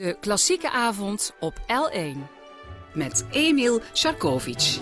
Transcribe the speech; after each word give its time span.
De 0.00 0.16
klassieke 0.20 0.70
avond 0.70 1.32
op 1.40 1.58
L1 1.58 2.16
met 2.92 3.24
Emil 3.30 3.80
Sharkovic. 3.92 4.78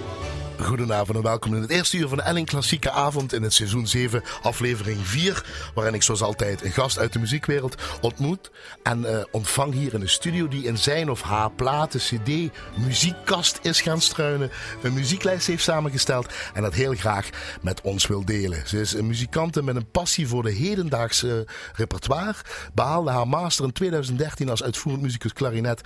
Goedenavond 0.63 1.17
en 1.17 1.23
welkom 1.23 1.55
in 1.55 1.61
het 1.61 1.71
eerste 1.71 1.97
uur 1.97 2.09
van 2.09 2.17
de 2.17 2.23
Elling 2.23 2.47
Klassieke 2.47 2.91
Avond 2.91 3.33
in 3.33 3.43
het 3.43 3.53
seizoen 3.53 3.87
7, 3.87 4.23
aflevering 4.43 5.07
4. 5.07 5.45
Waarin 5.75 5.95
ik 5.95 6.03
zoals 6.03 6.23
altijd 6.23 6.65
een 6.65 6.73
gast 6.73 6.99
uit 6.99 7.13
de 7.13 7.19
muziekwereld 7.19 7.75
ontmoet. 8.01 8.51
En 8.83 9.01
uh, 9.01 9.21
ontvang 9.31 9.73
hier 9.73 9.95
in 9.95 10.01
de 10.01 10.07
studio 10.07 10.49
die 10.49 10.65
in 10.65 10.79
zijn 10.79 11.11
of 11.11 11.23
haar 11.23 11.51
platen, 11.51 12.01
cd, 12.01 12.51
muziekkast 12.77 13.59
is 13.63 13.81
gaan 13.81 14.01
struinen. 14.01 14.51
Een 14.83 14.93
muzieklijst 14.93 15.47
heeft 15.47 15.63
samengesteld 15.63 16.33
en 16.55 16.63
dat 16.63 16.75
heel 16.75 16.95
graag 16.95 17.29
met 17.63 17.81
ons 17.81 18.07
wil 18.07 18.25
delen. 18.25 18.69
Ze 18.69 18.81
is 18.81 18.93
een 18.93 19.07
muzikante 19.07 19.63
met 19.63 19.77
een 19.77 19.91
passie 19.91 20.29
voor 20.29 20.43
de 20.43 20.53
hedendaagse 20.53 21.47
repertoire. 21.75 22.37
Behaalde 22.75 23.11
haar 23.11 23.29
master 23.29 23.65
in 23.65 23.73
2013 23.73 24.49
als 24.49 24.63
uitvoerend 24.63 25.03
muzikus 25.03 25.33
klarinet 25.33 25.81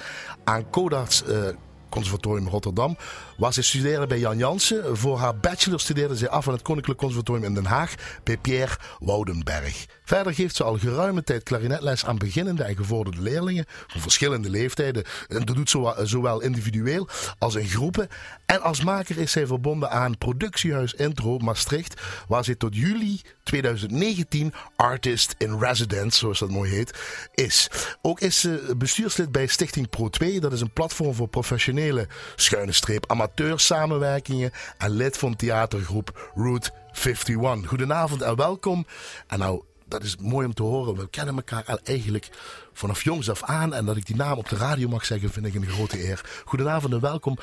aan 0.45 0.71
Codarts... 0.71 1.23
Uh, 1.29 1.49
Conservatorium 1.93 2.49
Rotterdam. 2.49 2.97
Waar 3.37 3.53
ze 3.53 3.63
studeerde 3.63 4.07
bij 4.07 4.19
Jan 4.19 4.39
Jansen. 4.39 4.97
Voor 4.97 5.19
haar 5.19 5.37
bachelor 5.37 5.81
studeerde 5.81 6.17
ze 6.17 6.31
af 6.31 6.47
aan 6.47 6.55
het 6.55 6.63
Koninklijk 6.63 6.99
Conservatorium 6.99 7.45
in 7.45 7.55
Den 7.55 7.65
Haag 7.65 7.95
bij 8.25 8.37
Pierre 8.37 8.77
Woudenberg. 8.99 9.87
Verder 10.13 10.35
geeft 10.35 10.57
ze 10.57 10.65
al 10.65 10.79
geruime 10.79 11.23
tijd 11.23 11.43
klarinetles 11.43 12.05
aan 12.05 12.19
beginnende 12.19 12.63
en 12.63 12.77
gevorderde 12.77 13.23
leerlingen 13.23 13.65
van 13.87 14.01
verschillende 14.01 14.51
leeftijden. 14.51 15.05
En 15.29 15.45
dat 15.45 15.57
doet 15.57 15.71
ze 15.71 15.95
zowel 16.03 16.41
individueel 16.41 17.09
als 17.39 17.55
in 17.55 17.69
groepen. 17.69 18.09
En 18.47 18.63
als 18.63 18.85
maker 18.85 19.19
is 19.19 19.33
zij 19.33 19.47
verbonden 19.47 19.91
aan 19.91 20.19
Productiehuis 20.19 20.95
Intro 20.95 21.39
Maastricht, 21.39 22.01
waar 22.29 22.45
ze 22.45 22.57
tot 22.57 22.77
juli 22.77 23.21
2019 23.43 24.53
Artist 24.77 25.35
in 25.39 25.59
Residence, 25.59 26.19
zoals 26.19 26.39
dat 26.39 26.51
mooi 26.51 26.71
heet, 26.71 26.99
is. 27.35 27.71
Ook 28.03 28.21
is 28.21 28.41
ze 28.41 28.75
bestuurslid 28.77 29.33
bij 29.33 29.47
Stichting 29.47 29.89
Pro 29.89 30.09
2. 30.09 30.41
Dat 30.41 30.53
is 30.53 30.61
een 30.61 30.73
platform 30.73 31.15
voor 31.15 31.29
professionele 31.29 32.09
schuine 32.37 32.73
streep 32.73 33.11
amateursamenwerkingen 33.11 34.51
en 34.79 34.91
lid 34.91 35.19
van 35.19 35.37
theatergroep 35.37 36.31
Route 36.35 36.71
51. 36.93 37.69
Goedenavond 37.69 38.23
en 38.23 38.37
welkom. 38.37 38.87
En 39.27 39.39
nou, 39.39 39.63
dat 39.93 40.03
is 40.03 40.17
mooi 40.17 40.47
om 40.47 40.55
te 40.55 40.63
horen. 40.63 40.97
We 40.97 41.09
kennen 41.11 41.35
elkaar 41.37 41.65
al 41.67 41.79
eigenlijk 41.85 42.29
vanaf 42.73 43.05
jongs 43.05 43.31
af 43.31 43.43
aan. 43.43 43.75
En 43.75 43.85
dat 43.85 43.97
ik 43.97 44.07
die 44.07 44.17
naam 44.17 44.39
op 44.39 44.49
de 44.49 44.57
radio 44.57 44.89
mag 44.89 45.05
zeggen, 45.05 45.31
vind 45.31 45.47
ik 45.47 45.55
een 45.55 45.67
grote 45.67 46.05
eer. 46.09 46.43
Goedenavond 46.45 46.93
en 46.93 47.01
welkom. 47.01 47.39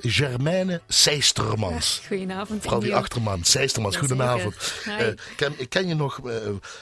Germaine 0.00 0.80
Seistermans. 0.88 2.02
Goedenavond. 2.06 2.62
Vooral 2.62 2.80
die 2.80 2.94
achterman, 2.94 3.44
Seistermans. 3.44 3.94
Ja, 3.94 4.00
Goedenavond. 4.00 4.54
Eh, 4.86 5.06
ken, 5.36 5.52
ik 5.56 5.68
ken 5.68 5.88
je 5.88 5.94
nog, 5.94 6.28
eh, 6.28 6.34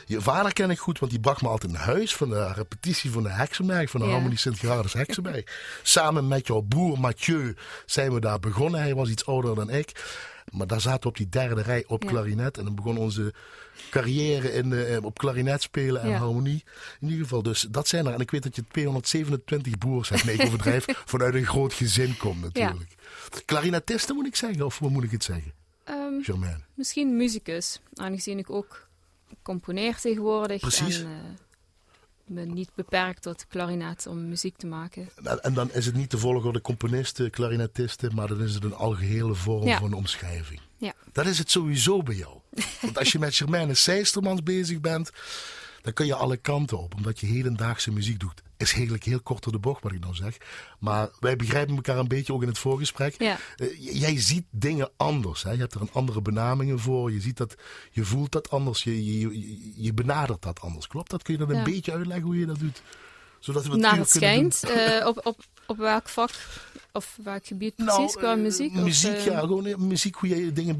je 0.06 0.20
vader 0.20 0.52
ken 0.52 0.70
ik 0.70 0.78
goed, 0.78 0.98
want 0.98 1.10
die 1.12 1.20
bracht 1.20 1.42
me 1.42 1.48
altijd 1.48 1.72
naar 1.72 1.82
huis 1.82 2.16
van 2.16 2.28
de 2.28 2.52
repetitie 2.52 3.10
van 3.10 3.22
de 3.22 3.30
Heksenberg, 3.30 3.91
van 3.91 4.00
de 4.00 4.06
Ja. 4.06 4.12
Harmonie 4.12 4.38
Sint-Gerardus 4.38 4.92
Heksenberg. 4.92 5.44
Samen 5.82 6.28
met 6.28 6.46
jouw 6.46 6.60
broer 6.60 7.00
Mathieu 7.00 7.56
zijn 7.86 8.12
we 8.14 8.20
daar 8.20 8.41
begonnen. 8.41 8.80
Hij 8.80 8.94
was 8.94 9.08
iets 9.08 9.26
ouder 9.26 9.54
dan 9.54 9.70
ik. 9.70 9.92
Maar 10.52 10.66
daar 10.66 10.80
zaten 10.80 11.00
we 11.02 11.08
op 11.08 11.16
die 11.16 11.28
derde 11.28 11.62
rij 11.62 11.84
op 11.86 12.02
Ja. 12.02 12.08
klarinet. 12.08 12.58
En 12.58 12.64
dan 12.64 12.75
begon 12.75 12.97
onze 12.97 13.34
carrière 13.91 14.53
in, 14.53 14.70
de, 14.70 14.84
eh, 14.84 15.05
op 15.05 15.19
klarinet 15.19 15.62
spelen 15.62 16.03
en 16.03 16.08
Ja. 16.08 16.16
harmonie. 16.19 16.64
In 17.00 17.08
ieder 17.08 17.22
geval, 17.22 17.42
dus 17.42 17.66
dat 17.70 17.88
zijn 17.88 18.06
er. 18.06 18.12
En 18.14 18.20
ik 18.20 18.30
weet 18.30 18.42
dat 18.42 18.56
je 18.56 18.64
227 18.70 19.78
broers 19.78 20.08
hebt, 20.08 20.25
nee, 20.25 20.34
ik 20.36 20.47
overdrijf, 20.47 20.84
vanuit 21.05 21.34
een 21.34 21.47
groot 21.47 21.72
gezin 21.72 22.16
komt 22.16 22.41
natuurlijk. 22.42 22.94
Klarinetisten 23.44 24.14
moet 24.14 24.27
ik 24.27 24.36
zeggen, 24.36 24.62
of 24.64 24.78
hoe 24.78 24.91
moet 24.91 25.05
ik 25.05 25.11
het 25.11 25.25
zeggen, 25.25 25.53
Ehm, 25.84 26.22
Germaine? 26.22 26.60
misschien 26.75 27.16
muzikus, 27.16 27.81
aangezien 27.94 28.38
ik 28.38 28.50
ook 28.50 28.88
componeer 29.42 29.97
tegenwoordig. 30.00 30.60
Precies. 30.60 31.00
En 31.00 31.06
eh, 31.06 31.12
me 32.28 32.44
niet 32.44 32.70
beperkt 32.74 33.22
tot 33.22 33.46
klarinet 33.48 34.06
om 34.06 34.28
muziek 34.28 34.56
te 34.56 34.66
maken. 34.66 35.08
En, 35.24 35.42
en 35.42 35.55
dan 35.55 35.72
is 35.72 35.86
het 35.86 35.94
niet 35.94 36.10
de 36.10 36.19
volgorde 36.19 36.60
componisten, 36.60 37.30
klarinetisten, 37.30 38.14
maar 38.14 38.28
dan 38.28 38.42
is 38.42 38.55
het 38.55 38.64
een 38.64 38.74
algehele 38.74 39.34
vorm 39.34 39.66
Ja. 39.66 39.78
van 39.78 39.92
omschrijving. 39.92 40.60
Ja. 40.78 40.92
Dat 41.12 41.27
is 41.27 41.38
het 41.38 41.50
sowieso 41.50 42.02
bij 42.02 42.14
jou. 42.14 42.38
Want 42.82 42.98
als 42.98 43.12
je 43.12 43.19
met 43.19 43.34
Germaine 43.34 43.75
Seistermans 43.75 44.42
bezig 44.42 44.81
bent, 44.81 45.10
dan 45.82 45.92
kun 45.92 46.06
je 46.06 46.14
alle 46.14 46.37
kanten 46.37 46.78
op. 46.78 46.94
Omdat 46.94 47.20
je 47.20 47.26
hedendaagse 47.26 47.92
muziek 47.92 48.20
doet. 48.20 48.43
Is 48.56 48.72
eigenlijk 48.72 49.05
heel 49.05 49.21
kort 49.21 49.43
door 49.43 49.53
de 49.53 49.59
bocht 49.59 49.83
wat 49.83 49.93
ik 49.93 50.00
nou 50.00 50.15
zeg. 50.15 50.37
Maar 50.78 51.09
wij 51.21 51.37
begrijpen 51.37 51.75
elkaar 51.75 51.99
een 51.99 52.09
beetje 52.09 52.33
ook 52.33 52.43
in 52.43 52.49
het 52.49 52.59
voorgesprek. 52.59 53.15
Ja. 53.19 53.39
Eh, 53.56 53.94
jij 54.00 54.21
ziet 54.21 54.44
dingen 54.50 54.91
anders. 54.97 55.43
Hè? 55.43 55.50
Je 55.50 55.59
hebt 55.59 55.75
er 55.75 55.81
een 55.81 55.93
andere 55.93 56.22
benamingen 56.22 56.78
voor. 56.78 57.12
Je, 57.12 57.21
ziet 57.21 57.37
dat, 57.37 57.55
je 57.91 58.05
voelt 58.05 58.33
dat 58.33 58.50
anders. 58.50 58.83
Je, 58.83 59.83
je, 59.83 59.94
benadert 59.94 60.43
dat 60.43 60.61
anders. 60.61 60.87
Klopt 60.87 61.11
dat? 61.11 61.22
Kun 61.22 61.39
je 61.39 61.47
dat 61.47 61.56
een 61.56 61.65
beetje 61.65 61.93
uitleggen 61.93 62.27
hoe 62.27 62.39
je 62.39 62.47
dat 62.47 62.59
doet? 62.59 62.83
Zodat 63.39 63.67
we 63.67 63.71
het 63.71 63.93
uur 63.93 63.99
het 63.99 64.11
schijnt, 64.11 64.62
eh, 64.65 65.06
op, 65.06 65.27
op, 65.27 65.44
op 65.66 65.77
welk 65.77 66.09
vak 66.09 66.31
of 66.93 67.19
welk 67.22 67.47
gebied 67.47 67.75
precies 67.75 68.15
qua 68.15 68.32
eh, 68.32 68.38
muziek? 68.41 68.75
of, 68.77 68.82
muziek, 68.82 69.12
eh, 69.12 69.25
ja. 69.25 69.41
Gewoon 69.41 69.66
eh, 69.66 69.77
muziek, 69.77 70.15
hoe 70.15 70.28
je 70.28 70.53
dingen... 70.53 70.77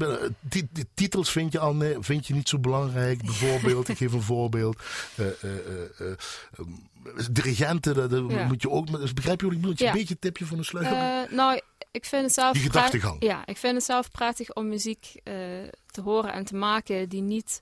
titels 0.93 1.31
vind 1.31 1.51
je, 1.51 1.59
al, 1.59 1.73
nee, 1.75 1.95
vind 1.99 2.27
je 2.27 2.33
niet 2.33 2.49
zo 2.49 2.59
belangrijk. 2.59 3.21
Bijvoorbeeld, 3.21 3.87
ik 3.89 3.97
geef 3.97 4.13
een 4.13 4.21
voorbeeld. 4.21 4.77
Eh, 5.15 5.25
eh, 5.27 5.33
eh, 5.43 5.83
eh, 5.99 6.11
eh, 6.57 7.25
dirigenten, 7.31 7.95
dat, 8.09 8.31
Ja. 8.31 8.45
moet 8.45 8.61
je 8.61 8.69
ook... 8.69 8.91
Dus 8.99 9.13
begrijp 9.13 9.39
je 9.39 9.45
wat 9.45 9.55
ik 9.55 9.61
bedoel? 9.61 9.75
Dat 9.75 9.79
je 9.79 9.85
Ja. 9.85 9.91
een 9.91 9.97
beetje 9.97 10.13
een 10.13 10.19
tipje 10.19 10.45
van 10.45 10.57
de 10.57 10.63
sluier... 10.63 11.27
Nou, 11.35 11.61
ik 11.91 12.05
vind 12.05 12.23
het 12.23 12.33
zelf... 12.33 12.53
Die 12.53 12.61
gedachtegang. 12.61 13.23
Ja, 13.23 13.45
ik 13.45 13.57
vind 13.57 13.75
het 13.75 13.83
zelf 13.83 14.11
prettig 14.11 14.53
om 14.53 14.67
muziek 14.67 15.21
te 15.91 16.01
horen 16.03 16.33
en 16.33 16.45
te 16.45 16.55
maken 16.55 17.09
die 17.09 17.21
niet 17.21 17.61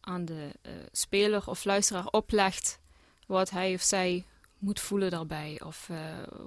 aan 0.00 0.24
de 0.24 0.50
speler 0.92 1.42
of 1.46 1.64
luisteraar 1.64 2.06
oplegt 2.06 2.78
wat 3.26 3.50
hij 3.50 3.74
of 3.74 3.82
zij 3.82 4.24
moet 4.66 4.80
voelen 4.80 5.10
daarbij 5.10 5.60
of 5.64 5.86
eh, 5.90 5.98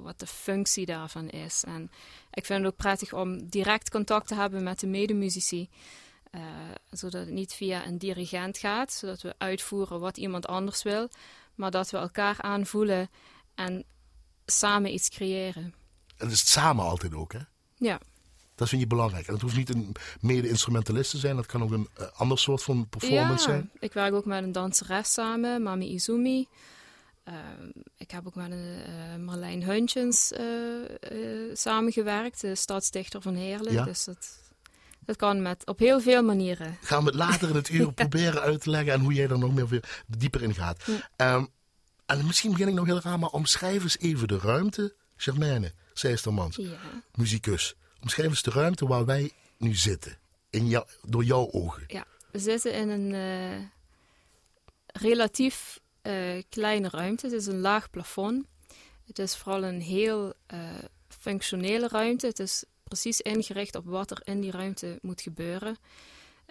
wat 0.03 0.19
de 0.19 0.28
functie 0.28 0.85
daarvan 0.85 1.30
is. 1.30 1.63
En 1.63 1.91
ik 2.31 2.46
vind 2.46 2.59
het 2.63 2.72
ook 2.72 2.78
prettig 2.78 3.13
om 3.13 3.50
direct 3.50 3.90
contact 3.90 4.28
te 4.28 4.35
hebben 4.35 4.63
met 4.63 4.80
de 4.80 4.88
medemuzici. 4.88 5.69
eh, 6.31 6.41
zodat 6.91 7.22
het 7.25 7.30
niet 7.34 7.53
via 7.53 7.85
een 7.85 7.97
dirigent 7.97 8.57
gaat, 8.57 8.91
zodat 8.94 9.22
we 9.22 9.35
uitvoeren 9.38 10.00
wat 10.00 10.18
iemand 10.18 10.47
anders 10.47 10.84
wil, 10.84 11.09
maar 11.56 11.72
dat 11.72 11.90
we 11.90 11.97
elkaar 11.97 12.41
aanvoelen 12.41 13.09
en 13.56 13.84
samen 14.46 14.94
iets 14.94 15.09
creëren. 15.09 15.63
En 15.63 15.74
dat 16.18 16.31
is 16.31 16.40
het 16.40 16.47
samen 16.50 16.86
altijd 16.86 17.13
ook, 17.13 17.34
hè? 17.34 17.40
Ja, 17.75 18.00
Dat 18.56 18.69
vind 18.69 18.81
je 18.81 18.88
belangrijk. 18.88 19.28
En 19.28 19.34
dat 19.34 19.41
hoeft 19.41 19.56
niet 19.57 19.69
een 19.75 19.96
mede-instrumentalist 20.22 21.12
te 21.12 21.18
zijn. 21.18 21.36
Dat 21.36 21.46
kan 21.46 21.63
ook 21.63 21.72
een 21.72 21.88
eh, 21.97 22.06
ander 22.16 22.40
soort 22.40 22.63
van 22.63 22.88
performance 22.90 23.31
ja 23.50 23.56
zijn. 23.56 23.69
ik 23.80 23.94
werk 23.94 24.13
ook 24.13 24.25
met 24.25 24.44
een 24.44 24.51
danseres 24.51 25.13
samen, 25.13 25.63
Mami 25.63 25.88
Izumi. 25.94 26.47
Ehm, 27.30 27.70
ik 27.98 28.12
heb 28.12 28.28
ook 28.28 28.36
met 28.36 28.52
een, 28.52 28.82
eh, 28.86 29.16
Marlijn 29.16 29.64
Huntjens 29.64 30.32
eh, 30.32 30.46
eh, 30.86 31.56
samengewerkt, 31.56 32.42
de 32.42 32.56
stadsdichter 32.56 33.22
van 33.22 33.36
Heerlen. 33.36 33.74
Ja. 33.74 33.84
Dus 33.84 34.04
dat, 34.04 34.40
dat 35.00 35.16
kan 35.16 35.42
met, 35.42 35.66
op 35.66 35.80
heel 35.80 36.02
veel 36.02 36.24
manieren. 36.24 36.78
Gaan 36.82 37.00
we 37.04 37.06
het 37.06 37.16
later 37.16 37.50
in 37.50 37.56
het 37.56 37.70
uur 37.70 37.94
proberen 38.04 38.42
uit 38.42 38.62
te 38.62 38.70
leggen 38.70 38.94
en 38.94 39.00
hoe 39.00 39.14
jij 39.14 39.28
er 39.30 39.40
nog 39.40 39.54
meer 39.54 40.04
dieper 40.08 40.44
in 40.44 40.54
gaat. 40.54 40.84
Ja. 40.86 41.10
Ehm, 41.16 41.46
en 42.06 42.26
misschien 42.26 42.52
begin 42.52 42.68
ik 42.68 42.74
nog 42.74 42.86
heel 42.86 43.00
raar, 43.02 43.20
maar 43.20 43.30
omschrijf 43.30 43.84
eens 43.84 44.00
even 44.00 44.28
de 44.28 44.38
ruimte. 44.38 44.96
Germaine, 45.16 45.72
Seistermans, 45.94 46.56
Ja. 46.56 46.78
muzikus. 47.16 47.76
Omschrijf 48.02 48.30
eens 48.30 48.42
de 48.42 48.52
ruimte 48.52 48.88
waar 48.88 49.06
wij 49.06 49.32
nu 49.58 49.76
zitten. 49.76 50.18
In 50.50 50.68
jou, 50.68 50.86
door 51.02 51.24
jouw 51.24 51.52
ogen. 51.52 51.84
ja, 51.88 52.06
we 52.32 52.40
zitten 52.40 52.74
in 52.74 52.90
een 52.90 53.72
relatief 54.86 55.80
kleine 56.50 56.90
ruimte. 56.90 57.26
Het 57.26 57.36
is 57.36 57.46
een 57.46 57.60
laag 57.60 57.90
plafond. 57.90 58.46
Het 59.06 59.20
is 59.20 59.36
vooral 59.36 59.64
een 59.64 59.82
heel 59.82 60.34
eh, 60.46 60.60
functionele 61.08 61.88
ruimte. 61.88 62.28
Het 62.28 62.40
is 62.40 62.64
precies 62.84 63.22
ingericht 63.22 63.76
op 63.76 63.86
wat 63.86 64.12
er 64.12 64.22
in 64.24 64.42
die 64.42 64.52
ruimte 64.52 65.00
moet 65.02 65.22
gebeuren. 65.22 65.78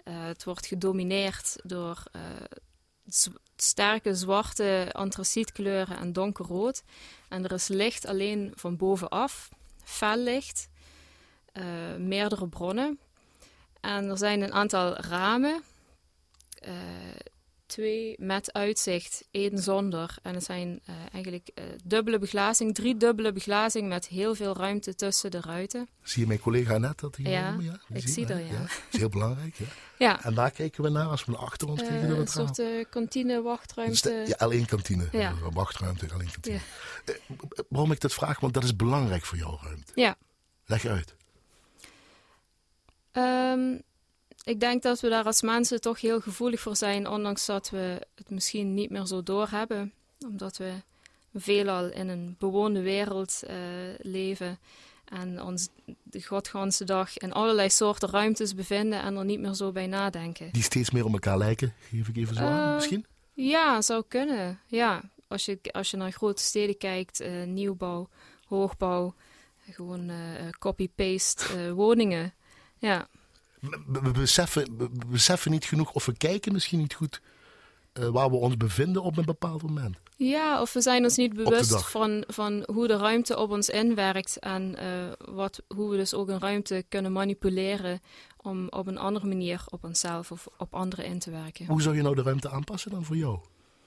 Eh, 0.03 0.25
het 0.25 0.43
wordt 0.43 0.65
gedomineerd 0.65 1.55
door 1.63 2.03
eh, 2.11 2.21
sterke 3.55 4.15
zwarte 4.15 4.89
antracietkleuren 4.91 5.97
en 5.97 6.13
donkerrood. 6.13 6.83
En 7.29 7.43
er 7.43 7.51
is 7.51 7.67
licht 7.67 8.05
alleen 8.05 8.51
van 8.55 8.77
bovenaf, 8.77 9.49
fel 9.83 10.17
licht, 10.17 10.69
eh, 11.51 11.95
meerdere 11.97 12.47
bronnen. 12.47 12.99
En 13.81 14.09
er 14.09 14.17
zijn 14.17 14.41
een 14.41 14.53
aantal 14.53 14.95
ramen. 14.95 15.63
eh, 16.59 16.73
twee 17.69 18.15
met 18.17 18.53
uitzicht, 18.53 19.27
één 19.31 19.57
zonder. 19.57 20.15
En 20.23 20.33
het 20.33 20.43
zijn 20.43 20.79
eh, 20.85 20.95
eigenlijk 21.11 21.49
eh, 21.53 21.63
dubbele 21.83 22.19
beglazing, 22.19 22.75
drie 22.75 22.97
dubbele 22.97 23.31
beglazing 23.31 23.87
met 23.87 24.07
heel 24.07 24.35
veel 24.35 24.55
ruimte 24.55 24.95
tussen 24.95 25.31
de 25.31 25.39
ruiten. 25.41 25.87
Zie 26.01 26.21
je 26.21 26.27
mijn 26.27 26.39
collega 26.39 26.77
net 26.77 26.99
dat 26.99 27.15
hier? 27.15 27.29
Ja, 27.29 27.55
ja 27.59 27.79
ik 27.93 28.07
zie 28.07 28.27
er, 28.27 28.39
ja. 28.39 28.59
Dat 28.59 28.69
is 28.91 28.99
heel 28.99 29.09
belangrijk. 29.09 29.55
Ja. 29.55 29.65
Ja, 29.97 30.23
En 30.23 30.33
daar 30.33 30.51
kijken 30.51 30.83
we 30.83 30.89
naar 30.89 31.05
als 31.07 31.25
we 31.25 31.31
naar 31.31 31.41
achter 31.41 31.67
ons 31.67 31.81
eh, 31.81 31.87
kijken 31.87 32.07
door 32.07 32.17
een 32.17 32.23
het 32.23 32.33
raam. 32.33 32.45
soort 32.45 32.59
eh, 32.59 32.85
kantine, 32.89 33.41
wachtruimte. 33.41 34.23
ja, 34.27 34.35
alleen 34.37 34.65
kantine. 34.65 35.07
Ja. 35.11 35.19
Eh, 35.29 35.47
Wachtruimte, 35.53 36.07
alleen 36.13 36.31
kantine. 36.31 36.59
Ja. 37.05 37.13
Eh, 37.13 37.19
waarom 37.69 37.91
ik 37.91 37.99
dat 37.99 38.13
vraag? 38.13 38.39
Want 38.39 38.53
dat 38.53 38.63
is 38.63 38.75
belangrijk 38.75 39.25
voor 39.25 39.37
jouw 39.37 39.59
ruimte. 39.63 39.91
Ja. 39.95 40.15
Leg 40.65 40.85
uit. 40.85 41.15
Ehm, 43.11 43.77
ik 44.43 44.59
denk 44.59 44.83
dat 44.83 44.99
we 44.99 45.09
daar 45.09 45.23
als 45.23 45.41
mensen 45.41 45.81
toch 45.81 46.01
heel 46.01 46.21
gevoelig 46.21 46.59
voor 46.59 46.75
zijn, 46.75 47.07
ondanks 47.07 47.45
dat 47.45 47.69
we 47.69 48.07
het 48.15 48.29
misschien 48.29 48.73
niet 48.73 48.89
meer 48.89 49.05
zo 49.05 49.23
doorhebben. 49.23 49.93
Omdat 50.25 50.57
we 50.57 50.73
veelal 51.33 51.89
in 51.89 52.07
een 52.07 52.35
bewoonde 52.39 52.81
wereld 52.81 53.41
uh, 53.43 53.55
leven. 53.97 54.59
En 55.05 55.41
ons 55.41 55.69
de 56.03 56.23
godganse 56.23 56.83
dag 56.83 57.17
in 57.17 57.33
allerlei 57.33 57.69
soorten 57.69 58.09
ruimtes 58.09 58.55
bevinden 58.55 59.01
en 59.01 59.15
er 59.15 59.25
niet 59.25 59.39
meer 59.39 59.53
zo 59.53 59.71
bij 59.71 59.87
nadenken. 59.87 60.51
Die 60.51 60.63
steeds 60.63 60.91
meer 60.91 61.05
op 61.05 61.13
elkaar 61.13 61.37
lijken, 61.37 61.73
geef 61.89 62.07
ik 62.07 62.17
even 62.17 62.35
zo 62.35 62.41
aan, 62.41 62.75
misschien? 62.75 63.05
Ja, 63.33 63.81
zou 63.81 64.03
kunnen. 64.07 64.59
Ja, 64.67 65.01
als 65.27 65.45
je, 65.45 65.59
als 65.71 65.91
je 65.91 65.97
naar 65.97 66.11
grote 66.11 66.43
steden 66.43 66.77
kijkt, 66.77 67.23
nieuwbouw, 67.45 68.09
hoogbouw, 68.45 69.13
gewoon 69.69 70.11
copy-paste 70.59 71.73
woningen. 71.73 72.33
Ja 72.77 73.07
we, 73.87 74.11
beseffen, 74.11 74.77
we 74.77 74.89
beseffen 75.07 75.51
niet 75.51 75.65
genoeg 75.65 75.91
of 75.91 76.05
we 76.05 76.17
kijken 76.17 76.53
misschien 76.53 76.79
niet 76.79 76.93
goed 76.93 77.21
uh, 77.93 78.07
waar 78.07 78.29
we 78.29 78.35
ons 78.35 78.57
bevinden 78.57 79.03
op 79.03 79.17
een 79.17 79.25
bepaald 79.25 79.61
moment. 79.61 79.97
Ja, 80.15 80.61
of 80.61 80.73
we 80.73 80.81
zijn 80.81 81.03
ons 81.03 81.15
niet 81.15 81.33
bewust 81.33 81.85
van, 81.85 82.23
van 82.27 82.63
hoe 82.73 82.87
de 82.87 82.97
ruimte 82.97 83.37
op 83.37 83.51
ons 83.51 83.69
inwerkt 83.69 84.39
en 84.39 84.75
uh, 84.79 85.35
wat, 85.35 85.61
hoe 85.67 85.89
we 85.89 85.97
dus 85.97 86.13
ook 86.13 86.27
een 86.27 86.39
ruimte 86.39 86.85
kunnen 86.89 87.11
manipuleren 87.11 88.01
om 88.37 88.67
op 88.69 88.87
een 88.87 88.97
andere 88.97 89.27
manier 89.27 89.63
op 89.69 89.83
onszelf 89.83 90.31
of 90.31 90.47
op 90.57 90.73
anderen 90.73 91.05
in 91.05 91.19
te 91.19 91.31
werken. 91.31 91.65
Hoe 91.65 91.81
zou 91.81 91.95
je 91.95 92.01
nou 92.01 92.15
de 92.15 92.21
ruimte 92.21 92.49
aanpassen 92.49 92.91
dan 92.91 93.05
voor 93.05 93.15
jou? 93.15 93.39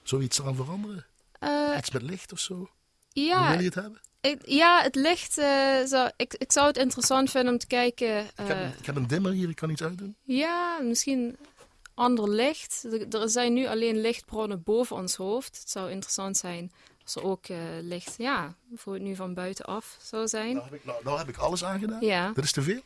Zoiets 0.03 0.41
aan 0.41 0.55
veranderen? 0.55 1.05
Uh, 1.39 1.77
Iets 1.77 1.91
met 1.91 2.01
licht 2.01 2.31
of 2.31 2.39
zo? 2.39 2.69
Ja. 3.13 3.39
Hoe 3.39 3.49
wil 3.49 3.59
je 3.59 3.65
het 3.65 3.75
hebben? 3.75 4.01
ja, 4.45 4.81
het 4.81 4.95
licht. 4.95 5.37
Uh, 5.37 5.45
zou, 5.85 6.11
ik, 6.15 6.33
ik 6.33 6.51
zou 6.51 6.67
het 6.67 6.77
interessant 6.77 7.29
vinden 7.29 7.53
om 7.53 7.59
te 7.59 7.67
kijken. 7.67 8.07
Uh, 8.07 8.19
ik, 8.19 8.29
heb 8.35 8.49
een, 8.49 8.73
ik, 8.79 8.85
heb 8.85 8.95
een, 8.95 9.07
dimmer 9.07 9.31
hier, 9.31 9.49
ik 9.49 9.55
kan 9.55 9.69
iets 9.69 9.83
uitdoen. 9.83 10.15
Ja, 10.21 10.79
misschien 10.81 11.37
ander 11.93 12.29
licht. 12.29 12.87
Er, 13.11 13.29
zijn 13.29 13.53
nu 13.53 13.67
alleen 13.67 14.01
lichtbronnen 14.01 14.63
boven 14.63 14.95
ons 14.95 15.15
hoofd. 15.15 15.59
Het 15.59 15.69
zou 15.69 15.91
interessant 15.91 16.37
zijn 16.37 16.71
als 17.03 17.15
er 17.15 17.23
ook 17.23 17.47
uh, 17.47 17.57
licht, 17.81 18.15
ja, 18.17 18.55
voor 18.75 18.93
het 18.93 19.01
nu 19.01 19.15
van 19.15 19.33
buitenaf 19.33 19.97
zou 20.01 20.27
zijn. 20.27 20.53
Nou 20.53 20.65
heb 20.65 20.73
ik, 20.73 20.85
nou, 20.85 21.03
nou 21.03 21.17
heb 21.17 21.27
ik 21.27 21.37
alles 21.37 21.63
aangedaan. 21.63 22.05
Ja. 22.05 22.31
Dat 22.33 22.43
is 22.43 22.51
te 22.51 22.61
veel? 22.61 22.81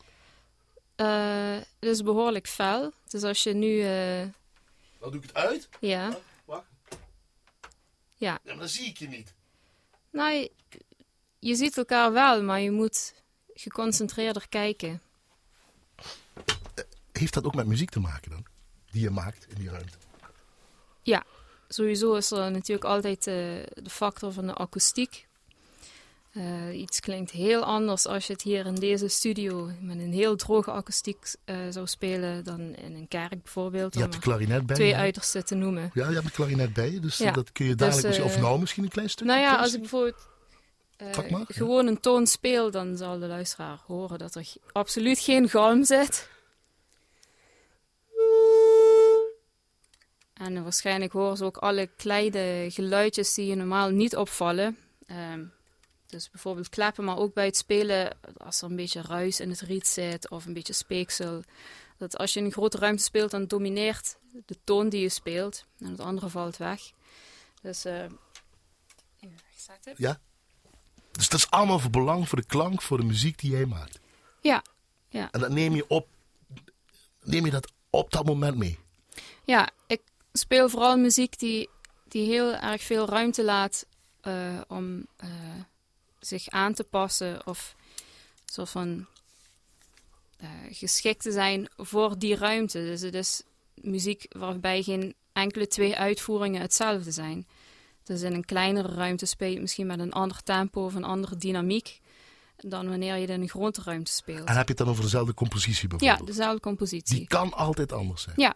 het 1.80 1.90
is 1.90 2.04
behoorlijk 2.04 2.48
fel. 2.48 2.92
Dus 3.08 3.24
als 3.24 3.44
je 3.44 3.54
nu. 3.54 3.82
Dan 5.00 5.12
doe 5.12 5.22
ik 5.22 5.28
het 5.28 5.34
uit? 5.34 5.70
Ja. 5.80 6.08
Wacht. 6.08 6.22
wacht. 6.46 6.66
Ja. 6.90 7.00
ja. 8.16 8.40
Maar 8.44 8.58
dan 8.58 8.70
zie 8.70 8.86
ik 8.86 8.98
je 8.98 9.08
niet. 9.08 9.34
Nou, 10.18 10.48
je 11.40 11.56
ziet 11.56 11.78
elkaar 11.78 12.12
wel, 12.12 12.44
maar 12.44 12.60
je 12.60 12.72
moet 12.72 13.14
geconcentreerder 13.54 14.50
kijken. 14.50 15.02
Heeft 17.12 17.34
dat 17.34 17.46
ook 17.46 17.56
met 17.56 17.68
muziek 17.68 17.90
te 17.90 18.00
maken 18.00 18.32
dan? 18.32 18.46
Die 18.92 19.02
je 19.02 19.10
maakt 19.10 19.48
in 19.50 19.56
die 19.56 19.70
ruimte? 19.70 19.98
Ja, 21.02 21.26
sowieso 21.68 22.14
is 22.14 22.32
er 22.32 22.52
natuurlijk 22.52 22.88
altijd 22.88 23.28
uh, 23.28 23.34
de 23.84 23.90
factor 23.90 24.32
van 24.32 24.46
de 24.46 24.54
akoestiek. 24.54 25.27
Uh, 26.38 26.80
iets 26.80 27.00
klinkt 27.00 27.32
heel 27.32 27.64
anders 27.64 28.06
als 28.06 28.28
je 28.28 28.34
het 28.34 28.42
hier 28.42 28.66
in 28.66 28.76
deze 28.76 29.08
studio 29.08 29.70
met 29.82 30.00
een 30.00 30.14
heel 30.14 30.36
droge 30.36 30.72
akoestiek 30.72 31.34
uh, 31.46 31.58
zou 31.70 31.88
spelen 31.88 32.44
dan 32.44 32.60
in 32.76 32.96
een 32.96 33.08
kerk 33.08 33.44
bijvoorbeeld. 33.44 33.94
Je 33.94 34.00
hebt 34.00 34.14
de 34.14 34.20
klarinet 34.20 34.66
bij 34.66 34.76
Twee 34.76 34.96
uitersten 34.96 35.46
te 35.46 35.56
noemen. 35.56 35.92
Ja, 35.94 36.08
je 36.08 36.14
hebt 36.14 36.26
de 36.26 36.32
klarinet 36.32 36.74
bij 36.74 36.92
je, 36.92 37.00
dus 37.00 37.18
ja. 37.18 37.32
dat 37.32 37.52
kun 37.52 37.66
je 37.66 37.76
dadelijk 37.76 38.08
dus, 38.08 38.18
misschien, 38.18 38.36
of 38.36 38.42
nou 38.42 38.60
misschien 38.60 38.84
een 38.84 38.90
klein 38.90 39.10
stukje. 39.10 39.34
Nou 39.34 39.46
ja, 39.46 39.56
als 39.56 39.74
ik 39.74 39.80
bijvoorbeeld 39.80 40.28
gewoon 41.48 41.88
een 41.88 42.00
toon 42.00 42.28
speel, 42.28 42.72
dan 42.72 42.98
zal 42.98 43.20
de 43.20 43.28
luisteraar 43.28 43.80
horen 43.86 44.18
dat 44.18 44.36
er 44.36 44.54
absoluut 44.72 45.20
geen 45.20 45.50
galm 45.50 45.84
zit. 45.84 46.30
En 50.34 50.64
waarschijnlijk 50.64 51.12
horen 51.12 51.38
ze 51.38 51.46
ook 51.46 51.58
alle 51.58 51.90
kleine 51.98 52.66
geluidjes 52.70 53.34
die 53.34 53.46
je 53.46 53.56
normaal 53.56 53.90
niet 53.90 54.16
opvallen. 54.16 54.78
Uh, 55.08 55.18
dus 56.08 56.30
bijvoorbeeld 56.30 56.70
klappen, 56.70 57.04
maar 57.04 57.18
ook 57.18 57.34
bij 57.34 57.46
het 57.46 57.58
spelen, 57.58 58.18
als 58.38 58.62
er 58.62 58.70
een 58.70 58.76
beetje 58.76 59.02
ruis 59.02 59.40
in 59.40 59.50
het 59.50 59.62
riet 59.62 59.88
zit 59.88 60.30
of 60.30 60.46
een 60.46 60.54
beetje 60.54 60.74
speeksel. 60.74 61.44
Dat 61.98 62.18
als 62.18 62.34
je 62.34 62.40
in 62.40 62.46
een 62.46 62.52
grote 62.52 62.78
ruimte 62.78 63.04
speelt, 63.04 63.32
dan 63.32 63.46
domineert 63.46 64.18
de 64.46 64.58
toon 64.64 64.90
die 64.90 65.02
je 65.02 65.10
speelt 65.10 65.66
en 65.80 65.92
het 65.92 66.00
andere 66.00 66.30
valt 66.30 66.58
weg. 66.58 66.82
Dus, 67.62 67.86
uh. 67.86 68.06
Ja? 69.96 70.20
Dus 71.12 71.30
dat 71.30 71.40
is 71.40 71.50
allemaal 71.50 71.80
voor 71.80 71.90
belang 71.90 72.30
voor 72.30 72.38
de 72.38 72.46
klank, 72.46 72.82
voor 72.82 72.98
de 72.98 73.06
muziek 73.06 73.40
die 73.40 73.52
jij 73.52 73.66
maakt. 73.66 74.00
Ja, 74.42 74.64
ja. 75.10 75.32
En 75.32 75.40
dat 75.40 75.50
neem 75.50 75.76
je 75.76 75.86
op, 75.88 76.08
neem 77.24 77.46
je 77.46 77.52
dat 77.52 77.72
op 77.90 78.12
dat 78.12 78.26
moment 78.26 78.58
mee? 78.58 78.80
Ja, 79.44 79.70
ik 79.88 80.02
speel 80.34 80.70
vooral 80.70 80.98
muziek 80.98 81.40
die, 81.40 81.70
die 82.08 82.28
heel 82.28 82.54
erg 82.54 82.82
veel 82.82 83.10
ruimte 83.10 83.44
laat 83.44 83.86
uh, 84.24 84.62
om 84.68 85.08
uh, 85.24 85.30
zich 86.20 86.50
aan 86.50 86.74
te 86.74 86.84
passen 86.84 87.48
of 87.48 87.76
zo 88.46 88.66
van 88.66 89.06
uh, 90.42 90.50
geschikt 90.70 91.22
te 91.22 91.32
zijn 91.32 91.70
voor 91.78 92.20
die 92.20 92.36
ruimte. 92.36 92.80
Dus 92.80 93.02
het 93.02 93.14
is 93.14 93.42
muziek 93.74 94.26
waarbij 94.30 94.84
geen 94.84 95.16
enkele 95.34 95.68
twee 95.68 95.96
uitvoeringen 95.96 96.62
hetzelfde 96.62 97.12
zijn. 97.12 97.48
Dus 98.04 98.22
in 98.22 98.34
een 98.34 98.46
kleinere 98.46 98.94
ruimte 98.94 99.26
speel 99.26 99.50
je 99.50 99.62
misschien 99.62 99.88
met 99.88 100.00
een 100.00 100.14
ander 100.14 100.44
tempo 100.44 100.86
of 100.86 100.94
een 100.94 101.04
andere 101.04 101.38
dynamiek 101.38 102.00
dan 102.58 102.90
wanneer 102.90 103.16
je 103.16 103.28
in 103.28 103.42
een 103.42 103.50
grote 103.50 103.82
ruimte 103.84 104.12
speelt. 104.12 104.48
En 104.48 104.56
heb 104.56 104.64
je 104.64 104.74
het 104.74 104.78
dan 104.78 104.90
over 104.90 105.04
dezelfde 105.04 105.34
compositie 105.34 105.88
bijvoorbeeld? 105.88 106.20
Ja, 106.20 106.26
dezelfde 106.26 106.60
compositie. 106.60 107.18
Die 107.18 107.28
kan 107.28 107.54
altijd 107.54 107.92
anders 107.92 108.22
zijn? 108.22 108.36
Ja. 108.40 108.56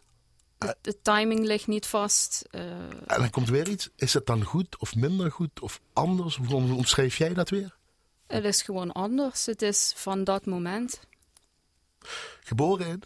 De, 0.61 0.75
de 0.81 1.01
timing 1.01 1.45
ligt 1.45 1.67
niet 1.67 1.85
vast. 1.85 2.43
Uh... 2.51 2.61
En 2.61 3.19
dan 3.19 3.29
komt 3.29 3.49
weer 3.49 3.67
iets. 3.69 3.89
Is 3.95 4.13
het 4.13 4.25
dan 4.25 4.43
goed 4.43 4.77
of 4.77 4.95
minder 4.95 5.31
goed 5.31 5.59
of 5.59 5.81
anders? 5.93 6.35
Hoe 6.35 6.75
omschrijf 6.75 7.17
jij 7.17 7.33
dat 7.33 7.49
weer? 7.49 7.75
Het 8.27 8.43
is 8.43 8.61
gewoon 8.61 8.91
anders. 8.91 9.45
Het 9.45 9.61
is 9.61 9.93
van 9.95 10.23
dat 10.23 10.45
moment. 10.45 10.99
Geboren 12.43 12.87
in? 12.87 13.03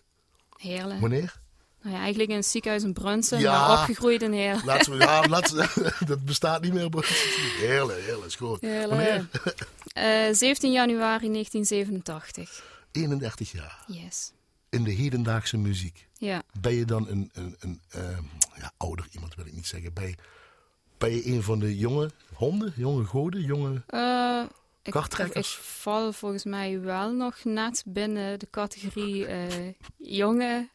Heerlijk. 0.57 0.99
Wanneer? 0.99 1.35
Nou 1.81 1.95
ja, 1.95 2.01
eigenlijk 2.01 2.29
in 2.29 2.35
het 2.35 2.45
ziekenhuis 2.45 2.83
in 2.83 2.93
Brunsen, 2.93 3.39
ja, 3.39 3.67
maar 3.67 3.79
opgegroeid 3.79 4.21
in 4.21 4.31
Heerlen. 4.31 4.65
Laten 4.65 4.91
we, 4.91 4.97
ja, 4.97 5.27
laten 5.27 5.69
dat 6.07 6.25
bestaat 6.25 6.61
niet 6.61 6.73
meer. 6.73 6.89
Heerlijk, 7.59 7.99
heerlijk, 7.99 8.25
is 8.25 8.35
goed. 8.35 8.61
Wanneer? 8.61 9.27
Uh, 9.97 10.33
17 10.33 10.71
januari 10.71 11.31
1987. 11.31 12.63
31 12.91 13.51
jaar. 13.59 13.83
Yes. 13.87 14.31
In 14.75 14.83
de 14.83 14.91
hedendaagse 14.91 15.57
muziek. 15.57 16.07
Ja. 16.17 16.43
Ben 16.59 16.73
je 16.73 16.85
dan 16.85 17.07
een, 17.09 17.29
een, 17.33 17.55
een 17.59 17.81
uh, 17.95 18.01
ja, 18.57 18.71
ouder 18.77 19.07
iemand, 19.11 19.35
wil 19.35 19.45
ik 19.45 19.53
niet 19.53 19.67
zeggen. 19.67 19.93
Ben 19.93 20.07
je, 20.07 20.15
ben 20.97 21.11
je 21.11 21.27
een 21.27 21.43
van 21.43 21.59
de 21.59 21.77
jonge 21.77 22.11
honden, 22.33 22.73
jonge 22.75 23.05
goden, 23.05 23.41
jonge... 23.41 23.83
Uh, 23.89 24.43
ik, 24.83 24.95
ik, 25.33 25.45
val 25.45 26.13
volgens 26.13 26.43
mij 26.43 26.81
wel 26.81 27.11
nog 27.11 27.43
net 27.43 27.83
binnen 27.85 28.39
de 28.39 28.47
categorie 28.51 29.27
uh, 29.27 29.73
jonge 29.97 30.69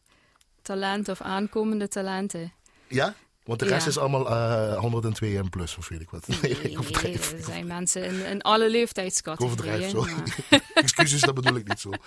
talenten 0.61 1.13
of 1.13 1.21
aankomende 1.21 1.87
talenten. 1.87 2.53
Ja? 2.87 3.15
Want 3.43 3.59
de 3.59 3.65
rest 3.65 3.87
is 3.87 3.97
allemaal 3.97 4.31
uh, 4.31 4.77
102 4.77 5.37
en 5.37 5.49
plus, 5.49 5.77
of 5.77 5.87
weet 5.87 6.01
ik 6.01 6.09
wat. 6.09 6.27
Nee, 6.41 6.57
nee, 6.63 6.77
nee 7.03 7.13
er 7.13 7.43
zijn 7.43 7.67
mensen 7.67 8.03
in, 8.03 8.25
in 8.25 8.41
alle 8.41 8.69
leeftijdscategorieën. 8.69 9.89
zo. 9.89 10.05
Excuses, 10.73 11.21
dat 11.21 11.33
bedoel 11.33 11.55
ik 11.55 11.67
niet 11.67 11.79
zo. 11.79 11.89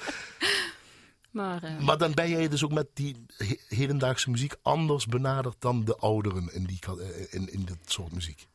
Maar, 1.34 1.64
uh, 1.64 1.78
maar 1.80 1.98
dan 1.98 2.12
ben 2.12 2.28
jij 2.28 2.48
dus 2.48 2.64
ook 2.64 2.72
met 2.72 2.86
die 2.92 3.26
hedendaagse 3.68 4.30
muziek 4.30 4.54
anders 4.62 5.06
benaderd 5.06 5.56
dan 5.58 5.84
de 5.84 5.96
ouderen 5.96 6.52
in, 6.52 6.64
die, 6.64 6.78
eh, 6.98 7.32
in, 7.34 7.52
in 7.52 7.64
dit 7.64 7.78
soort 7.84 8.12
muziek? 8.12 8.46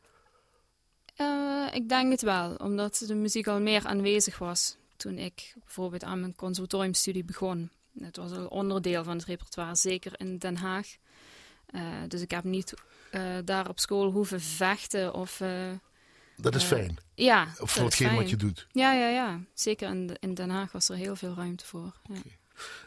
Uh, 1.16 1.66
ik 1.72 1.88
denk 1.88 2.10
het 2.10 2.22
wel, 2.22 2.54
omdat 2.54 3.04
de 3.06 3.14
muziek 3.14 3.46
al 3.46 3.60
meer 3.60 3.86
aanwezig 3.86 4.38
was 4.38 4.76
toen 4.96 5.18
ik 5.18 5.54
bijvoorbeeld 5.64 6.04
aan 6.04 6.20
mijn 6.20 6.36
conservatoriumstudie 6.36 7.24
begon. 7.24 7.70
Het 7.98 8.16
was 8.16 8.30
een 8.30 8.48
onderdeel 8.48 9.04
van 9.04 9.16
het 9.16 9.24
repertoire, 9.24 9.74
zeker 9.74 10.12
in 10.20 10.38
Den 10.38 10.56
Haag. 10.56 10.96
Uh, 11.70 11.82
dus 12.08 12.20
ik 12.20 12.30
heb 12.30 12.44
niet 12.44 12.74
daar 13.44 13.68
op 13.68 13.78
school 13.78 14.10
hoeven 14.10 14.40
vechten 14.40 15.14
of... 15.14 15.42
Dat 16.36 16.54
is 16.54 16.64
fijn. 16.64 16.96
Ja. 17.14 17.48
Voor 17.56 17.84
hetgeen 17.84 18.14
wat 18.14 18.30
je 18.30 18.36
doet. 18.36 18.66
Ja, 18.72 18.92
ja, 18.92 19.08
ja. 19.08 19.40
Zeker 19.54 19.88
in, 19.88 20.16
in 20.20 20.34
Den 20.34 20.50
Haag 20.50 20.72
was 20.72 20.88
er 20.88 20.96
heel 20.96 21.16
veel 21.16 21.34
ruimte 21.34 21.66
voor. 21.66 21.92
Ja. 22.02 22.20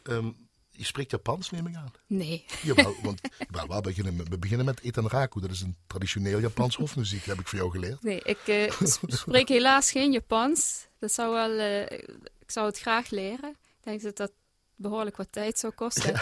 Um, 0.04 0.48
je 0.70 0.86
spreekt 0.86 1.12
Japans, 1.12 1.50
neem 1.50 1.68
ik 1.68 1.76
aan? 1.76 1.92
Nee. 2.08 2.46
Jawel, 2.62 2.96
want 3.02 3.22
we, 3.50 3.82
beginnen 3.82 4.16
met, 4.16 4.30
we 4.30 4.38
beginnen 4.38 4.66
met 4.66 4.82
Etanraku. 4.82 5.42
Dat 5.42 5.52
is 5.52 5.62
een 5.62 5.76
traditioneel 5.88 6.40
Japans 6.40 6.76
hofmuziek, 6.76 7.26
heb 7.26 7.40
ik 7.40 7.48
voor 7.48 7.60
jou 7.60 7.72
geleerd. 7.72 8.04
Nee, 8.04 8.22
ik 8.22 8.72
spreek 9.08 9.48
helaas 9.48 9.92
geen 9.92 10.12
Japans. 10.12 10.88
Dat 11.00 11.12
zou 11.12 11.34
wel, 11.34 11.86
ik 12.40 12.52
zou 12.52 12.66
het 12.66 12.80
graag 12.80 13.10
leren. 13.10 13.50
Ik 13.50 13.84
denk 13.84 14.02
dat 14.02 14.18
dat 14.18 14.32
behoorlijk 14.76 15.18
wat 15.18 15.32
tijd 15.32 15.60
zou 15.60 15.74
kosten. 15.74 16.14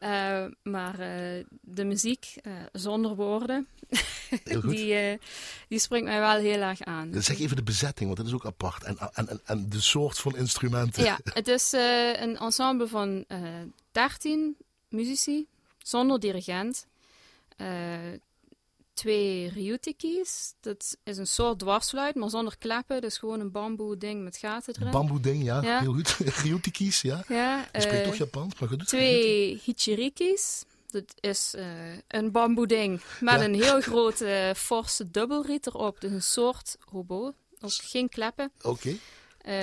Uh, 0.00 0.44
maar 0.62 0.96
de 1.60 1.84
muziek, 1.84 2.34
zonder 2.72 3.14
woorden, 3.14 3.68
die, 4.70 5.18
die 5.68 5.78
springt 5.78 6.06
mij 6.06 6.20
wel 6.20 6.36
heel 6.38 6.60
erg 6.60 6.82
aan. 6.82 7.10
Dan 7.10 7.22
zeg 7.22 7.38
even 7.38 7.56
de 7.56 7.62
bezetting, 7.62 8.06
want 8.06 8.16
dat 8.16 8.26
is 8.26 8.34
ook 8.34 8.46
apart. 8.46 8.82
En, 8.82 8.98
en, 8.98 9.28
en, 9.28 9.40
en 9.44 9.68
de 9.68 9.80
soort 9.80 10.18
van 10.18 10.36
instrumenten. 10.36 11.04
Ja, 11.04 11.18
het 11.24 11.48
is 11.48 11.72
een 11.72 12.36
ensemble 12.36 12.88
van 12.88 13.24
13 13.92 14.56
muzici, 14.88 15.46
zonder 15.78 16.20
dirigent. 16.20 16.86
twee 18.94 19.48
ryutikis. 19.48 20.54
Dat 20.60 20.96
is 21.04 21.16
een 21.16 21.26
soort 21.26 21.58
dwarsfluit, 21.58 22.14
maar 22.14 22.30
zonder 22.30 22.58
kleppen. 22.58 23.00
Dus 23.00 23.18
gewoon 23.18 23.40
een 23.40 23.50
bamboe 23.50 23.96
ding 23.98 24.24
met 24.24 24.36
gaten 24.36 24.74
erin. 24.78 24.90
Bamboe 24.90 25.20
ding, 25.20 25.44
ja. 25.44 25.62
Ja. 25.62 25.80
Heel 25.80 25.92
goed. 25.92 26.16
Ryutikis, 26.42 27.02
ja. 27.02 27.24
Ja, 27.28 27.68
Je 27.72 27.80
spreekt 27.80 28.02
eh, 28.02 28.08
toch 28.08 28.16
Japans, 28.16 28.58
maar 28.58 28.68
goed. 28.68 28.86
twee 28.86 29.60
hichirikis. 29.64 30.64
Dat 30.92 31.14
is 31.20 31.54
eh, 31.54 31.64
een 32.08 32.30
bamboe 32.30 32.66
ding 32.66 33.00
met 33.20 33.34
Ja. 33.40 33.44
een 33.44 33.54
heel 33.54 33.80
grote 33.80 34.52
forse 34.56 35.10
dubbelriet 35.10 35.66
erop. 35.66 36.00
Dus 36.00 36.10
een 36.10 36.22
soort 36.22 36.76
hobo. 36.90 37.34
Ook 37.60 37.72
geen 37.72 38.08
kleppen. 38.08 38.52
Oké. 38.62 38.96
Eh, 39.38 39.54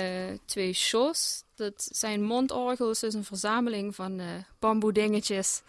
twee 0.46 0.72
shows. 0.72 1.42
Dat 1.54 1.88
zijn 1.92 2.22
mondorgels, 2.22 3.00
dus 3.00 3.14
een 3.14 3.24
verzameling 3.24 3.94
van 3.94 4.20
eh 4.20 4.26
bamboe 4.58 4.92
dingetjes. 4.92 5.62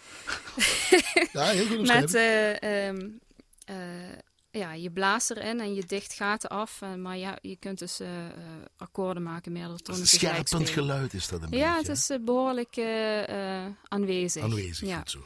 Ja, 1.33 1.43
heel 1.45 1.65
goed 1.65 1.87
Met 1.87 2.13
eh, 2.13 2.87
ehm, 2.87 3.09
eh, 3.65 3.75
ja, 4.51 4.73
je 4.73 4.91
blaast 4.91 5.29
erin 5.31 5.59
en 5.59 5.73
je 5.73 5.83
dicht 5.85 6.13
gaten 6.13 6.49
af. 6.49 6.81
En, 6.81 7.01
maar 7.01 7.17
ja, 7.17 7.37
je 7.41 7.55
kunt 7.55 7.79
dus 7.79 7.99
eh, 7.99 8.25
eh, 8.25 8.33
akkoorden 8.77 9.23
maken, 9.23 9.51
meerdere 9.51 9.79
tonen 9.79 10.01
een 10.01 10.07
scherpend 10.07 10.69
geluid 10.69 11.13
is 11.13 11.27
dat 11.27 11.41
een 11.41 11.49
Ja, 11.57 11.75
beetje. 11.75 11.89
het 11.91 11.97
is 11.99 12.09
eh, 12.09 12.17
behoorlijk 12.21 12.75
eh, 12.77 13.63
eh, 13.65 13.71
aanwezig. 13.87 14.43
Aanwezig, 14.43 14.87
Ja. 14.87 14.97
goed 14.97 15.09
zo. 15.11 15.19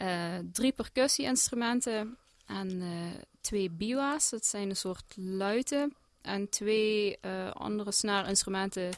Eh, 0.00 0.38
drie 0.52 0.72
percussie-instrumenten 0.72 2.16
en 2.46 2.82
eh, 2.82 3.22
twee 3.40 3.70
biwa's. 3.70 4.30
Dat 4.30 4.46
zijn 4.46 4.68
een 4.68 4.76
soort 4.76 5.14
luiten. 5.16 5.94
En 6.22 6.48
twee 6.48 7.18
eh, 7.20 7.50
andere 7.50 7.92
snaarinstrumenten, 7.92 8.90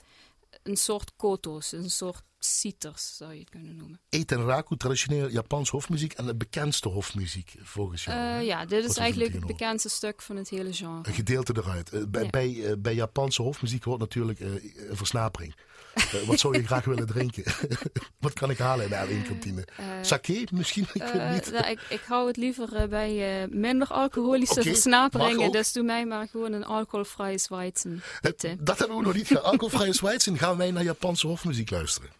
een 0.62 0.76
soort 0.76 1.12
koto's, 1.16 1.72
een 1.72 1.90
soort 1.90 2.22
citers 2.44 3.16
zou 3.16 3.32
je 3.32 3.40
het 3.40 3.50
kunnen 3.50 3.76
noemen. 3.76 4.00
Eten 4.08 4.44
Raku, 4.44 4.76
traditioneel 4.76 5.28
Japans 5.28 5.70
hofmuziek 5.70 6.12
en 6.12 6.26
de 6.26 6.34
bekendste 6.34 6.88
hofmuziek 6.88 7.54
volgens 7.62 8.04
jou. 8.04 8.18
Eh, 8.40 8.46
ja, 8.46 8.66
dit 8.66 8.84
is 8.84 8.96
eigenlijk 8.96 9.32
het 9.32 9.46
bekendste 9.46 9.88
stuk 9.88 10.22
van 10.22 10.36
het 10.36 10.48
hele 10.48 10.72
genre. 10.72 11.00
Een 11.08 11.14
gedeelte 11.14 11.52
eruit. 11.56 11.90
Eh, 11.92 12.00
bij, 12.08 12.22
Ja. 12.22 12.30
bij, 12.30 12.64
eh, 12.64 12.72
bij 12.78 12.94
Japanse 12.94 13.42
hofmuziek 13.42 13.84
hoort 13.84 14.00
natuurlijk 14.00 14.40
een 14.40 14.72
versnapering. 14.96 15.54
Wat 16.26 16.38
zou 16.40 16.56
je 16.56 16.66
graag 16.66 16.84
willen 16.84 17.06
drinken? 17.06 17.44
wat 18.20 18.32
kan 18.32 18.50
ik 18.50 18.58
halen 18.58 18.84
in 18.84 18.90
de 18.90 18.96
L1-kantine? 18.96 19.64
Sake 20.02 20.46
misschien? 20.52 20.86
Ik 20.92 21.02
weet 21.02 21.30
niet. 21.32 21.50
nou, 21.52 21.66
ik, 21.66 21.80
ik 21.88 22.00
hou 22.06 22.26
het 22.26 22.36
liever 22.36 22.88
bij 22.88 23.48
minder 23.50 23.88
alcoholische 23.88 24.54
Oké, 24.54 24.64
mag 24.64 24.72
versnaperingen. 24.72 25.52
Dus 25.52 25.72
doe 25.72 25.82
mij 25.84 26.06
maar 26.06 26.28
gewoon 26.28 26.52
een 26.52 26.64
alcoholvrije 26.64 27.38
Zweizen. 27.38 28.02
Eh, 28.20 28.50
Dat 28.60 28.78
hebben 28.78 28.96
we 28.96 29.02
nog 29.02 29.14
niet. 29.14 29.36
Alcoholvrije 29.38 29.92
Zwitsen 29.92 30.38
gaan 30.38 30.56
wij 30.56 30.70
naar 30.70 30.82
Japanse 30.82 31.26
hofmuziek 31.26 31.70
luisteren. 31.70 32.10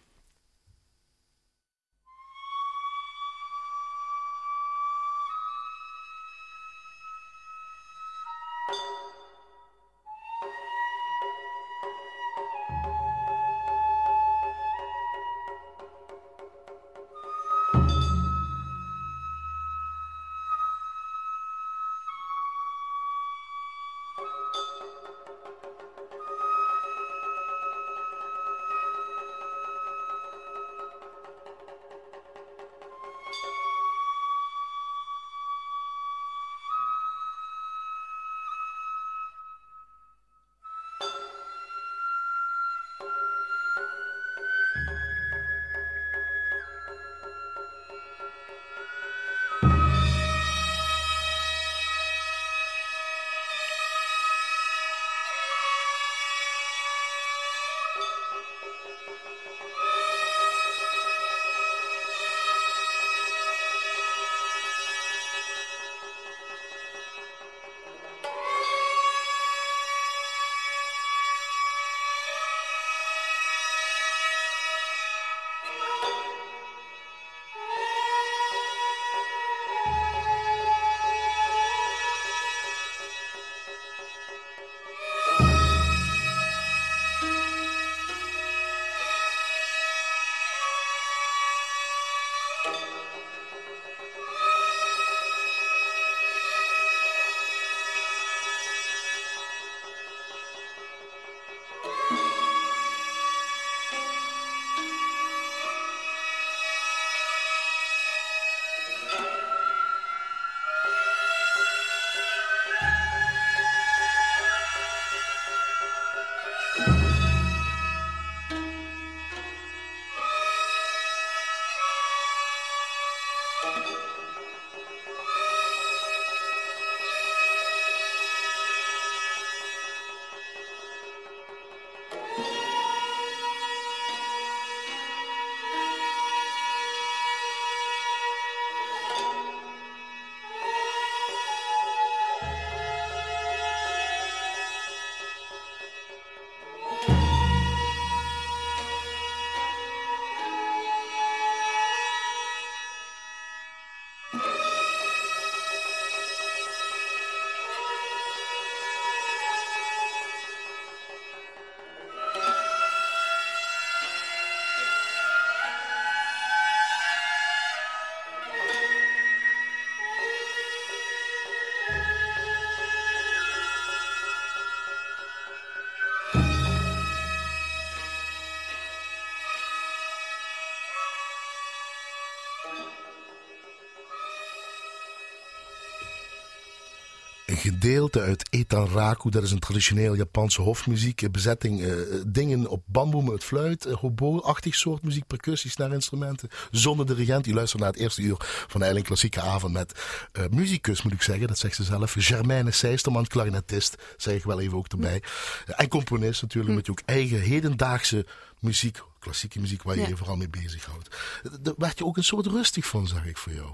Een 187.53 187.71
gedeelte 187.71 188.21
uit 188.21 188.47
Etanraku. 188.49 189.29
Dat 189.29 189.43
is 189.43 189.51
een 189.51 189.59
traditioneel 189.59 190.15
Japanse 190.15 190.61
hofmuziek. 190.61 191.21
eh, 191.21 191.29
Bezetting, 191.29 191.81
eh, 191.81 191.93
dingen 192.27 192.67
op 192.67 192.83
bamboe 192.85 193.23
met 193.31 193.43
fluit, 193.43 193.85
uh, 193.85 193.93
hobo-achtig 193.93 194.75
soort 194.75 195.03
muziek, 195.03 195.27
percussies 195.27 195.75
naar 195.75 195.93
instrumenten. 195.93 196.49
Zonder 196.71 197.05
dirigent. 197.05 197.43
Die 197.43 197.53
luistert 197.53 197.81
naar 197.81 197.91
het 197.91 197.99
eerste 197.99 198.21
uur 198.21 198.35
van 198.67 198.79
de 198.79 198.85
Eiling 198.85 199.05
Klassieke 199.05 199.41
Avond 199.41 199.73
met 199.73 200.01
uh, 200.39 200.43
muzikus, 200.51 201.01
moet 201.01 201.13
ik 201.13 201.21
zeggen. 201.21 201.47
Dat 201.47 201.57
zegt 201.57 201.75
ze 201.75 201.83
zelf. 201.83 202.15
Germaine 202.17 202.71
Seisterman, 202.71 203.27
klarinetist, 203.27 203.95
zeg 204.17 204.35
ik 204.35 204.43
wel 204.43 204.59
even 204.59 204.77
ook 204.77 204.87
erbij. 204.87 205.23
En 205.65 205.87
componist 205.87 206.41
natuurlijk, 206.41 206.75
met 206.75 206.85
je 206.85 206.91
ook 206.91 207.01
eigen 207.05 207.39
hedendaagse 207.41 208.25
muziek, 208.59 208.99
klassieke 209.19 209.59
muziek, 209.59 209.83
waar 209.83 209.95
je 209.95 210.01
Ja. 210.01 210.07
je 210.07 210.17
vooral 210.17 210.35
mee 210.35 210.49
bezighoudt. 210.49 211.15
Daar 211.61 211.73
werd 211.77 211.97
je 211.97 212.05
ook 212.05 212.17
een 212.17 212.23
soort 212.23 212.45
rustig 212.45 212.85
van, 212.85 213.07
zag 213.07 213.25
ik 213.25 213.37
voor 213.37 213.53
jou. 213.53 213.73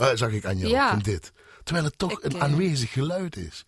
Uh, 0.00 0.06
zag 0.14 0.30
ik 0.30 0.44
aan 0.44 0.58
jou, 0.58 0.70
Ja. 0.72 0.90
van 0.90 0.98
dit. 0.98 1.32
Terwijl 1.62 1.86
het 1.86 1.98
toch 1.98 2.22
een 2.22 2.32
eh, 2.32 2.40
aanwezig 2.40 2.92
geluid 2.92 3.36
is. 3.36 3.64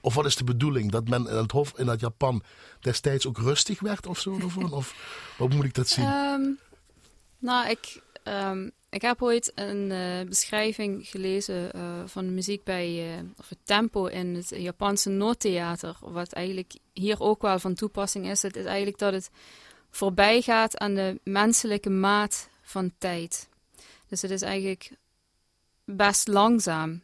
Of 0.00 0.14
wat 0.14 0.26
is 0.26 0.36
de 0.36 0.44
bedoeling? 0.44 0.90
Dat 0.90 1.08
men 1.08 1.28
in 1.28 1.36
het 1.36 1.52
hof 1.52 1.72
in 1.76 1.86
dat 1.86 2.00
Japan 2.00 2.42
destijds 2.80 3.26
ook 3.26 3.38
rustig 3.38 3.80
werd 3.80 4.06
of 4.06 4.20
zo? 4.20 4.38
Of, 4.44 4.56
of 4.80 4.94
wat 5.38 5.52
moet 5.52 5.64
ik 5.64 5.74
dat 5.74 5.88
zien? 5.88 6.04
Ehm, 6.04 6.42
nou, 7.38 7.68
ik, 7.68 8.00
ehm, 8.22 8.68
ik 8.94 9.02
heb 9.02 9.22
ooit 9.22 9.52
een 9.54 9.90
eh, 9.90 10.28
beschrijving 10.28 11.06
gelezen 11.06 11.72
eh, 11.72 12.02
van 12.06 12.26
de 12.26 12.32
muziek 12.32 12.64
bij, 12.64 13.16
eh, 13.16 13.22
of 13.36 13.48
het 13.48 13.58
tempo 13.64 14.06
in 14.06 14.34
het 14.34 14.48
Japanse 14.48 15.10
noodtheater. 15.10 15.96
Wat 16.00 16.32
eigenlijk 16.32 16.72
hier 16.92 17.20
ook 17.20 17.42
wel 17.42 17.58
van 17.58 17.74
toepassing 17.74 18.30
is. 18.30 18.42
Het 18.42 18.56
is 18.56 18.64
eigenlijk 18.64 18.98
dat 18.98 19.12
het 19.12 19.30
voorbij 19.90 20.42
gaat 20.42 20.78
aan 20.78 20.94
de 20.94 21.20
menselijke 21.24 21.90
maat 21.90 22.48
van 22.62 22.92
tijd. 22.98 23.48
Dus 24.08 24.22
het 24.22 24.30
is 24.30 24.42
eigenlijk 24.42 24.90
best 25.84 26.28
langzaam, 26.28 27.02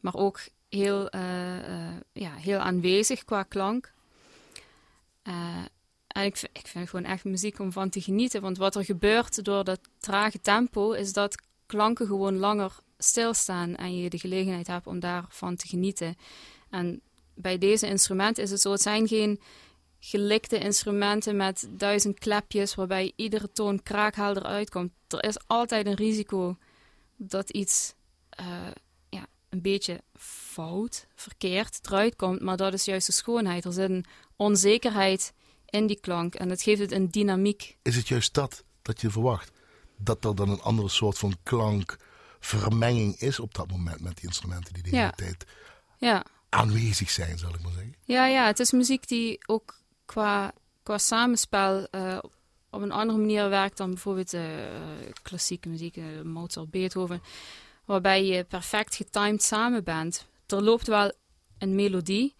maar 0.00 0.14
ook 0.14 0.40
heel, 0.68 1.08
eh, 1.08 1.88
eh, 1.88 1.94
ja, 2.12 2.34
heel 2.34 2.58
aanwezig 2.58 3.24
qua 3.24 3.42
klank. 3.42 3.92
Eh, 5.22 5.64
en 6.06 6.24
ik, 6.24 6.48
ik 6.52 6.66
vind 6.66 6.88
gewoon 6.88 7.04
echt 7.04 7.24
muziek 7.24 7.58
om 7.58 7.72
van 7.72 7.88
te 7.88 8.00
genieten. 8.00 8.40
Want 8.40 8.58
wat 8.58 8.76
er 8.76 8.84
gebeurt 8.84 9.44
door 9.44 9.64
dat 9.64 9.80
trage 9.98 10.40
tempo, 10.40 10.92
is 10.92 11.12
dat 11.12 11.42
klanken 11.66 12.06
gewoon 12.06 12.36
langer 12.36 12.76
stilstaan 12.98 13.74
en 13.74 13.96
je 13.96 14.10
de 14.10 14.18
gelegenheid 14.18 14.66
hebt 14.66 14.86
om 14.86 15.00
daarvan 15.00 15.56
te 15.56 15.66
genieten. 15.66 16.16
En 16.70 17.00
bij 17.34 17.58
deze 17.58 17.86
instrumenten 17.86 18.42
is 18.42 18.50
het 18.50 18.60
zo, 18.60 18.72
het 18.72 18.82
zijn 18.82 19.08
geen 19.08 19.40
gelikte 20.00 20.58
instrumenten 20.58 21.36
met 21.36 21.68
duizend 21.70 22.18
klepjes 22.18 22.74
waarbij 22.74 23.12
iedere 23.16 23.52
toon 23.52 23.82
kraakhelder 23.82 24.42
uitkomt. 24.42 24.92
Er 25.08 25.24
is 25.24 25.46
altijd 25.46 25.86
een 25.86 25.94
risico 25.94 26.56
dat 27.16 27.50
iets 27.50 27.94
een 29.48 29.62
beetje 29.62 30.00
fout, 30.16 31.06
verkeerd 31.14 31.78
eruit 31.86 32.16
komt, 32.16 32.40
maar 32.40 32.56
dat 32.56 32.72
is 32.72 32.84
juist 32.84 33.06
de 33.06 33.12
schoonheid. 33.12 33.64
Er 33.64 33.72
zit 33.72 33.90
een 33.90 34.04
onzekerheid 34.36 35.32
in 35.66 35.86
die 35.86 36.00
klank 36.00 36.34
en 36.34 36.48
dat 36.48 36.62
geeft 36.62 36.80
het 36.80 36.92
een 36.92 37.08
dynamiek. 37.10 37.76
Is 37.82 37.96
het 37.96 38.08
juist 38.08 38.34
dat 38.34 38.64
dat 38.82 39.00
je 39.00 39.10
verwacht? 39.10 39.50
Dat 39.96 40.24
er 40.24 40.34
dan 40.34 40.48
een 40.48 40.60
andere 40.60 40.88
soort 40.88 41.18
van 41.18 41.36
klankvermenging 41.42 43.20
is 43.20 43.40
op 43.40 43.54
dat 43.54 43.70
moment 43.70 44.00
met 44.00 44.16
die 44.16 44.26
instrumenten 44.26 44.72
die 44.74 44.82
de 44.82 44.88
hele 44.88 45.02
Ja. 45.02 45.10
tijd 45.10 45.44
Ja. 45.98 46.24
aanwezig 46.48 47.10
zijn, 47.10 47.38
zal 47.38 47.54
ik 47.54 47.62
maar 47.62 47.72
zeggen. 47.72 47.94
Ja, 48.04 48.26
ja, 48.26 48.46
het 48.46 48.60
is 48.60 48.72
muziek 48.72 49.08
die 49.08 49.38
ook 49.46 49.78
qua, 50.04 50.52
qua 50.82 50.98
samenspel 50.98 51.86
eh, 51.90 52.18
op 52.70 52.82
een 52.82 52.92
andere 52.92 53.18
manier 53.18 53.48
werkt 53.48 53.76
dan 53.76 53.90
bijvoorbeeld 53.90 54.32
eh, 54.32 54.42
klassieke 55.22 55.68
muziek, 55.68 55.96
eh, 55.96 56.04
Mozart, 56.22 56.70
Beethoven, 56.70 57.22
waarbij 57.88 58.24
je 58.24 58.44
perfect 58.44 58.94
getimed 58.96 59.42
samen 59.42 59.84
bent. 59.84 60.26
Er 60.46 60.62
loopt 60.62 60.86
wel 60.86 61.12
een 61.58 61.74
melodie, 61.74 62.34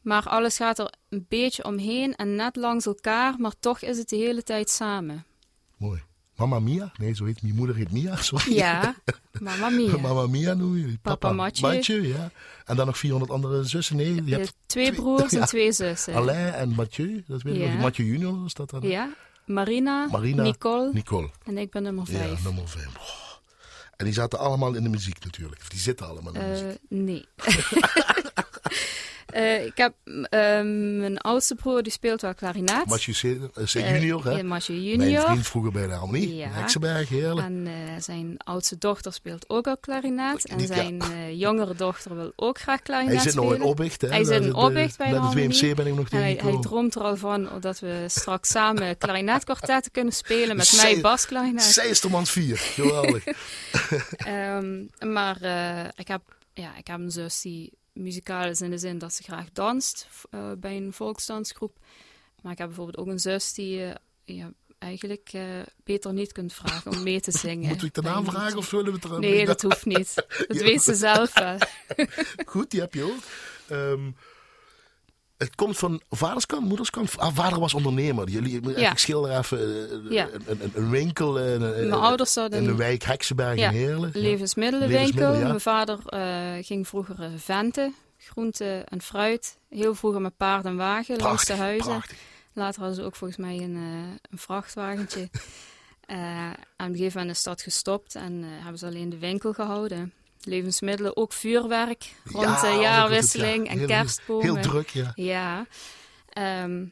maar 0.00 0.22
alles 0.28 0.56
gaat 0.56 0.78
er 0.78 0.92
een 1.08 1.26
beetje 1.28 1.64
omheen 1.64 2.14
en 2.16 2.34
net 2.36 2.56
langs 2.56 2.86
elkaar, 2.86 3.34
maar 3.38 3.52
toch 3.60 3.80
is 3.80 3.98
het 3.98 4.08
de 4.08 4.16
hele 4.16 4.42
tijd 4.42 4.70
samen. 4.70 5.24
Mooi. 5.76 6.02
Mama 6.36 6.58
Mia? 6.60 6.92
Nee, 6.98 7.14
zo 7.14 7.24
heet 7.24 7.42
mijn 7.42 7.54
moeder 7.54 7.76
heet 7.76 7.92
Mia. 7.92 8.16
Sorry. 8.22 8.54
Ja, 8.54 8.94
mamma 9.40 9.68
mia. 9.68 9.98
Mama 10.08 10.26
Mia 10.26 10.54
noem 10.54 10.76
je. 10.76 10.98
Papa 11.02 11.32
Mathieu. 11.32 12.06
ja. 12.06 12.30
En 12.64 12.76
dan 12.76 12.86
nog 12.86 12.98
400 12.98 13.32
andere 13.32 13.64
zussen. 13.64 13.96
Nee, 13.96 14.14
je 14.14 14.24
Je 14.24 14.34
hebt 14.34 14.54
twee 14.66 14.92
broers 14.92 15.30
ja. 15.32 15.40
en 15.40 15.46
twee 15.46 15.72
zussen. 15.72 16.14
Alain 16.14 16.52
en 16.52 16.68
Mathieu. 16.68 17.24
Dat 17.26 17.42
weet 17.42 17.54
ik 17.54 17.60
Ja. 17.60 17.72
nog. 17.72 17.80
Mathieu 17.80 18.06
junior 18.06 18.44
is 18.44 18.54
dat 18.54 18.70
dan? 18.70 18.82
Ja, 18.82 19.10
Marina, 19.46 20.06
Marina, 20.10 20.42
Nicole 20.42 20.90
Nicole. 20.92 21.30
en 21.44 21.58
ik 21.58 21.70
ben 21.70 21.82
nummer 21.82 22.06
vijf. 22.06 22.36
Ja, 22.42 22.44
nummer 22.44 22.68
5. 22.68 23.26
En 23.98 24.04
die 24.04 24.14
zaten 24.14 24.38
allemaal 24.38 24.74
in 24.74 24.82
de 24.82 24.88
muziek 24.88 25.24
natuurlijk. 25.24 25.60
Of 25.60 25.68
die 25.68 25.80
zitten 25.80 26.06
allemaal 26.06 26.34
in 26.34 26.40
de 26.40 26.46
Eh, 26.46 26.62
muziek. 26.62 26.78
nee. 26.88 27.26
Eh, 29.28 29.64
ik 29.66 29.76
heb 29.76 29.94
ehm, 30.04 30.98
mijn 30.98 31.18
oudste 31.18 31.54
broer 31.54 31.82
die 31.82 31.92
speelt 31.92 32.20
wel 32.20 32.34
klarinet. 32.34 32.86
Mathieu 32.86 33.14
C, 33.14 33.22
eh, 33.56 33.62
Eh, 33.84 33.92
junior, 33.94 34.24
hè? 34.24 34.42
Mathieu 34.42 34.76
Mijn 34.96 35.10
junior. 35.10 35.24
vriend 35.26 35.46
vroeger 35.46 35.72
bij 35.72 35.86
de 35.86 35.92
Harmonie. 35.92 36.34
Ja. 36.36 36.48
Heksenberg, 36.50 37.08
heerlijk. 37.08 37.46
En 37.46 37.68
zijn 37.98 38.34
oudste 38.44 38.78
dochter 38.78 39.12
speelt 39.12 39.44
ook 39.48 39.66
al 39.66 39.76
klarinet. 39.78 40.46
En 40.46 40.66
zijn 40.66 41.02
jongere 41.36 41.74
dochter 41.74 42.14
wil 42.16 42.32
ook 42.36 42.58
graag 42.58 42.82
klarinet 42.82 43.14
Hij 43.14 43.22
zit 43.22 43.34
nog 43.34 43.54
in. 43.54 43.62
Oppicht, 43.62 44.00
hè? 44.00 44.08
Hij 44.08 44.24
zit 44.24 44.42
in 44.42 44.48
de- 44.48 44.56
Oppicht 44.56 44.96
bij 44.98 45.06
de 45.06 45.12
Met 45.12 45.22
het 45.22 45.32
Harmonie. 45.34 45.60
WMC 45.68 45.76
ben 45.76 45.86
ik 45.86 45.94
nog 45.94 46.08
En 46.08 46.18
hij, 46.18 46.38
hij 46.42 46.58
droomt 46.60 46.94
er 46.94 47.02
al 47.02 47.16
van 47.16 47.48
dat 47.60 47.78
we 47.78 48.04
straks 48.06 48.48
samen 48.48 48.96
klarinetkwartetten 48.98 49.92
kunnen 49.92 50.12
spelen. 50.12 50.56
Met 50.56 50.66
Zij- 50.66 50.92
mij 50.92 51.02
basklarinet. 51.02 51.62
Zijstermans 51.62 52.30
4. 52.30 52.56
Geweldig. 52.56 53.24
Ehm, 54.16 54.84
maar 55.12 55.36
ik, 55.96 56.08
heb, 56.08 56.20
ja, 56.54 56.76
ik 56.76 56.86
heb 56.86 56.98
een 56.98 57.10
zus 57.10 57.40
die 57.40 57.72
muzikaal 57.98 58.48
is 58.48 58.60
in 58.60 58.70
de 58.70 58.78
zin 58.78 58.98
dat 58.98 59.14
ze 59.14 59.22
graag 59.22 59.52
danst 59.52 60.08
eh, 60.30 60.52
bij 60.58 60.76
een 60.76 60.92
volksdansgroep. 60.92 61.76
Maar 62.42 62.52
ik 62.52 62.58
heb 62.58 62.66
bijvoorbeeld 62.66 62.96
ook 62.98 63.06
een 63.06 63.18
zus 63.18 63.52
die 63.52 63.76
je 63.76 63.94
ja, 64.24 64.52
eigenlijk 64.78 65.28
eh, 65.32 65.42
beter 65.84 66.12
niet 66.12 66.32
kunt 66.32 66.52
vragen 66.52 66.90
om 66.92 67.02
mee 67.02 67.20
te 67.20 67.30
zingen. 67.44 67.68
Moet 67.68 67.82
ik 67.82 67.94
de 67.94 68.02
naam 68.02 68.24
vragen 68.24 68.58
of 68.58 68.66
zullen 68.66 68.84
we 68.84 68.92
het 68.92 69.04
er 69.04 69.18
Nee, 69.18 69.46
dat 69.46 69.62
hoeft 69.62 69.84
niet. 69.84 70.14
Dat 70.48 70.56
Ja. 70.58 70.62
weet 70.64 70.82
ze 70.82 70.94
zelf 70.94 71.34
wel. 71.34 71.56
Goed, 72.46 72.70
die 72.70 72.80
heb 72.80 72.94
je 72.94 73.02
ook. 73.02 73.22
Ehm, 73.68 74.10
het 75.38 75.54
komt 75.54 75.78
van 75.78 76.00
vaderskant, 76.10 76.64
moederskant. 76.68 77.18
Ah, 77.18 77.34
vader 77.34 77.60
was 77.60 77.74
ondernemer. 77.74 78.28
Jullie, 78.28 78.78
Ja. 78.78 78.90
Ik 78.90 78.98
schilder 78.98 79.38
even 79.38 79.58
eh, 79.60 80.10
Ja. 80.12 80.28
een, 80.46 80.60
een, 80.62 80.70
een 80.74 80.90
winkel 80.90 81.38
eh, 81.38 81.52
in, 81.54 81.60
Mijn 81.60 81.92
ouders 81.92 82.34
hadden 82.34 82.58
in 82.58 82.64
de 82.64 82.70
een 82.70 82.76
wijk 82.76 83.02
Heksenberg 83.02 83.58
Ja, 83.58 83.70
in 83.70 83.76
Heerlen. 83.76 84.10
Levensmiddelenwinkel. 84.14 85.00
Levensmiddelen. 85.06 85.46
Mijn 85.48 85.60
vader 85.60 85.98
eh, 86.06 86.64
ging 86.64 86.88
vroeger 86.88 87.22
eh, 87.22 87.28
venten, 87.36 87.94
groente 88.18 88.84
en 88.88 89.02
fruit. 89.02 89.58
Heel 89.68 89.94
vroeger 89.94 90.20
met 90.20 90.36
paard 90.36 90.64
en 90.64 90.76
wagen 90.76 91.16
langs 91.16 91.44
de 91.44 91.54
huizen. 91.54 91.88
prachtig. 91.92 92.18
Later 92.52 92.80
hadden 92.80 92.98
ze 92.98 93.04
ook 93.04 93.16
volgens 93.16 93.38
mij 93.40 93.56
een, 93.56 93.76
eh, 93.76 94.16
een 94.30 94.38
vrachtwagentje. 94.38 95.28
Eh, 96.08 96.16
aan 96.76 96.90
een 96.90 96.96
gegeven 96.96 97.18
moment 97.18 97.36
is 97.36 97.42
dat 97.42 97.62
gestopt 97.62 98.14
en 98.14 98.42
eh, 98.42 98.48
hebben 98.62 98.78
ze 98.78 98.86
alleen 98.86 99.08
de 99.10 99.18
winkel 99.18 99.52
gehouden. 99.52 100.12
Levensmiddelen, 100.44 101.16
ook 101.16 101.32
vuurwerk 101.32 102.14
rond 102.24 102.44
Ja, 102.44 102.60
de 102.60 102.80
jaarwisseling 102.80 103.64
ja. 103.66 103.72
en 103.72 103.78
Heel- 103.78 103.86
kerstbomen. 103.86 104.44
Heel 104.44 104.62
druk, 104.62 104.88
ja. 104.88 105.12
Ja. 105.14 105.66
Ehm, 106.28 106.84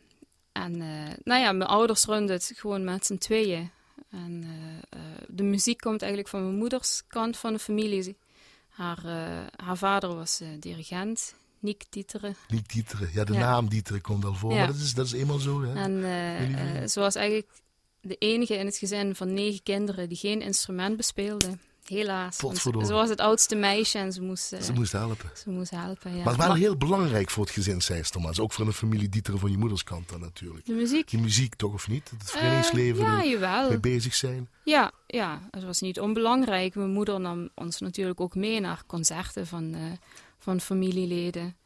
en 0.52 0.80
eh, 0.80 1.14
nou 1.24 1.40
ja, 1.40 1.52
mijn 1.52 1.70
ouders 1.70 2.04
runden 2.04 2.36
het 2.36 2.52
gewoon 2.56 2.84
met 2.84 3.06
z'n 3.06 3.16
tweeën. 3.16 3.70
En 4.10 4.42
eh, 4.44 4.98
eh, 5.00 5.18
de 5.28 5.42
muziek 5.42 5.80
komt 5.80 6.00
eigenlijk 6.00 6.30
van 6.30 6.42
mijn 6.42 6.56
moeders 6.56 7.02
kant 7.08 7.36
van 7.36 7.52
de 7.52 7.58
familie. 7.58 8.16
Haar, 8.68 9.00
haar 9.56 9.76
vader 9.76 10.14
was 10.14 10.42
dirigent, 10.60 11.34
Niek 11.58 11.84
Dieteren. 11.90 12.36
Niet 12.48 12.72
Dieteren. 12.72 13.10
Ja, 13.12 13.24
de 13.24 13.32
Ja. 13.32 13.38
naam 13.38 13.68
Dieteren 13.68 14.00
komt 14.00 14.24
al 14.24 14.34
voor. 14.34 14.50
Ja. 14.52 14.56
Maar 14.56 14.66
dat 14.66 14.76
is, 14.76 14.94
dat 14.94 15.06
is 15.06 15.12
eenmaal 15.12 15.38
zo. 15.38 15.62
Hè? 15.62 15.74
En 15.74 16.90
ze 16.90 17.00
was 17.00 17.14
eigenlijk 17.14 17.48
de 18.00 18.16
enige 18.18 18.54
in 18.56 18.66
het 18.66 18.76
gezin 18.76 19.14
van 19.14 19.34
negen 19.34 19.62
kinderen 19.62 20.08
die 20.08 20.18
geen 20.18 20.40
instrument 20.42 20.96
bespeelde. 20.96 21.58
Helaas. 21.88 22.36
Ze 22.36 22.70
was 22.92 23.08
het 23.08 23.20
oudste 23.20 23.54
meisje 23.54 23.98
en 23.98 24.12
ze 24.12 24.22
moest, 24.22 24.52
eh, 24.52 24.60
Ze 24.60 24.72
moest 24.72 24.92
helpen. 24.92 25.30
ze 25.36 25.50
moest 25.50 25.70
helpen. 25.70 26.16
Ja. 26.16 26.24
Maar 26.24 26.36
wel 26.36 26.54
heel 26.54 26.76
belangrijk 26.76 27.30
voor 27.30 27.44
het 27.44 27.52
gezin 27.52 27.82
Zijstermans. 27.82 28.40
Ook 28.40 28.52
voor 28.52 28.64
de 28.64 28.72
familie 28.72 29.08
Dieteren 29.08 29.40
van 29.40 29.50
je 29.50 29.58
moederskant 29.58 30.08
dan 30.08 30.20
natuurlijk. 30.20 30.66
de 30.66 30.72
muziek. 30.72 31.10
Die 31.10 31.20
muziek 31.20 31.54
toch 31.54 31.72
of 31.72 31.88
niet? 31.88 32.10
Het 32.10 32.22
Eh, 32.22 32.28
verenigingsleven 32.28 33.04
ja, 33.04 33.18
er 33.22 33.28
jawel. 33.28 33.68
mee 33.68 33.80
bezig 33.80 34.14
zijn. 34.14 34.48
Ja, 34.64 34.90
ja, 35.06 35.40
het 35.50 35.64
was 35.64 35.80
niet 35.80 36.00
onbelangrijk. 36.00 36.74
Mijn 36.74 36.90
moeder 36.92 37.20
nam 37.20 37.48
ons 37.54 37.80
natuurlijk 37.80 38.20
ook 38.20 38.34
mee 38.34 38.60
naar 38.60 38.82
concerten 38.86 39.46
van, 39.46 39.74
eh, 39.74 39.80
van 40.38 40.60
familieleden. 40.60 41.56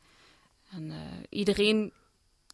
En 0.70 0.92
iedereen 1.28 1.92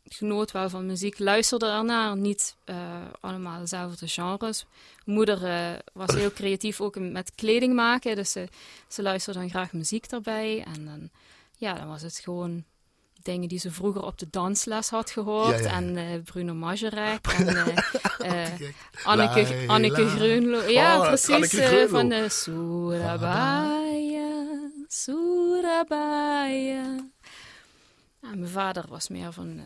genoot 0.09 0.51
wel 0.51 0.69
van 0.69 0.87
muziek, 0.87 1.19
luisterde 1.19 1.67
ernaar. 1.67 2.17
Niet 2.17 2.57
eh, 2.65 2.77
allemaal 3.21 3.59
dezelfde 3.61 4.09
genres. 4.09 4.67
Mijn 5.05 5.17
moeder 5.17 5.45
eh, 5.45 5.71
was 5.93 6.15
heel 6.15 6.33
creatief 6.41 6.81
ook 6.81 6.99
met 6.99 7.33
kleding 7.35 7.75
maken. 7.75 8.17
Dus 8.17 8.33
ze, 8.33 8.49
ze 8.89 9.03
luisterde 9.03 9.39
dan 9.39 9.51
graag 9.51 9.73
muziek 9.73 10.07
erbij. 10.07 10.65
En 10.75 10.85
dan, 10.85 11.11
ja, 11.57 11.75
dan 11.75 11.89
was 11.89 12.03
het 12.03 12.19
gewoon 12.19 12.65
dingen 13.23 13.49
die 13.49 13.59
ze 13.59 13.71
vroeger 13.71 14.03
op 14.03 14.19
de 14.19 14.27
dansles 14.31 14.89
had 14.89 15.11
gehoord. 15.11 15.59
Ja, 15.59 15.65
ja, 15.65 15.69
ja. 15.69 15.77
En 15.77 15.97
eh, 15.97 16.23
Bruno 16.25 16.55
Majerek. 16.55 17.27
en. 17.37 17.75
Anneke. 19.05 19.65
Anneke 19.67 20.09
Groenlo. 20.09 20.63
Ja, 20.69 21.01
Oh, 21.01 21.07
precies. 21.07 21.61
Van 21.91 22.09
de 22.09 22.29
Surabaya, 22.29 23.51
Surabaya. 24.89 26.85
Ja, 28.21 28.35
mijn 28.35 28.49
vader 28.49 28.85
was 28.89 29.09
meer 29.09 29.33
van, 29.33 29.61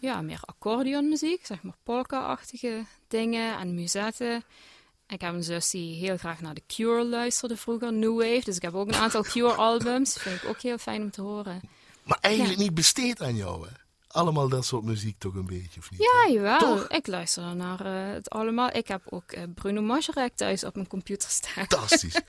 ja, 0.00 0.22
meer 0.22 0.40
accordeonmuziek, 0.44 1.46
zeg 1.46 1.62
maar 1.62 1.76
polka-achtige 1.82 2.84
dingen 3.08 3.58
en 3.58 3.74
muzetten. 3.74 4.44
Ik 5.08 5.20
heb 5.20 5.34
een 5.34 5.42
zus 5.42 5.70
die 5.70 5.94
heel 5.94 6.16
graag 6.16 6.40
naar 6.40 6.54
The 6.54 6.62
Cure 6.66 7.04
luisterde 7.04 7.56
vroeger, 7.56 7.92
New 7.92 8.16
Wave. 8.16 8.44
Dus 8.44 8.56
ik 8.56 8.62
heb 8.62 8.74
ook 8.74 8.88
een 8.88 8.94
aantal 8.94 9.22
Cure-albums. 9.32 10.12
Vind 10.12 10.42
ik 10.42 10.48
ook 10.48 10.60
heel 10.60 10.78
fijn 10.78 11.02
om 11.02 11.10
te 11.10 11.22
horen. 11.22 11.60
Maar 12.04 12.18
eigenlijk 12.20 12.58
niet 12.58 12.74
besteed 12.74 13.22
aan 13.22 13.36
jou, 13.36 13.66
hè? 13.66 13.72
Allemaal 14.12 14.48
dat 14.48 14.64
soort 14.64 14.84
muziek 14.84 15.18
toch 15.18 15.34
een 15.34 15.46
beetje, 15.46 15.80
of 15.80 15.90
niet? 15.90 16.00
Ja, 16.00 16.32
jawel. 16.32 16.58
Toch? 16.58 16.88
Ik 16.88 17.06
luister 17.06 17.56
naar 17.56 17.80
eh, 17.86 18.12
het 18.14 18.30
allemaal. 18.30 18.68
Ik 18.72 18.88
heb 18.88 19.02
ook 19.08 19.32
eh, 19.32 19.42
Bruno 19.54 19.80
Majerek 19.82 20.36
thuis 20.36 20.64
op 20.64 20.74
mijn 20.74 20.86
computer 20.86 21.30
staan. 21.30 21.66
Fantastisch. 21.68 22.20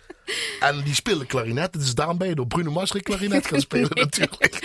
En 0.59 0.83
die 0.83 0.95
speelde 0.95 1.25
klarinet. 1.25 1.73
Dus 1.73 1.95
daarom 1.95 2.17
ben 2.17 2.27
je 2.27 2.35
door 2.35 2.47
Bruno 2.47 2.71
Mars 2.71 2.91
geen 2.91 3.01
klarinet 3.01 3.47
gaan 3.47 3.59
spelen 3.59 3.89
natuurlijk. 4.05 4.55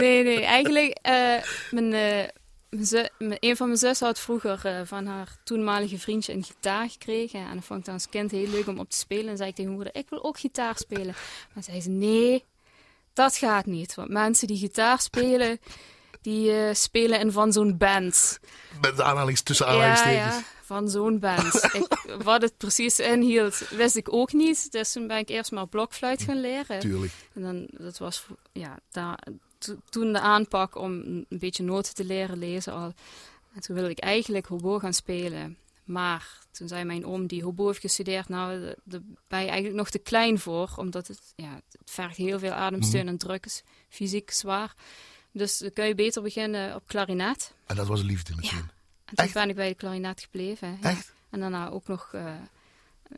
Nee, 0.00 0.22
nee. 0.22 0.44
Eigenlijk, 0.44 0.98
uh, 1.02 1.12
mijn, 1.70 1.84
uh, 1.84 2.28
mijn 2.68 2.86
zus, 2.86 3.08
een 3.18 3.56
van 3.56 3.66
mijn 3.66 3.78
zussen 3.78 4.06
had 4.06 4.20
vroeger 4.20 4.62
uh, 4.66 4.80
van 4.84 5.06
haar 5.06 5.36
toenmalige 5.44 5.98
vriendje 5.98 6.32
een 6.32 6.44
gitaar 6.44 6.90
gekregen. 6.90 7.40
En 7.40 7.54
dat 7.54 7.64
vond 7.64 7.78
ik 7.78 7.84
dan 7.84 7.94
als 7.94 8.08
kind 8.08 8.30
heel 8.30 8.48
leuk 8.48 8.66
om 8.66 8.78
op 8.78 8.90
te 8.90 8.96
spelen. 8.96 9.28
En 9.28 9.36
zei 9.36 9.48
ik 9.48 9.54
tegen 9.54 9.72
moeder, 9.72 9.94
ik 9.94 10.08
wil 10.08 10.24
ook 10.24 10.38
gitaar 10.38 10.76
spelen. 10.76 11.14
Maar 11.54 11.62
zei 11.62 11.80
ze, 11.80 11.88
nee, 11.88 12.44
dat 13.12 13.36
gaat 13.36 13.66
niet. 13.66 13.94
Want 13.94 14.08
mensen 14.08 14.46
die 14.46 14.58
gitaar 14.58 15.00
spelen, 15.00 15.60
die 16.22 16.50
uh, 16.50 16.74
spelen 16.74 17.20
in 17.20 17.32
van 17.32 17.52
zo'n 17.52 17.76
band. 17.76 18.38
Met 18.80 18.96
de 18.96 19.02
aanhalings 19.02 19.42
tussen 19.42 19.66
aanhalingstekens. 19.66 20.16
Ja, 20.16 20.26
ja, 20.26 20.42
van 20.62 20.88
zo'n 20.88 21.18
band. 21.18 21.54
ik, 21.72 22.04
wat 22.22 22.42
het 22.42 22.56
precies 22.56 22.98
inhield, 22.98 23.58
wist 23.70 23.96
ik 23.96 24.12
ook 24.12 24.32
niet. 24.32 24.72
Dus 24.72 24.92
toen 24.92 25.06
ben 25.06 25.18
ik 25.18 25.28
eerst 25.28 25.50
maar 25.50 25.68
blokfluit 25.68 26.22
gaan 26.22 26.40
leren. 26.40 26.78
Tuurlijk. 26.78 27.12
En 27.34 27.42
dan, 27.42 27.68
dat 27.70 27.98
was, 27.98 28.26
ja, 28.52 28.78
daar, 28.90 29.18
toen 29.88 30.12
de 30.12 30.20
aanpak 30.20 30.76
om 30.76 30.92
een 30.92 31.26
beetje 31.28 31.62
noten 31.62 31.94
te 31.94 32.04
leren 32.04 32.38
lezen 32.38 32.72
al. 32.72 32.92
En 33.54 33.60
toen 33.60 33.74
wilde 33.74 33.90
ik 33.90 33.98
eigenlijk 33.98 34.46
hobo 34.46 34.78
gaan 34.78 34.94
spelen. 34.94 35.58
Maar 35.84 36.38
toen 36.50 36.68
zei 36.68 36.84
mijn 36.84 37.06
oom, 37.06 37.26
die 37.26 37.42
hobo 37.42 37.66
heeft 37.66 37.80
gestudeerd, 37.80 38.28
nou, 38.28 38.74
daar 38.84 39.00
ben 39.28 39.40
je 39.40 39.46
eigenlijk 39.46 39.74
nog 39.74 39.90
te 39.90 39.98
klein 39.98 40.38
voor. 40.38 40.74
Omdat 40.76 41.06
het, 41.06 41.32
ja, 41.36 41.54
het 41.54 41.90
vergt 41.90 42.16
heel 42.16 42.38
veel 42.38 42.52
ademsteun 42.52 43.02
mm. 43.02 43.08
en 43.08 43.18
druk 43.18 43.46
is 43.46 43.62
fysiek 43.88 44.30
zwaar. 44.30 44.74
Dus 45.32 45.58
dan 45.58 45.72
kun 45.72 45.84
je 45.86 45.94
beter 45.94 46.22
beginnen 46.22 46.74
op 46.74 46.86
klarinet. 46.86 47.54
En 47.66 47.76
dat 47.76 47.86
was 47.86 48.02
liefde 48.02 48.34
meteen? 48.34 48.58
Ja. 48.58 48.70
En 49.04 49.14
toen 49.14 49.32
ben 49.32 49.48
ik 49.48 49.54
bij 49.54 49.68
de 49.68 49.74
klarinet 49.74 50.20
gebleven. 50.20 50.78
Echt? 50.82 51.12
En 51.30 51.40
daarna 51.40 51.68
ook 51.68 51.86
nog 51.86 52.12
uh, 52.14 52.34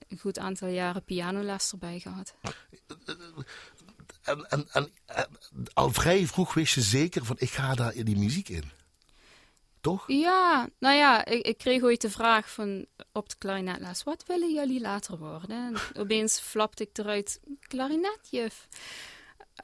een 0.08 0.18
goed 0.18 0.38
aantal 0.38 0.68
jaren 0.68 1.04
pianoles 1.04 1.72
erbij 1.72 1.98
gehad. 1.98 2.34
En, 4.30 4.68
en, 4.72 4.90
en, 5.06 5.28
al 5.72 5.90
vrij 5.92 6.26
vroeg 6.26 6.54
wist 6.54 6.74
je 6.74 6.80
zeker 6.80 7.24
van 7.24 7.36
ik 7.38 7.50
ga 7.50 7.74
daar 7.74 7.94
in 7.94 8.04
die 8.04 8.18
muziek 8.18 8.48
in. 8.48 8.70
Toch? 9.80 10.04
Ja, 10.06 10.68
nou 10.78 10.96
ja, 10.96 11.24
ik, 11.24 11.46
ik 11.46 11.58
kreeg 11.58 11.82
ooit 11.82 12.00
de 12.00 12.10
vraag 12.10 12.50
van 12.50 12.86
op 13.12 13.28
de 13.28 13.36
klarinetles, 13.38 14.02
wat 14.02 14.24
willen 14.26 14.54
jullie 14.54 14.80
later 14.80 15.18
worden? 15.18 15.66
En 15.66 15.76
opeens 16.02 16.40
flapte 16.40 16.82
ik 16.82 16.98
eruit, 16.98 17.40
klarinetjuf. 17.60 18.68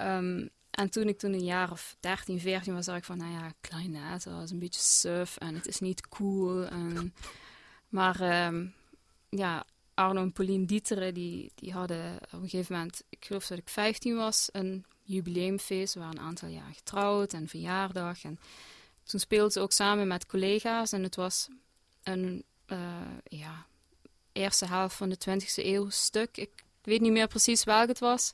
Um, 0.00 0.50
en 0.70 0.90
toen 0.90 1.08
ik 1.08 1.18
toen 1.18 1.32
een 1.32 1.44
jaar 1.44 1.70
of 1.70 1.96
13, 2.00 2.40
14 2.40 2.74
was, 2.74 2.84
zag 2.84 2.96
ik 2.96 3.04
van, 3.04 3.16
nou 3.18 3.32
ja, 3.32 3.52
klarinet, 3.60 4.24
dat 4.24 4.42
is 4.42 4.50
een 4.50 4.58
beetje 4.58 4.80
suf 4.80 5.36
en 5.36 5.54
het 5.54 5.66
is 5.66 5.78
niet 5.78 6.08
cool. 6.08 6.66
En, 6.66 7.14
maar 7.88 8.46
um, 8.46 8.74
ja, 9.28 9.64
Arno 9.96 10.20
en 10.20 10.32
Pauline 10.32 10.66
Dieteren, 10.66 11.14
die, 11.14 11.52
die 11.54 11.72
hadden 11.72 12.16
op 12.16 12.42
een 12.42 12.48
gegeven 12.48 12.74
moment, 12.74 13.02
ik 13.08 13.24
geloof 13.24 13.46
dat 13.46 13.58
ik 13.58 13.68
15 13.68 14.16
was, 14.16 14.48
een 14.52 14.84
jubileumfeest. 15.02 15.94
We 15.94 16.00
waren 16.00 16.18
een 16.18 16.24
aantal 16.24 16.48
jaar 16.48 16.74
getrouwd 16.74 17.32
en 17.32 17.48
verjaardag. 17.48 18.24
En 18.24 18.38
toen 19.04 19.20
speelden 19.20 19.52
ze 19.52 19.60
ook 19.60 19.72
samen 19.72 20.06
met 20.06 20.26
collega's 20.26 20.92
en 20.92 21.02
het 21.02 21.16
was 21.16 21.48
een 22.02 22.44
uh, 22.66 22.78
ja, 23.24 23.66
eerste 24.32 24.66
helft 24.66 24.96
van 24.96 25.08
de 25.08 25.18
20e 25.30 25.64
eeuw 25.64 25.90
stuk. 25.90 26.36
Ik 26.36 26.50
weet 26.82 27.00
niet 27.00 27.12
meer 27.12 27.28
precies 27.28 27.64
welk 27.64 27.88
het 27.88 27.98
was. 27.98 28.32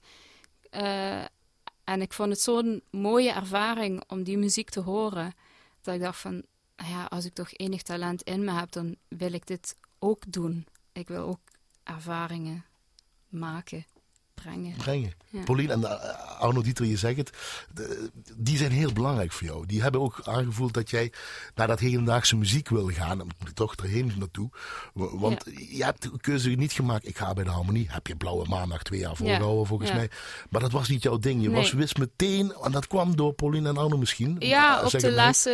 Uh, 0.70 1.24
en 1.84 2.00
ik 2.00 2.12
vond 2.12 2.30
het 2.30 2.40
zo'n 2.40 2.82
mooie 2.90 3.32
ervaring 3.32 4.02
om 4.06 4.22
die 4.22 4.38
muziek 4.38 4.70
te 4.70 4.80
horen, 4.80 5.34
dat 5.80 5.94
ik 5.94 6.00
dacht 6.00 6.20
van, 6.20 6.42
ja, 6.76 7.04
als 7.04 7.24
ik 7.24 7.34
toch 7.34 7.52
enig 7.52 7.82
talent 7.82 8.22
in 8.22 8.44
me 8.44 8.52
heb, 8.52 8.72
dan 8.72 8.96
wil 9.08 9.32
ik 9.32 9.46
dit 9.46 9.76
ook 9.98 10.32
doen. 10.32 10.66
Ik 10.92 11.08
wil 11.08 11.26
ook 11.26 11.40
ervaringen 11.84 12.64
maken 13.28 13.86
brengen. 14.42 14.76
Brengen. 14.76 15.12
Pauline 15.44 15.72
en 15.72 15.84
eh, 15.84 16.40
Arno 16.40 16.62
Dieter, 16.62 16.84
je 16.84 16.96
zegt 16.96 17.16
het, 17.16 17.32
die 18.36 18.56
zijn 18.56 18.70
heel 18.70 18.92
belangrijk 18.92 19.32
voor 19.32 19.46
jou. 19.46 19.66
Die 19.66 19.82
hebben 19.82 20.00
ook 20.00 20.20
aangevoeld 20.24 20.74
dat 20.74 20.90
jij 20.90 21.12
naar 21.54 21.66
dat 21.66 21.80
hedendaagse 21.80 22.36
muziek 22.36 22.68
wil 22.68 22.88
gaan. 22.88 23.18
Dan 23.18 23.26
moet 23.38 23.48
je 23.48 23.54
toch 23.54 23.74
erheen 23.76 24.12
naartoe. 24.18 24.50
Want 24.92 25.44
je 25.68 25.84
hebt 25.84 26.02
de 26.02 26.20
keuze 26.20 26.50
niet 26.50 26.72
gemaakt, 26.72 27.08
ik 27.08 27.18
ga 27.18 27.32
bij 27.34 27.44
de 27.44 27.50
harmonie. 27.50 27.86
Heb 27.90 28.06
je 28.06 28.16
Blauwe 28.16 28.48
Maandag 28.48 28.82
twee 28.82 29.00
jaar 29.00 29.16
volgehouden 29.16 29.66
volgens 29.66 29.92
mij. 29.92 30.10
Maar 30.50 30.60
dat 30.60 30.72
was 30.72 30.88
niet 30.88 31.02
jouw 31.02 31.18
ding. 31.18 31.42
Je 31.42 31.50
was 31.50 31.72
wist 31.72 31.98
meteen, 31.98 32.52
en 32.62 32.72
dat 32.72 32.86
kwam 32.86 33.16
door 33.16 33.32
Pauline 33.32 33.68
en 33.68 33.76
Arno 33.76 33.96
misschien. 33.96 34.36
Ja, 34.38 34.78
eh, 34.78 34.84
op 34.84 35.00
de 35.00 35.12
laatste, 35.12 35.50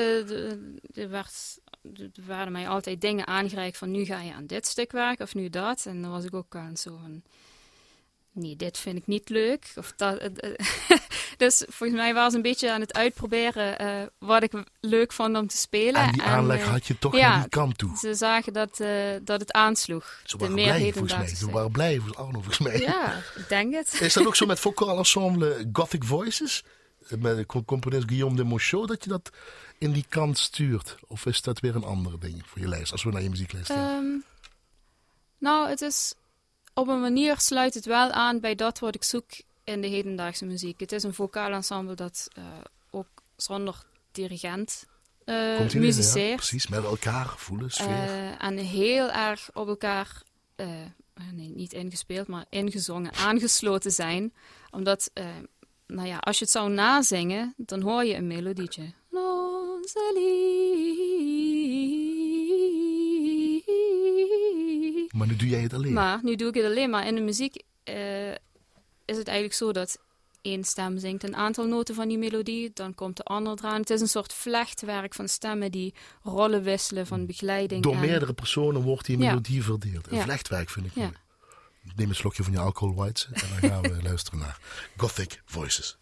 er 0.95 1.11
werd 1.11 1.59
er 1.95 2.11
waren 2.27 2.53
mij 2.53 2.69
altijd 2.69 3.01
dingen 3.01 3.27
aangereikt 3.27 3.77
van 3.77 3.91
nu 3.91 4.05
ga 4.05 4.21
je 4.21 4.35
aan 4.35 4.47
dit 4.47 4.67
stuk 4.67 4.93
werken 4.93 5.25
of 5.25 5.35
nu 5.35 5.49
dat. 5.49 5.87
En 5.87 6.03
dan 6.03 6.11
was 6.11 6.25
ik 6.25 6.35
ook 6.35 6.57
aan 6.57 6.77
zo 6.77 6.99
van, 7.03 7.23
nee, 8.33 8.57
dit 8.57 8.79
vind 8.79 8.99
ik 8.99 9.07
niet 9.07 9.29
leuk. 9.29 9.73
Of 9.77 9.93
dat, 9.97 10.21
dus 11.37 11.65
volgens 11.69 11.99
mij 11.99 12.15
was 12.15 12.31
ze 12.31 12.37
een 12.37 12.43
beetje 12.43 12.73
aan 12.73 12.81
het 12.81 12.95
uitproberen 12.95 13.83
uh, 13.83 14.07
wat 14.19 14.43
ik 14.43 14.53
leuk 14.81 15.13
vond 15.13 15.37
om 15.37 15.47
te 15.47 15.57
spelen. 15.57 16.03
En 16.03 16.13
die 16.13 16.23
aanleg 16.23 16.61
uh, 16.61 16.69
had 16.69 16.87
je 16.87 16.99
toch 16.99 17.17
ja, 17.17 17.39
die 17.39 17.49
kant 17.49 17.79
toe. 17.79 17.97
Ze 17.97 18.15
zagen 18.15 18.53
dat, 18.53 18.81
uh, 18.81 18.89
dat 19.23 19.41
het 19.41 19.53
aansloeg. 19.53 20.21
Ze 20.25 20.37
waren 20.37 20.55
blij 20.55 20.93
volgens 20.93 21.17
mij. 21.17 21.27
Ze 21.27 21.51
waren 21.51 21.71
blij 21.71 22.01
Arno 22.15 22.31
volgens 22.33 22.59
mij. 22.59 22.79
Ja, 22.79 23.23
ik 23.37 23.49
denk 23.49 23.75
het. 23.75 24.01
Is 24.01 24.13
dat 24.13 24.27
ook 24.27 24.37
zo 24.37 24.47
met 24.53 24.61
vocaal 24.61 24.99
ensemble 24.99 25.69
Gothic 25.73 26.05
Voices? 26.05 26.65
Met 27.19 27.37
de 27.37 27.47
componist 27.65 28.09
Guillaume 28.09 28.37
de 28.37 28.45
Mochot, 28.45 28.89
dat 28.89 29.05
je 29.05 29.11
dat 29.11 29.31
in 29.79 29.93
die 29.93 30.05
kant 30.09 30.39
stuurt? 30.39 30.97
Of 31.07 31.27
is 31.27 31.43
dat 31.43 31.61
weer 31.61 31.75
een 31.75 31.85
andere 31.85 32.19
ding 32.19 32.47
voor 32.47 32.61
je 32.61 32.69
lijst, 32.69 32.93
als 32.93 33.05
we 33.05 33.11
naar 33.11 33.23
je 33.23 33.31
muzieklijst 33.31 33.73
gaan? 33.73 34.05
Um, 34.05 34.25
nou, 35.39 35.69
het 35.69 35.81
is 35.81 36.15
op 36.75 36.89
een 36.89 37.01
manier 37.01 37.39
sluit 37.39 37.75
het 37.75 37.85
wel 37.85 38.11
aan 38.11 38.41
bij 38.41 38.55
dat 38.55 38.79
wat 38.79 38.95
ik 38.95 39.05
zoek 39.05 39.31
in 39.65 39.81
de 39.81 39.87
hedendaagse 39.87 40.45
muziek. 40.45 40.81
Het 40.81 40.93
is 40.93 41.03
een 41.03 41.15
vocaal 41.15 41.53
ensemble 41.53 41.95
dat 41.95 42.29
uh, 42.39 42.45
ook 42.91 43.09
zonder 43.37 43.85
dirigent 44.13 44.87
uh, 45.25 45.71
muziceert. 45.73 46.29
Ja, 46.29 46.35
precies, 46.35 46.69
met 46.69 46.85
elkaar 46.85 47.29
voelen, 47.37 47.71
sfeer. 47.71 47.89
Uh, 47.89 48.45
en 48.45 48.57
heel 48.57 49.11
erg 49.11 49.51
op 49.55 49.69
elkaar, 49.69 50.23
nee, 51.33 51.49
niet 51.49 51.73
ingespeeld, 51.73 52.27
maar 52.27 52.45
ingezongen, 52.51 53.15
aangesloten 53.15 53.93
zijn. 53.93 54.33
Omdat, 54.71 55.11
nou 55.89 56.09
ja, 56.09 56.17
als 56.19 56.39
je 56.39 56.45
het 56.45 56.53
zou 56.53 56.71
nazingen, 56.71 57.55
dan 57.57 57.81
hoor 57.81 58.05
je 58.05 58.15
een 58.15 58.27
melodietje. 58.27 58.93
Maar 65.11 65.27
nu 65.27 65.37
doe 65.37 65.49
jij 65.49 65.61
het 65.61 65.75
alleen. 65.75 65.93
Maar 65.93 66.19
nu 66.23 66.37
doe 66.37 66.49
ik 66.49 66.55
het 66.55 66.65
alleen. 66.65 66.91
Maar 66.91 67.07
in 67.07 67.15
de 67.15 67.21
muziek 67.21 67.63
uh, 67.85 68.31
is 69.05 69.17
het 69.17 69.29
eigenlijk 69.29 69.55
zo 69.55 69.73
dat 69.73 69.99
één 70.43 70.65
stem 70.65 70.99
zingt 70.99 71.23
een 71.23 71.37
aantal 71.37 71.67
noten 71.67 71.95
van 71.95 72.09
die 72.09 72.19
melodie, 72.19 72.71
dan 72.75 72.95
komt 72.95 73.17
de 73.17 73.23
ander 73.23 73.53
eraan. 73.59 73.81
Het 73.81 73.91
is 73.91 74.01
een 74.01 74.09
soort 74.09 74.33
vlechtwerk 74.33 75.15
van 75.15 75.29
stemmen 75.29 75.71
die 75.71 75.95
rollen 76.23 76.63
wisselen 76.63 77.07
van 77.07 77.27
begeleiding. 77.27 77.83
Door 77.83 77.97
meerdere 77.97 78.33
personen 78.33 78.83
wordt 78.83 79.07
die 79.07 79.19
melodie 79.19 79.57
ja. 79.57 79.63
verdeeld. 79.63 80.11
Een 80.11 80.17
ja. 80.17 80.23
vlechtwerk 80.23 80.71
vind 80.71 80.87
ik 80.87 80.95
ja. 80.95 81.01
mooi. 81.01 81.17
Neem 81.97 82.09
een 82.09 82.15
slokje 82.15 82.43
van 82.43 82.53
je 82.53 82.59
alcohol 82.59 82.95
whites 82.95 83.29
en 83.33 83.49
dan 83.61 83.71
gaan 83.71 83.83
we 83.83 84.03
luisteren 84.09 84.39
naar 84.39 84.59
Gothic 84.97 85.43
Voices. 85.45 85.99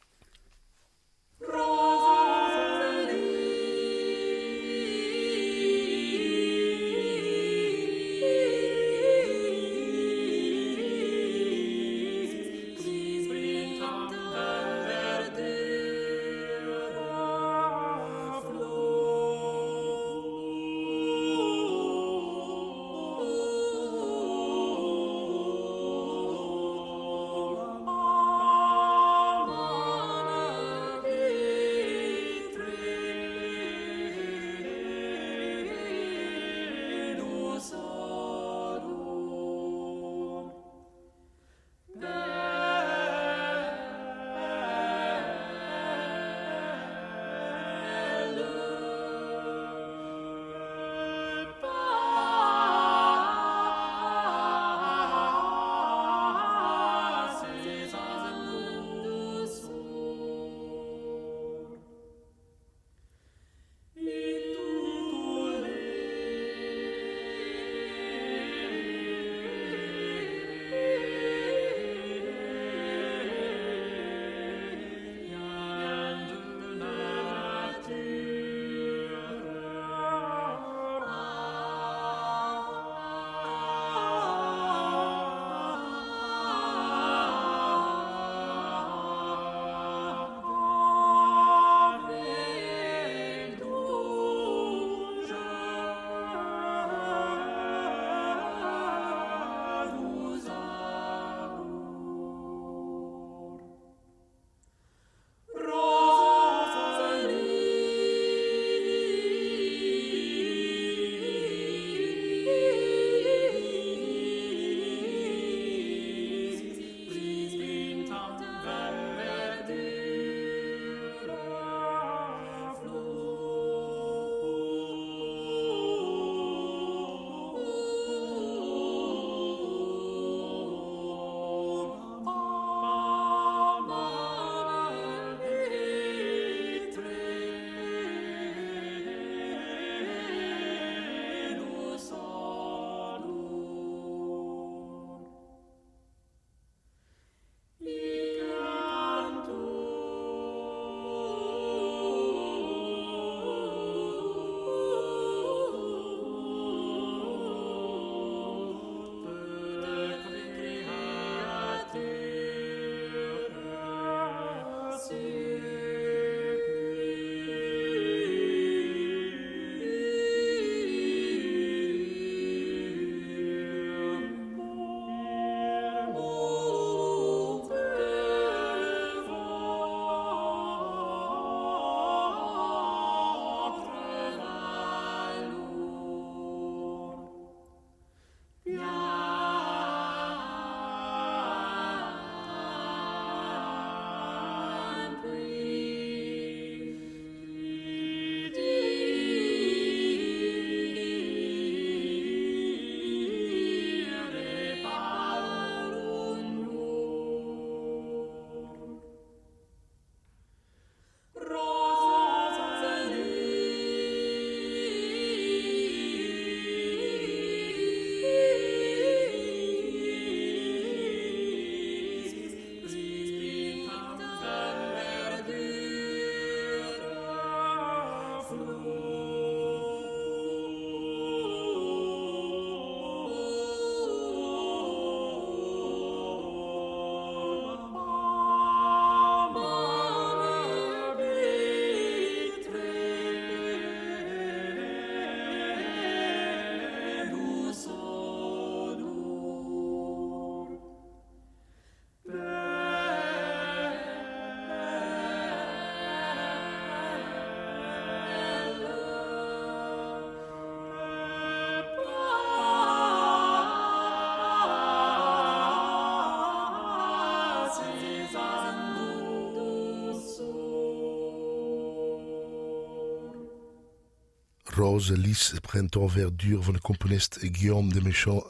Rose 274.96 275.16
Lys 275.16 275.52
Printemps 275.61 276.12
Verdure 276.12 276.62
van 276.62 276.72
de 276.72 276.80
componist 276.80 277.38
Guillaume 277.40 277.92
de 277.92 278.02
Michon. 278.02 278.42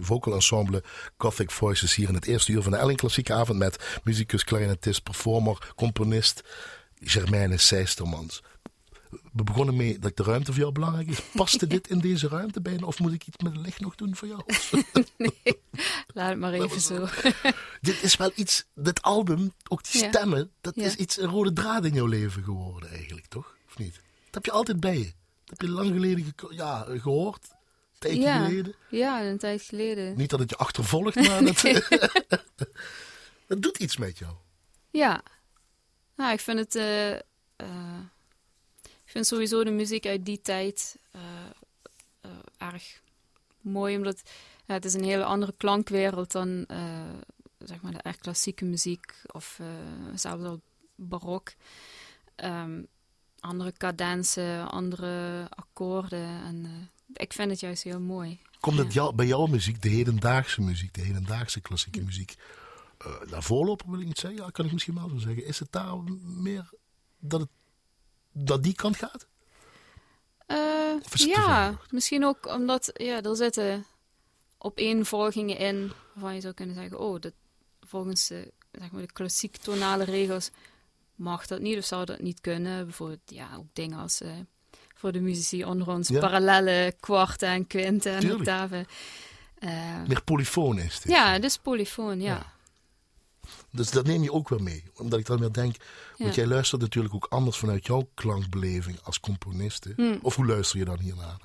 Vocal 0.00 0.34
ensemble 0.34 0.82
Gothic 1.18 1.50
Voices 1.50 1.94
hier 1.94 2.08
in 2.08 2.14
het 2.14 2.26
eerste 2.26 2.52
uur 2.52 2.62
van 2.62 2.72
de 2.72 2.78
Elling 2.78 2.98
Klassieke 2.98 3.32
Avond 3.32 3.58
met 3.58 4.00
muzikus, 4.04 4.44
clarinetist, 4.44 5.02
performer, 5.02 5.72
componist 5.76 6.42
Germaine 7.00 7.58
Seistermans. 7.58 8.42
We 9.32 9.42
begonnen 9.42 9.76
mee 9.76 9.98
dat 9.98 10.16
de 10.16 10.22
ruimte 10.22 10.52
voor 10.52 10.60
jou 10.60 10.72
belangrijk 10.72 11.08
is. 11.08 11.22
Paste 11.34 11.66
dit 11.66 11.88
in 11.88 11.98
deze 11.98 12.28
ruimte 12.28 12.60
bijna 12.60 12.86
of 12.86 12.98
moet 12.98 13.12
ik 13.12 13.26
iets 13.26 13.42
met 13.42 13.52
het 13.52 13.62
licht 13.64 13.80
nog 13.80 13.94
doen 13.94 14.16
voor 14.16 14.28
jou? 14.28 14.42
nee, 15.16 15.60
laat 16.06 16.28
het 16.28 16.38
maar 16.38 16.52
even 16.52 16.80
zo. 16.80 17.08
dit 17.80 18.02
is 18.02 18.16
wel 18.16 18.32
iets, 18.34 18.64
dit 18.74 19.02
album, 19.02 19.52
ook 19.68 19.90
die 19.90 20.08
stemmen, 20.08 20.50
dat 20.60 20.76
is 20.76 20.94
iets, 20.94 21.18
een 21.18 21.30
rode 21.30 21.52
draad 21.52 21.84
in 21.84 21.94
jouw 21.94 22.06
leven 22.06 22.42
geworden 22.42 22.90
eigenlijk, 22.90 23.26
toch? 23.26 23.56
Of 23.68 23.78
niet? 23.78 23.94
Dat 23.94 24.34
heb 24.34 24.44
je 24.44 24.52
altijd 24.52 24.80
bij 24.80 24.98
je. 24.98 25.12
Je 25.62 25.68
lang 25.68 25.92
geleden 25.92 26.34
ja, 26.50 26.86
gehoord. 26.88 27.48
Een 27.50 27.98
tijdje 27.98 28.20
ja. 28.20 28.44
geleden. 28.44 28.74
Ja, 28.90 29.22
een 29.22 29.38
tijd 29.38 29.62
geleden. 29.62 30.16
Niet 30.16 30.30
dat 30.30 30.38
het 30.38 30.50
je 30.50 30.56
achtervolgt, 30.56 31.14
maar 31.14 31.44
dat, 31.44 31.60
dat 33.46 33.62
doet 33.62 33.78
iets 33.78 33.96
met 33.96 34.18
jou. 34.18 34.32
Ja. 34.90 35.22
Nou, 36.16 36.32
ik 36.32 36.40
vind 36.40 36.58
het... 36.58 36.74
Uh, 36.74 37.10
uh, 37.10 37.98
ik 38.82 39.18
vind 39.18 39.26
sowieso 39.26 39.64
de 39.64 39.70
muziek 39.70 40.06
uit 40.06 40.24
die 40.24 40.40
tijd 40.40 40.98
uh, 41.16 42.30
erg 42.56 43.00
mooi. 43.60 43.96
Omdat 43.96 44.22
ja, 44.66 44.74
het 44.74 44.84
is 44.84 44.94
een 44.94 45.04
hele 45.04 45.24
andere 45.24 45.54
klankwereld 45.56 46.32
dan 46.32 46.66
zeg 47.58 47.80
maar 47.80 47.92
de 47.92 47.98
echt 47.98 48.20
klassieke 48.20 48.64
muziek. 48.64 49.14
Of 49.26 49.60
zelfs 50.14 50.44
al 50.44 50.60
barok. 50.94 51.52
Um, 52.36 52.88
andere 53.42 53.72
cadensen, 53.72 54.70
andere 54.70 55.46
akkoorden. 55.50 56.44
En 56.44 56.64
uh, 56.64 56.70
ik 57.12 57.32
vind 57.32 57.50
het 57.50 57.60
juist 57.60 57.82
heel 57.82 58.00
mooi. 58.00 58.40
Komt 58.60 58.78
het 58.78 58.92
jou, 58.92 59.14
bij 59.14 59.26
jouw 59.26 59.46
muziek, 59.46 59.82
de 59.82 59.88
hedendaagse 59.88 60.60
muziek, 60.60 60.94
de 60.94 61.00
hedendaagse 61.00 61.60
klassieke 61.60 61.98
ja. 61.98 62.04
muziek, 62.04 62.34
uh, 63.06 63.30
naar 63.30 63.42
voorlopen 63.42 63.90
wil 63.90 64.00
ik 64.00 64.06
niet 64.06 64.18
zeggen? 64.18 64.44
Ja, 64.44 64.50
kan 64.50 64.64
ik 64.64 64.72
misschien 64.72 64.94
wel 64.94 65.08
zo 65.08 65.18
zeggen. 65.18 65.46
Is 65.46 65.58
het 65.58 65.72
daar 65.72 65.96
meer 66.22 66.70
dat, 67.18 67.40
het, 67.40 67.50
dat 68.32 68.62
die 68.62 68.74
kant 68.74 68.96
gaat? 68.96 69.26
Uh, 70.46 71.00
ja, 71.12 71.78
misschien 71.90 72.24
ook 72.24 72.46
omdat 72.46 72.90
ja, 72.94 73.22
er 73.22 73.36
zitten 73.36 73.86
opeenvolgingen 74.58 75.56
in 75.56 75.92
waarvan 76.12 76.34
je 76.34 76.40
zou 76.40 76.54
kunnen 76.54 76.74
zeggen, 76.74 76.98
oh, 76.98 77.20
dat, 77.20 77.32
volgens 77.80 78.28
de, 78.28 78.52
zeg 78.70 78.90
maar, 78.90 79.02
de 79.02 79.12
klassiek 79.12 79.56
tonale 79.56 80.04
regels 80.04 80.50
mag 81.22 81.46
dat 81.46 81.60
niet 81.60 81.78
of 81.78 81.84
zou 81.84 82.04
dat 82.04 82.20
niet 82.20 82.40
kunnen. 82.40 82.84
Bijvoorbeeld, 82.84 83.20
ja, 83.24 83.48
ook 83.56 83.66
dingen 83.72 83.98
als 83.98 84.22
uh, 84.22 84.30
voor 84.94 85.12
de 85.12 85.20
muzici 85.20 85.64
onder 85.64 85.88
ons 85.88 86.08
ja. 86.08 86.20
parallele 86.20 86.94
kwarten 87.00 87.48
en 87.48 87.66
kwinten 87.66 88.14
en 88.14 88.34
octaven. 88.34 88.86
Uh, 89.60 90.02
Meer 90.06 90.22
polyfoon 90.22 90.78
is 90.78 91.00
dit. 91.00 91.12
Ja, 91.12 91.38
dus 91.38 91.58
polyfoon, 91.58 92.20
ja. 92.20 92.34
ja. 92.34 92.52
Dus 93.70 93.90
dat 93.90 94.06
neem 94.06 94.22
je 94.22 94.32
ook 94.32 94.48
wel 94.48 94.58
mee. 94.58 94.84
Omdat 94.94 95.18
ik 95.18 95.26
dan 95.26 95.38
weer 95.38 95.52
denk, 95.52 95.76
ja. 95.76 96.24
want 96.24 96.34
jij 96.34 96.46
luistert 96.46 96.80
natuurlijk 96.80 97.14
ook 97.14 97.26
anders 97.28 97.56
vanuit 97.56 97.86
jouw 97.86 98.10
klankbeleving 98.14 99.00
als 99.02 99.20
componiste. 99.20 99.92
Hmm. 99.96 100.18
Of 100.22 100.36
hoe 100.36 100.46
luister 100.46 100.78
je 100.78 100.84
dan 100.84 100.98
hiernaar? 100.98 101.40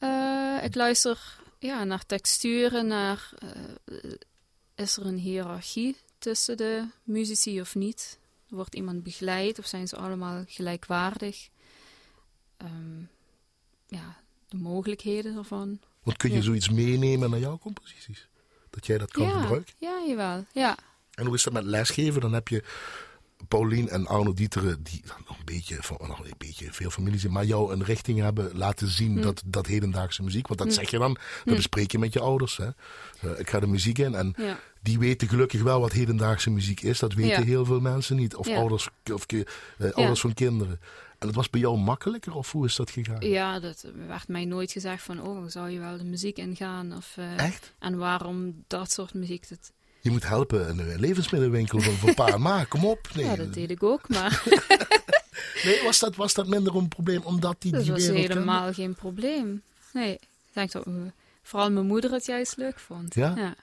Uh, 0.00 0.64
ik 0.64 0.74
luister 0.74 1.38
ja, 1.58 1.84
naar 1.84 2.06
texturen, 2.06 2.86
naar 2.86 3.32
is 4.74 4.96
er 4.96 5.06
een 5.06 5.18
hiërarchie 5.18 5.96
tussen 6.26 6.56
de 6.56 6.84
muzici 7.02 7.60
of 7.60 7.74
niet? 7.74 8.18
Wordt 8.48 8.74
iemand 8.74 9.02
begeleid 9.02 9.58
of 9.58 9.66
zijn 9.66 9.88
ze 9.88 9.96
allemaal 9.96 10.44
gelijkwaardig? 10.46 11.48
Um, 12.62 13.08
ja, 13.86 14.16
de 14.48 14.56
mogelijkheden 14.56 15.36
ervan. 15.36 15.80
Want 16.02 16.16
kun 16.16 16.30
je 16.30 16.36
ja. 16.36 16.42
zoiets 16.42 16.68
meenemen 16.68 17.30
naar 17.30 17.38
jouw 17.38 17.58
composities? 17.58 18.28
Dat 18.70 18.86
jij 18.86 18.98
dat 18.98 19.10
kan 19.10 19.26
ja, 19.26 19.40
gebruiken? 19.40 19.74
Ja, 19.78 20.02
jawel. 20.06 20.44
Ja. 20.52 20.78
En 21.14 21.26
hoe 21.26 21.34
is 21.34 21.42
dat 21.42 21.52
met 21.52 21.64
lesgeven? 21.64 22.20
Dan 22.20 22.32
heb 22.32 22.48
je 22.48 22.62
Paulien 23.48 23.88
en 23.88 24.06
Arno 24.06 24.32
Dieteren, 24.32 24.82
die 24.82 25.02
nog 25.26 25.38
een 25.38 25.44
beetje, 25.44 25.78
nog 25.98 26.24
een 26.24 26.32
beetje 26.38 26.72
veel 26.72 26.90
familie 26.90 27.18
zijn, 27.18 27.32
maar 27.32 27.44
jou 27.44 27.72
een 27.72 27.84
richting 27.84 28.20
hebben 28.20 28.56
laten 28.56 28.88
zien 28.88 29.16
Hm. 29.16 29.22
dat, 29.22 29.42
dat 29.44 29.66
hedendaagse 29.66 30.22
muziek. 30.22 30.46
Want 30.46 30.58
dat 30.60 30.72
zeg 30.72 30.90
je 30.90 30.98
dan, 30.98 31.16
dat 31.44 31.56
bespreek 31.56 31.92
je 31.92 31.98
met 31.98 32.12
je 32.12 32.20
ouders. 32.20 32.56
Hè? 32.56 32.68
Uh, 33.24 33.38
ik 33.38 33.50
ga 33.50 33.60
de 33.60 33.66
muziek 33.66 33.98
in 33.98 34.14
en 34.14 34.34
Ja. 34.36 34.58
Die 34.86 34.98
weten 34.98 35.28
gelukkig 35.28 35.62
wel 35.62 35.80
wat 35.80 35.92
hedendaagse 35.92 36.50
muziek 36.50 36.80
is. 36.80 36.98
Dat 36.98 37.12
weten 37.14 37.30
Ja. 37.40 37.44
heel 37.44 37.64
veel 37.64 37.80
mensen 37.80 38.16
niet. 38.16 38.34
Of 38.36 38.46
Ja. 38.48 38.56
ouders, 38.56 38.88
of, 39.12 39.26
eh, 39.26 39.90
ouders 39.92 40.20
van 40.20 40.34
kinderen. 40.34 40.80
En 41.18 41.26
het 41.26 41.36
was 41.36 41.50
bij 41.50 41.60
jou 41.60 41.78
makkelijker 41.78 42.34
of 42.34 42.52
hoe 42.52 42.66
is 42.66 42.76
dat 42.76 42.90
gegaan? 42.90 43.20
Ja, 43.28 43.60
dat 43.60 43.84
werd 44.06 44.28
mij 44.28 44.44
nooit 44.44 44.72
gezegd 44.72 45.02
van, 45.02 45.22
oh, 45.22 45.44
zou 45.48 45.70
je 45.70 45.78
wel 45.78 45.96
de 45.96 46.04
muziek 46.04 46.36
ingaan? 46.38 46.96
Of, 46.96 47.12
eh, 47.16 47.38
Echt? 47.38 47.72
En 47.78 47.96
waarom 47.98 48.64
dat 48.66 48.92
soort 48.92 49.14
muziek? 49.14 49.48
Dat, 49.48 49.72
Je 50.00 50.10
moet 50.10 50.28
helpen 50.28 50.68
in 50.68 50.78
een 50.78 51.00
levensmiddelenwinkel 51.00 51.80
van, 51.80 52.14
pa 52.14 52.28
en 52.28 52.40
ma. 52.40 52.64
Kom 52.64 52.84
op. 52.84 53.08
Nee. 53.14 53.24
Ja, 53.24 53.36
dat 53.36 53.54
deed 53.54 53.70
ik 53.70 53.82
ook, 53.82 54.08
maar 54.08 54.42
nee 55.64 55.82
was, 55.82 55.98
dat, 55.98 56.16
was 56.16 56.34
dat 56.34 56.46
minder 56.46 56.76
een 56.76 56.88
probleem 56.88 57.22
omdat 57.22 57.56
die 57.58 57.72
dat 57.72 57.82
die 57.82 57.92
was 57.92 58.04
kende? 58.04 58.20
helemaal 58.20 58.72
geen 58.72 58.94
probleem. 58.94 59.62
Nee, 59.92 60.12
ik 60.12 60.28
denk 60.52 60.72
dat 60.72 60.86
vooral 61.42 61.70
mijn 61.70 61.86
moeder 61.86 62.12
het 62.12 62.26
juist 62.26 62.56
leuk 62.56 62.78
vond. 62.78 63.14
Ja? 63.14 63.54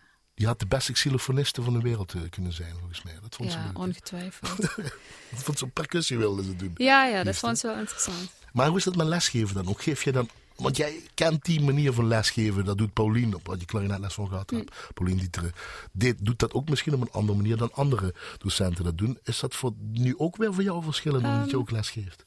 Die 0.44 0.52
had 0.52 0.62
de 0.62 0.68
beste 0.68 0.92
xylofoniste 0.92 1.62
van 1.62 1.74
de 1.74 1.82
wereld 1.82 2.14
eh, 2.14 2.22
kunnen 2.30 2.54
zijn, 2.54 2.74
volgens 2.80 3.04
mij. 3.04 3.14
Dat 3.22 3.36
vond 3.36 3.52
ze 3.52 3.58
ja 3.58 3.66
leuk. 3.66 3.78
ongetwijfeld. 3.78 4.58
Dat 5.32 5.44
vond 5.44 5.58
ze 5.58 5.66
op 5.66 5.74
percussie 5.74 6.18
wilden 6.18 6.46
ze 6.46 6.56
doen. 6.56 6.72
ja, 6.76 7.06
ja, 7.06 7.24
dat 7.24 7.36
vond 7.36 7.60
ze 7.60 7.68
wel 7.68 7.78
interessant. 7.78 8.32
Maar 8.54 8.68
hoe 8.68 8.78
is 8.78 8.84
dat 8.84 8.96
met 8.96 9.08
lesgeven 9.08 9.56
dan? 9.56 9.66
Hoe 9.66 9.80
geef 9.80 10.04
je 10.04 10.12
dan... 10.12 10.30
Want 10.56 10.78
jij 10.78 11.02
kent 11.14 11.46
die 11.46 11.62
manier 11.62 11.94
van 11.94 12.08
lesgeven. 12.08 12.66
Dat 12.66 12.78
doet 12.78 12.94
Paulien, 12.94 13.36
op 13.36 13.48
wat 13.48 13.60
je 13.60 13.66
klarinetles 13.66 14.14
van 14.14 14.28
gehad 14.28 14.50
hebt. 14.50 14.76
Paulien 14.94 15.18
Dieteren. 15.18 15.52
Dit 15.92 16.26
doet 16.26 16.40
dat 16.40 16.54
ook 16.54 16.70
misschien 16.70 16.94
op 16.94 17.02
een 17.02 17.12
andere 17.12 17.38
manier 17.38 17.58
dan 17.58 17.74
andere 17.74 18.14
docenten 18.38 18.84
dat 18.84 18.98
doen. 18.98 19.20
Is 19.24 19.40
dat 19.40 19.56
voor, 19.56 19.74
nu 19.92 20.18
ook 20.18 20.36
weer 20.36 20.54
voor 20.54 20.64
jou 20.64 20.84
verschillend 20.84 21.24
omdat 21.24 21.50
je 21.50 21.58
ook 21.58 21.72
lesgeeft? 21.72 22.26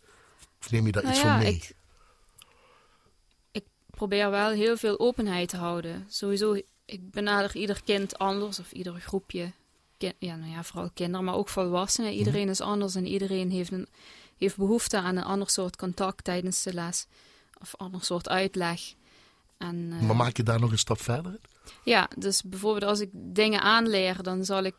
Of 0.60 0.70
neem 0.70 0.86
je 0.86 0.92
daar 0.92 1.02
Nou 1.02 1.14
iets 1.14 1.24
ja, 1.24 1.30
van 1.30 1.42
mee? 1.42 1.54
ik, 1.54 1.74
ik 3.50 3.64
probeer 3.90 4.30
wel 4.30 4.50
heel 4.50 4.76
veel 4.76 4.98
openheid 4.98 5.48
te 5.48 5.56
houden. 5.56 6.06
Sowieso, 6.08 6.56
ik 6.86 7.10
benader 7.10 7.56
ieder 7.56 7.80
kind 7.84 8.18
anders 8.18 8.58
of 8.58 8.72
ieder 8.72 9.00
groepje. 9.00 9.52
Ki- 9.98 10.12
ja, 10.18 10.36
nou 10.36 10.50
ja, 10.50 10.62
vooral 10.62 10.90
kinderen, 10.94 11.24
maar 11.24 11.34
ook 11.34 11.48
volwassenen. 11.48 12.10
Mhm. 12.10 12.18
Iedereen 12.18 12.48
is 12.48 12.60
anders 12.60 12.94
en 12.94 13.06
iedereen 13.06 13.50
heeft, 13.50 13.72
een, 13.72 13.86
heeft 14.36 14.56
behoefte 14.56 14.96
aan 15.00 15.16
een 15.16 15.24
ander 15.24 15.50
soort 15.50 15.76
contact 15.76 16.24
tijdens 16.24 16.62
de 16.62 16.72
les. 16.74 17.06
Of 17.60 17.72
een 17.72 17.78
ander 17.86 18.04
soort 18.04 18.28
uitleg. 18.28 18.80
En, 19.58 19.92
eh, 19.92 20.06
Maar 20.06 20.16
maak 20.16 20.36
je 20.36 20.42
daar 20.42 20.60
nog 20.60 20.70
een 20.70 20.78
stap 20.78 21.00
verder 21.00 21.32
in? 21.32 21.40
ja, 21.84 22.08
dus 22.16 22.42
bijvoorbeeld 22.42 22.84
als 22.90 23.00
ik 23.00 23.10
dingen 23.12 23.60
aanleer, 23.60 24.22
dan 24.22 24.44
zal 24.44 24.62
ik 24.62 24.74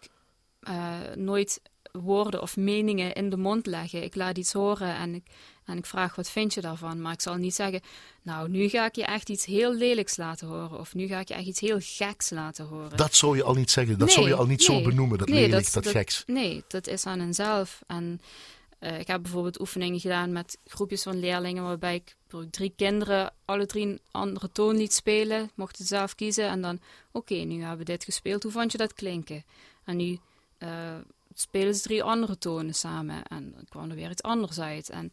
eh, 0.59 0.95
nooit 1.15 1.61
woorden 1.99 2.41
of 2.41 2.57
meningen 2.57 3.13
in 3.13 3.29
de 3.29 3.37
mond 3.37 3.65
leggen. 3.65 4.03
Ik 4.03 4.15
laat 4.15 4.37
iets 4.37 4.53
horen 4.53 4.95
en 4.95 5.15
ik, 5.15 5.23
en 5.65 5.77
ik 5.77 5.85
vraag 5.85 6.15
wat 6.15 6.29
vind 6.29 6.53
je 6.53 6.61
daarvan. 6.61 7.01
Maar 7.01 7.13
ik 7.13 7.21
zal 7.21 7.35
niet 7.35 7.55
zeggen, 7.55 7.81
nou 8.21 8.49
nu 8.49 8.69
ga 8.69 8.85
ik 8.85 8.95
je 8.95 9.05
echt 9.05 9.29
iets 9.29 9.45
heel 9.45 9.73
lelijks 9.73 10.17
laten 10.17 10.47
horen. 10.47 10.79
Of 10.79 10.93
nu 10.93 11.07
ga 11.07 11.19
ik 11.19 11.27
je 11.27 11.33
echt 11.33 11.47
iets 11.47 11.59
heel 11.59 11.77
geks 11.79 12.29
laten 12.29 12.65
horen. 12.65 12.97
Dat 12.97 13.15
zou 13.15 13.35
je 13.35 13.43
al 13.43 13.53
niet 13.53 13.71
zeggen. 13.71 13.97
Dat 13.97 14.07
Nee, 14.07 14.15
zou 14.15 14.27
je 14.27 14.35
al 14.35 14.45
niet 14.45 14.63
zo 14.63 14.81
benoemen. 14.81 15.17
Dat 15.17 15.27
Nee, 15.27 15.41
lelijk, 15.47 15.73
dat, 15.73 15.83
dat- 15.83 15.93
geks. 15.93 16.23
Nee, 16.25 16.63
dat 16.67 16.87
is 16.87 17.05
aan 17.05 17.19
henzelf. 17.19 17.81
En 17.87 18.21
eh, 18.79 18.99
ik 18.99 19.07
heb 19.07 19.21
bijvoorbeeld 19.21 19.59
oefeningen 19.59 19.99
gedaan 19.99 20.31
met 20.31 20.57
groepjes 20.65 21.03
van 21.03 21.19
leerlingen, 21.19 21.63
waarbij 21.63 21.95
ik 21.95 22.15
drie 22.51 22.73
kinderen 22.75 23.33
alle 23.45 23.65
drie 23.65 23.85
een 23.87 23.99
andere 24.11 24.51
toon 24.51 24.77
liet 24.77 24.93
spelen, 24.93 25.51
mochten 25.55 25.85
zelf 25.85 26.15
kiezen. 26.15 26.47
En 26.49 26.61
dan, 26.61 26.79
oké, 27.11 27.33
nu 27.33 27.59
hebben 27.61 27.77
we 27.85 27.91
dit 27.91 28.03
gespeeld, 28.03 28.43
hoe 28.43 28.51
vond 28.51 28.71
je 28.71 28.77
dat 28.77 28.93
klinken? 28.93 29.45
En 29.85 29.97
nu 29.97 30.19
eh, 30.57 30.69
spelen 31.39 31.75
ze 31.75 31.81
drie 31.81 32.03
andere 32.03 32.37
tonen 32.37 32.73
samen 32.75 33.23
en 33.23 33.51
dan 33.51 33.65
kwam 33.69 33.89
er 33.89 33.95
weer 33.95 34.09
iets 34.09 34.21
anders 34.21 34.59
uit. 34.59 34.89
En 34.89 35.11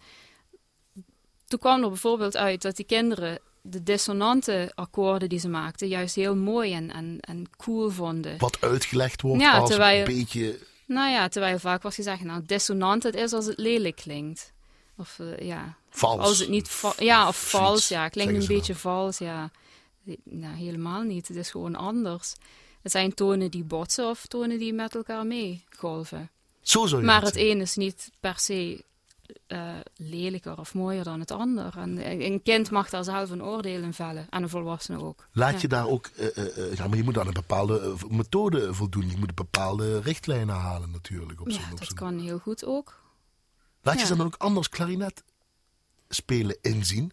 toen 1.46 1.58
kwam 1.58 1.82
er 1.82 1.88
bijvoorbeeld 1.88 2.37
uit 2.37 2.62
dat 2.62 2.76
die 2.76 2.84
kinderen 2.84 3.38
de 3.62 3.82
dissonante 3.82 4.72
akkoorden 4.74 5.28
die 5.28 5.38
ze 5.38 5.48
maakten 5.48 5.88
juist 5.88 6.14
heel 6.14 6.37
mooi 6.37 6.72
en, 6.72 6.90
en, 6.92 7.20
en 7.20 7.50
cool 7.56 7.90
vonden. 7.90 8.38
Wat 8.38 8.60
uitgelegd 8.60 9.20
wordt 9.20 9.40
Ja, 9.42 9.58
als 9.58 9.68
terwijl- 9.70 9.98
een 10.08 10.14
beetje... 10.16 10.58
Nou 10.87 11.10
ja, 11.10 11.28
terwijl 11.28 11.58
vaak 11.58 11.82
wordt 11.82 11.96
gezegd, 11.96 12.22
nou, 12.24 12.42
dissonant 12.46 13.02
het 13.02 13.14
is 13.14 13.32
als 13.32 13.46
het 13.46 13.58
lelijk 13.58 13.96
klinkt. 13.96 14.52
Of 14.96 15.18
eh, 15.18 15.46
ja, 15.46 15.76
Vals. 15.90 16.20
als 16.20 16.38
het 16.38 16.48
niet 16.48 16.68
va- 16.68 16.94
ja, 16.98 17.28
of 17.28 17.50
vals, 17.50 17.88
ja, 17.88 18.08
klinkt 18.08 18.34
een 18.34 18.46
beetje 18.46 18.74
vals, 18.74 19.18
ja. 19.18 19.50
Nou, 20.24 20.54
helemaal 20.56 21.02
niet. 21.02 21.28
Het 21.28 21.37
is 21.37 21.50
gewoon 21.50 21.74
anders. 21.74 22.34
Het 22.85 22.92
zijn 22.92 23.14
tonen 23.14 23.51
die 23.51 23.64
botsen 23.64 24.09
of 24.09 24.27
tonen 24.27 24.59
die 24.59 24.73
met 24.73 24.94
elkaar 24.94 25.27
meegolven. 25.27 26.31
Zo 26.61 26.87
zou 26.87 27.01
je 27.01 27.07
Maar 27.07 27.23
het 27.23 27.35
zeggen. 27.35 27.51
een 27.53 27.61
is 27.61 27.77
niet 27.77 28.11
per 28.20 28.38
se 28.38 28.85
eh, 29.47 29.75
lelijker 29.97 30.59
of 30.59 30.75
mooier 30.75 31.05
dan 31.05 31.20
het 31.20 31.31
ander. 31.31 31.77
En 31.79 32.11
een 32.23 32.42
kind 32.42 32.70
mag 32.70 32.90
daar 32.90 33.05
zelf 33.05 33.31
een 33.31 33.42
oordeel 33.42 33.83
in 33.83 33.92
vellen. 33.92 34.27
En 34.31 34.42
een 34.42 34.49
volwassene 34.49 35.03
ook. 35.03 35.29
Laat 35.33 35.53
Ja. 35.53 35.59
je 35.61 35.68
daar 35.68 35.87
ook... 35.88 36.07
eh, 36.07 36.59
eh, 36.59 36.75
ja, 36.77 36.87
maar 36.88 36.97
je 36.97 37.03
moet 37.05 37.18
aan 37.18 37.27
een 37.27 37.33
bepaalde 37.33 37.94
methode 38.09 38.75
voldoen. 38.75 39.11
Je 39.11 39.16
moet 39.16 39.35
bepaalde 39.35 40.01
richtlijnen 40.01 40.55
halen 40.55 40.90
natuurlijk. 40.90 41.40
Op 41.40 41.49
Ja, 41.51 41.70
dat 41.75 41.94
kan 41.94 42.18
heel 42.18 42.38
goed 42.38 42.64
ook. 42.64 43.03
Laat 43.83 44.01
je 44.01 44.07
ze 44.07 44.16
dan 44.16 44.27
ook 44.27 44.37
anders 44.37 44.68
klarinet 44.68 45.23
spelen 46.09 46.57
inzien. 46.61 47.12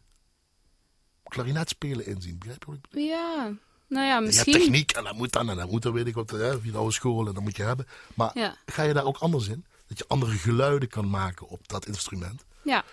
Klarinet 1.23 1.69
spelen 1.69 2.05
inzien, 2.05 2.37
begrijp 2.37 2.59
je 2.63 2.65
wat 2.69 2.75
ik 2.75 2.89
bedoel? 2.89 3.05
Ja, 3.07 3.51
nou 3.91 4.05
ja, 4.07 4.15
Je 4.19 4.25
misschien. 4.25 4.53
hebt 4.53 4.63
techniek 4.65 4.91
en 4.91 5.03
dat 5.03 5.15
moet 5.15 5.31
dan 5.31 5.49
en 5.49 5.57
dat 5.57 5.71
moet 5.71 5.81
dan, 5.81 5.93
weet 5.93 6.07
ik 6.07 6.13
wat, 6.15 6.29
hè, 6.29 6.59
via 6.59 6.71
de 6.71 6.77
oude 6.77 6.93
school 6.93 7.27
en 7.27 7.33
dat 7.33 7.43
moet 7.43 7.55
je 7.57 7.63
hebben. 7.63 7.87
Maar 8.13 8.31
Ja. 8.33 8.55
ga 8.65 8.83
je 8.83 8.93
daar 8.93 9.05
ook 9.05 9.17
anders 9.17 9.47
in? 9.47 9.65
Dat 9.87 9.97
je 9.97 10.05
andere 10.07 10.31
geluiden 10.31 10.89
kan 10.89 11.09
maken 11.09 11.47
op 11.47 11.67
dat 11.67 11.85
instrument? 11.85 12.43
Ja, 12.61 12.83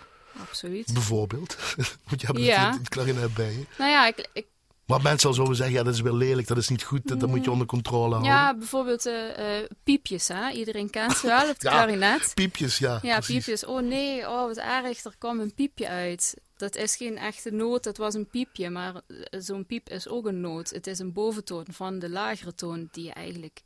absoluut. 0.41 0.93
Bijvoorbeeld. 0.93 1.55
Want 2.09 2.21
je 2.21 2.27
hebt 2.27 2.39
Ja. 2.39 2.77
het 2.77 2.89
klarinet 2.89 3.33
bij 3.33 3.51
je. 3.51 3.65
Nou 3.77 3.91
ja, 3.91 4.07
ik, 4.07 4.29
ik, 4.33 4.45
Maar 4.89 5.01
mensen 5.01 5.29
al 5.29 5.35
zo 5.35 5.53
zeggen, 5.53 5.75
ja, 5.75 5.83
dat 5.83 5.93
is 5.93 6.01
weer 6.01 6.13
lelijk, 6.13 6.47
dat 6.47 6.57
is 6.57 6.69
niet 6.69 6.83
goed, 6.83 7.07
dat, 7.07 7.19
dat 7.19 7.29
moet 7.29 7.43
je 7.43 7.51
onder 7.51 7.67
controle 7.67 8.09
houden. 8.09 8.31
ja 8.31 8.55
bijvoorbeeld 8.57 9.05
eh, 9.05 9.59
eh, 9.61 9.69
piepjes, 9.83 10.27
hè? 10.27 10.49
Iedereen 10.51 10.89
kent 10.89 11.21
wel, 11.21 11.47
het 11.47 11.61
Ja. 11.61 11.69
klarinet. 11.71 12.31
Piepjes, 12.33 12.77
ja. 12.77 12.99
Ja, 13.01 13.13
precies. 13.15 13.35
piepjes. 13.35 13.65
Oh 13.65 13.81
nee, 13.81 14.27
oh 14.29 14.45
wat 14.45 14.57
erg, 14.57 15.03
er 15.03 15.15
kwam 15.17 15.39
een 15.39 15.53
piepje 15.53 15.87
uit. 15.87 16.33
Dat 16.57 16.75
is 16.75 16.95
geen 16.95 17.17
echte 17.17 17.51
noot, 17.51 17.83
dat 17.83 17.97
was 17.97 18.13
een 18.13 18.27
piepje. 18.29 18.69
Maar 18.69 18.93
eh, 19.07 19.39
zo'n 19.41 19.65
piep 19.65 19.89
is 19.89 20.07
ook 20.07 20.25
een 20.25 20.41
noot. 20.41 20.69
Het 20.69 20.87
is 20.87 20.99
een 20.99 21.13
boventoon 21.13 21.65
van 21.71 21.99
de 21.99 22.09
lagere 22.09 22.55
toon 22.55 22.87
die 22.91 23.03
je 23.05 23.13
eigenlijk 23.13 23.61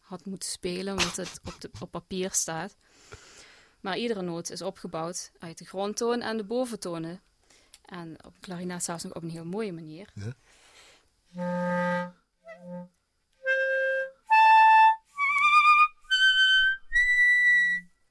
had 0.00 0.24
moeten 0.24 0.48
spelen, 0.50 0.92
omdat 0.92 1.16
het 1.16 1.40
op, 1.44 1.60
de, 1.60 1.70
op 1.80 1.90
papier 1.90 2.30
staat. 2.32 2.76
Maar 3.80 3.98
iedere 3.98 4.22
noot 4.22 4.50
is 4.50 4.62
opgebouwd 4.62 5.30
uit 5.38 5.58
de 5.58 5.64
grondtoon 5.64 6.20
en 6.20 6.36
de 6.36 6.44
boventonen. 6.44 7.20
En 7.84 8.16
op 8.24 8.34
klarinet 8.40 8.84
zelfs 8.84 9.02
nog 9.04 9.12
op 9.12 9.22
een 9.22 9.30
heel 9.30 9.44
mooie 9.44 9.72
manier. 9.72 10.08
Ja. 10.14 10.32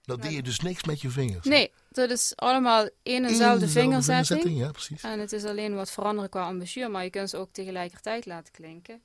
Nou 0.05 0.21
deed 0.21 0.33
je 0.33 0.43
dus 0.43 0.59
niks 0.59 0.83
met 0.83 1.01
je 1.01 1.09
vingers. 1.09 1.45
Nee, 1.45 1.71
dat 1.89 2.09
is 2.09 2.33
allemaal 2.35 2.89
één 3.03 3.23
en 3.23 3.29
dezelfde 3.29 3.67
vingerzetting. 3.67 4.57
Ja, 4.57 4.71
precies. 4.71 5.03
En 5.03 5.19
het 5.19 5.31
is 5.31 5.43
alleen 5.43 5.75
wat 5.75 5.91
veranderen 5.91 6.29
qua 6.29 6.49
embouchure, 6.49 6.89
maar 6.89 7.03
je 7.03 7.09
kunt 7.09 7.29
ze 7.29 7.37
ook 7.37 7.49
tegelijkertijd 7.51 8.25
laten 8.25 8.53
klinken. 8.53 9.01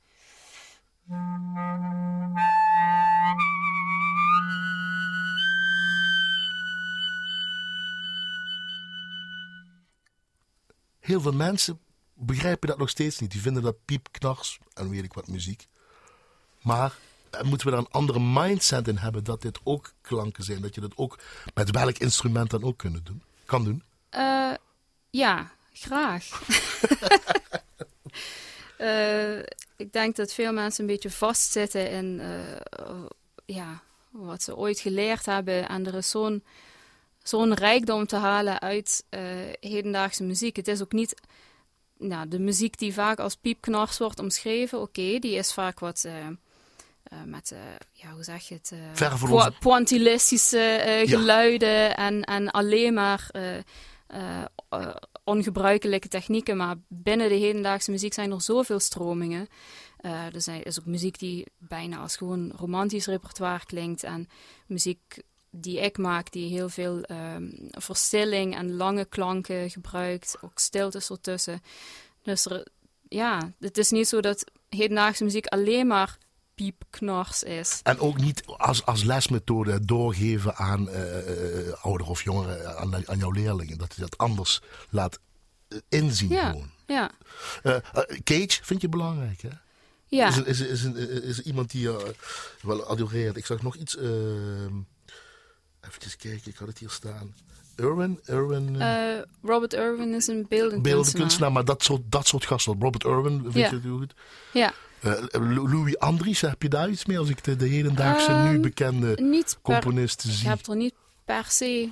Heel 11.00 11.20
veel 11.20 11.32
mensen 11.32 11.80
begrijpen 12.20 12.68
dat 12.68 12.78
nog 12.78 12.88
steeds 12.88 13.18
niet. 13.18 13.30
Die 13.30 13.40
vinden 13.40 13.62
dat 13.62 13.84
piepknars 13.84 14.58
en 14.74 14.90
weet 14.90 15.04
ik 15.04 15.12
wat 15.12 15.28
muziek. 15.28 15.68
Maar 16.62 16.94
eh, 17.30 17.42
moeten 17.42 17.66
we 17.66 17.72
daar 17.72 17.82
een 17.82 17.90
andere 17.90 18.20
mindset 18.20 18.88
in 18.88 18.96
hebben 18.96 19.24
dat 19.24 19.42
dit 19.42 19.58
ook 19.64 19.92
klanken 20.00 20.44
zijn? 20.44 20.60
Dat 20.60 20.74
je 20.74 20.80
dat 20.80 20.96
ook 20.96 21.18
met 21.54 21.70
welk 21.70 21.98
instrument 21.98 22.50
dan 22.50 22.62
ook 22.62 22.78
kunnen 22.78 23.04
doen, 23.04 23.22
kan 23.44 23.64
doen? 23.64 23.82
Eh, 24.10 24.52
ja, 25.10 25.50
graag. 25.72 26.28
Eh, 28.80 29.38
ik 29.76 29.92
denk 29.92 30.16
dat 30.16 30.32
veel 30.32 30.52
mensen 30.52 30.80
een 30.80 30.90
beetje 30.90 31.10
vastzitten 31.10 31.90
in 31.90 32.20
ja, 33.44 33.82
wat 34.10 34.42
ze 34.42 34.56
ooit 34.56 34.80
geleerd 34.80 35.26
hebben. 35.26 35.68
En 35.68 35.86
er 35.86 35.94
is 35.94 36.10
zo'n 36.10 36.44
zo'n 37.22 37.54
rijkdom 37.54 38.06
te 38.06 38.16
halen 38.16 38.60
uit 38.60 39.04
hedendaagse 39.60 40.22
muziek. 40.22 40.56
Het 40.56 40.68
is 40.68 40.82
ook 40.82 40.92
niet 40.92 41.14
nou, 42.01 42.28
de 42.28 42.38
muziek 42.38 42.78
die 42.78 42.92
vaak 42.94 43.18
als 43.18 43.34
piepknars 43.36 43.98
wordt 43.98 44.18
omschreven. 44.18 44.80
Oké, 44.80 45.18
die 45.18 45.34
is 45.34 45.53
vaak 45.53 45.78
wat. 45.80 46.05
eh, 46.05 46.26
eh, 46.26 46.32
met, 47.24 47.51
eh, 47.53 47.59
ja, 47.92 48.11
hoe 48.11 48.22
zeg 48.24 48.48
je 48.48 48.55
het? 48.55 48.72
po- 49.18 49.44
onze- 49.46 49.59
pointillistische 49.61 50.59
Ja. 50.59 51.07
geluiden 51.07 51.96
en, 51.96 52.24
en 52.24 52.51
alleen 52.51 52.94
maar 52.94 53.30
ongebruikelijke 55.24 56.09
technieken. 56.09 56.57
Maar 56.57 56.76
binnen 56.88 57.28
de 57.28 57.34
hedendaagse 57.34 57.90
muziek 57.90 58.14
zijn 58.14 58.30
er 58.32 58.42
zoveel 58.42 58.80
stromingen. 58.80 59.48
Er 60.32 60.40
zijn, 60.42 60.62
is 60.62 60.78
ook 60.80 60.86
muziek 60.86 61.18
die 61.18 61.46
bijna 61.59 61.98
als 61.98 62.16
gewoon 62.16 62.53
romantisch 62.57 63.07
repertoire 63.07 63.64
klinkt. 63.66 64.03
En 64.03 64.28
muziek 64.66 65.22
die 65.51 65.80
ik 65.80 65.98
maak, 65.98 66.32
die 66.32 66.48
heel 66.48 66.68
veel 66.68 67.03
ehm, 67.03 67.48
verstilling 67.70 68.55
en 68.57 68.72
lange 68.76 69.05
klanken 69.05 69.70
gebruikt. 69.70 70.36
Ook 70.40 70.59
stiltes 70.59 71.11
ertussen. 71.11 71.62
Dus 72.22 72.44
er, 72.46 72.66
ja, 73.09 73.53
het 73.61 73.78
is 73.78 73.90
niet 73.90 74.09
zo 74.09 74.20
dat 74.20 74.44
hedendaagse 74.68 75.24
muziek 75.24 75.46
alleen 75.46 75.86
maar 75.86 76.18
piepknars 76.55 77.42
is. 77.42 77.80
En 77.82 77.98
ook 77.98 78.16
niet 78.20 78.42
als, 78.46 78.84
als 78.84 79.03
lesmethode 79.03 79.84
doorgeven 79.84 80.55
aan 80.57 80.88
eh 80.88 81.68
eh, 81.68 81.72
ouderen 81.84 82.12
of 82.12 82.22
jongeren, 82.22 82.76
aan, 82.78 83.09
aan 83.09 83.18
jouw 83.18 83.30
leerlingen. 83.30 83.78
Dat 83.78 83.94
je 83.94 84.01
dat 84.01 84.18
anders 84.18 84.61
laat 84.90 85.18
eh, 85.68 85.78
inzien 85.88 86.28
Ja. 86.30 86.51
gewoon. 86.51 86.70
Ja, 86.86 87.11
Eh, 87.62 87.76
eh, 87.76 87.82
Cage 88.24 88.59
vind 88.62 88.80
je 88.80 88.88
belangrijk, 88.88 89.40
hè? 89.42 89.48
ja. 90.07 90.28
Is, 90.28 90.38
is, 90.38 90.61
is, 90.61 90.84
is 91.22 91.40
iemand 91.40 91.70
die 91.70 91.80
je 91.80 92.14
wel 92.62 92.86
adoreert? 92.86 93.36
Ik 93.36 93.46
zag 93.46 93.62
nog 93.62 93.76
iets. 93.76 93.96
ehm 93.96 94.74
even 95.88 96.18
kijken, 96.18 96.50
ik 96.50 96.56
had 96.56 96.68
het 96.68 96.78
hier 96.78 96.90
staan. 96.90 97.34
Irwin? 97.76 98.20
Irwin 98.24 98.80
eh, 98.80 99.16
Eh, 99.18 99.22
Robert 99.42 99.72
Irwin 99.72 100.14
is 100.14 100.26
een 100.26 100.46
beeldend 100.48 100.82
beeldend 100.82 101.14
kunstenaar. 101.14 101.52
maar 101.52 101.64
dat 101.64 101.82
soort, 101.82 102.00
dat 102.04 102.26
soort 102.26 102.44
gasten. 102.46 102.76
Robert 102.80 103.04
Irwin, 103.04 103.40
vind 103.42 103.54
Ja. 103.54 103.68
je 103.68 103.74
het 103.74 103.82
heel 103.82 103.96
goed? 103.98 104.14
Ja, 104.52 104.72
Eh, 105.00 105.12
Lou- 105.30 105.68
Louis 105.70 105.98
Andries, 105.98 106.40
heb 106.40 106.62
je 106.62 106.68
daar 106.68 106.88
iets 106.90 107.04
mee? 107.04 107.18
Als 107.18 107.28
ik 107.28 107.44
de, 107.44 107.56
de 107.56 107.66
hedendaagse, 107.68 108.32
nu 108.32 108.36
Ehm, 108.54 108.60
bekende 108.60 109.14
niet 109.22 109.58
per, 109.62 109.72
componisten 109.74 110.30
ik 110.30 110.36
zie. 110.36 110.48
heb 110.48 110.66
er 110.66 110.76
niet 110.76 110.94
per 111.24 111.44
se 111.48 111.90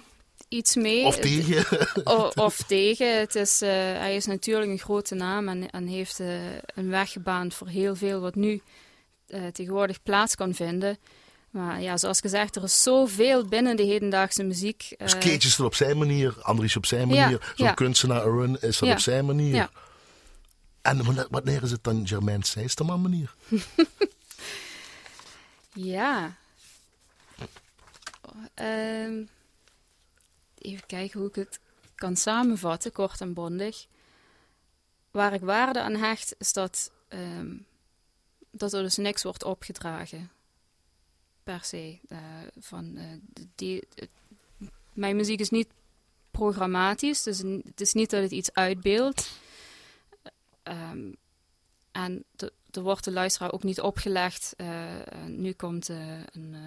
iets 0.48 0.74
mee. 0.76 1.04
Of 1.04 1.16
tegen. 1.18 1.64
Of 2.46 2.56
tegen. 2.66 3.18
Het 3.18 3.34
is, 3.34 3.60
hij 3.60 4.16
is 4.16 4.26
natuurlijk 4.26 4.70
een 4.70 4.78
grote 4.78 5.14
naam 5.14 5.48
en, 5.48 5.70
en 5.70 5.86
heeft 5.86 6.18
een 6.74 6.88
weg 6.90 7.10
gebaand 7.12 7.54
voor 7.54 7.66
heel 7.68 7.96
veel 7.96 8.20
wat 8.20 8.34
nu 8.34 8.60
tegenwoordig 9.52 10.02
plaats 10.02 10.34
kan 10.34 10.54
vinden. 10.54 10.98
Maar 11.50 11.80
ja, 11.82 11.96
zoals 11.96 12.20
gezegd, 12.20 12.56
er 12.56 12.62
is 12.62 12.82
zoveel 12.82 13.44
binnen 13.44 13.76
de 13.76 13.82
hedendaagse 13.82 14.42
muziek. 14.42 14.82
eh, 14.90 14.98
Dus 14.98 15.12
Cage 15.18 15.34
is 15.46 15.58
er 15.58 15.64
op 15.64 15.74
zijn 15.74 15.98
manier, 15.98 16.34
Andries 16.42 16.76
op 16.76 16.86
zijn 16.86 17.08
Ja, 17.08 17.20
manier. 17.22 17.52
Zo'n 17.56 17.66
ja. 17.66 17.72
kunstenaar 17.72 18.24
Irwin 18.26 18.54
is 18.60 18.78
dat 18.78 18.88
Ja, 18.88 18.94
op 18.94 19.00
zijn 19.00 19.26
manier. 19.26 19.54
ja. 19.54 19.70
En 20.82 21.28
wanneer, 21.30 21.62
is 21.62 21.70
het 21.70 21.84
dan 21.84 22.06
Germain 22.06 22.42
Seisterman 22.42 23.00
manier? 23.00 23.34
Ja. 25.72 26.36
Ehm, 28.54 29.22
even 30.58 30.86
kijken 30.86 31.20
hoe 31.20 31.28
ik 31.28 31.34
het 31.34 31.60
kan 31.94 32.16
samenvatten, 32.16 32.92
kort 32.92 33.20
en 33.20 33.34
bondig. 33.34 33.86
Waar 35.10 35.32
ik 35.32 35.40
waarde 35.40 35.80
aan 35.82 35.94
hecht, 35.96 36.34
is 36.38 36.52
dat, 36.52 36.90
ehm, 37.08 37.54
dat 38.50 38.72
er 38.72 38.82
dus 38.82 38.96
niks 38.96 39.22
wordt 39.22 39.44
opgedragen. 39.44 40.30
Per 41.48 41.60
se. 41.64 41.98
eh, 42.08 42.18
van, 42.60 42.96
eh, 42.96 43.04
die, 43.54 43.82
mijn 44.92 45.16
muziek 45.16 45.40
is 45.40 45.50
niet 45.50 45.68
programmatisch, 46.30 47.22
dus 47.22 47.38
het 47.64 47.80
is 47.80 47.92
niet 47.92 48.10
dat 48.10 48.22
het 48.22 48.30
iets 48.30 48.52
uitbeeldt. 48.52 49.30
Ehm, 50.62 50.98
en 51.92 52.24
de- 52.36 52.52
er 52.70 52.82
wordt 52.82 53.04
de 53.04 53.12
luisteraar 53.12 53.52
ook 53.52 53.62
niet 53.62 53.80
opgelegd. 53.80 54.54
eh, 54.56 54.94
eh, 55.00 55.02
nu 55.26 55.52
komt 55.52 55.88
eh, 55.88 55.96
een, 56.32 56.54
eh, 56.54 56.60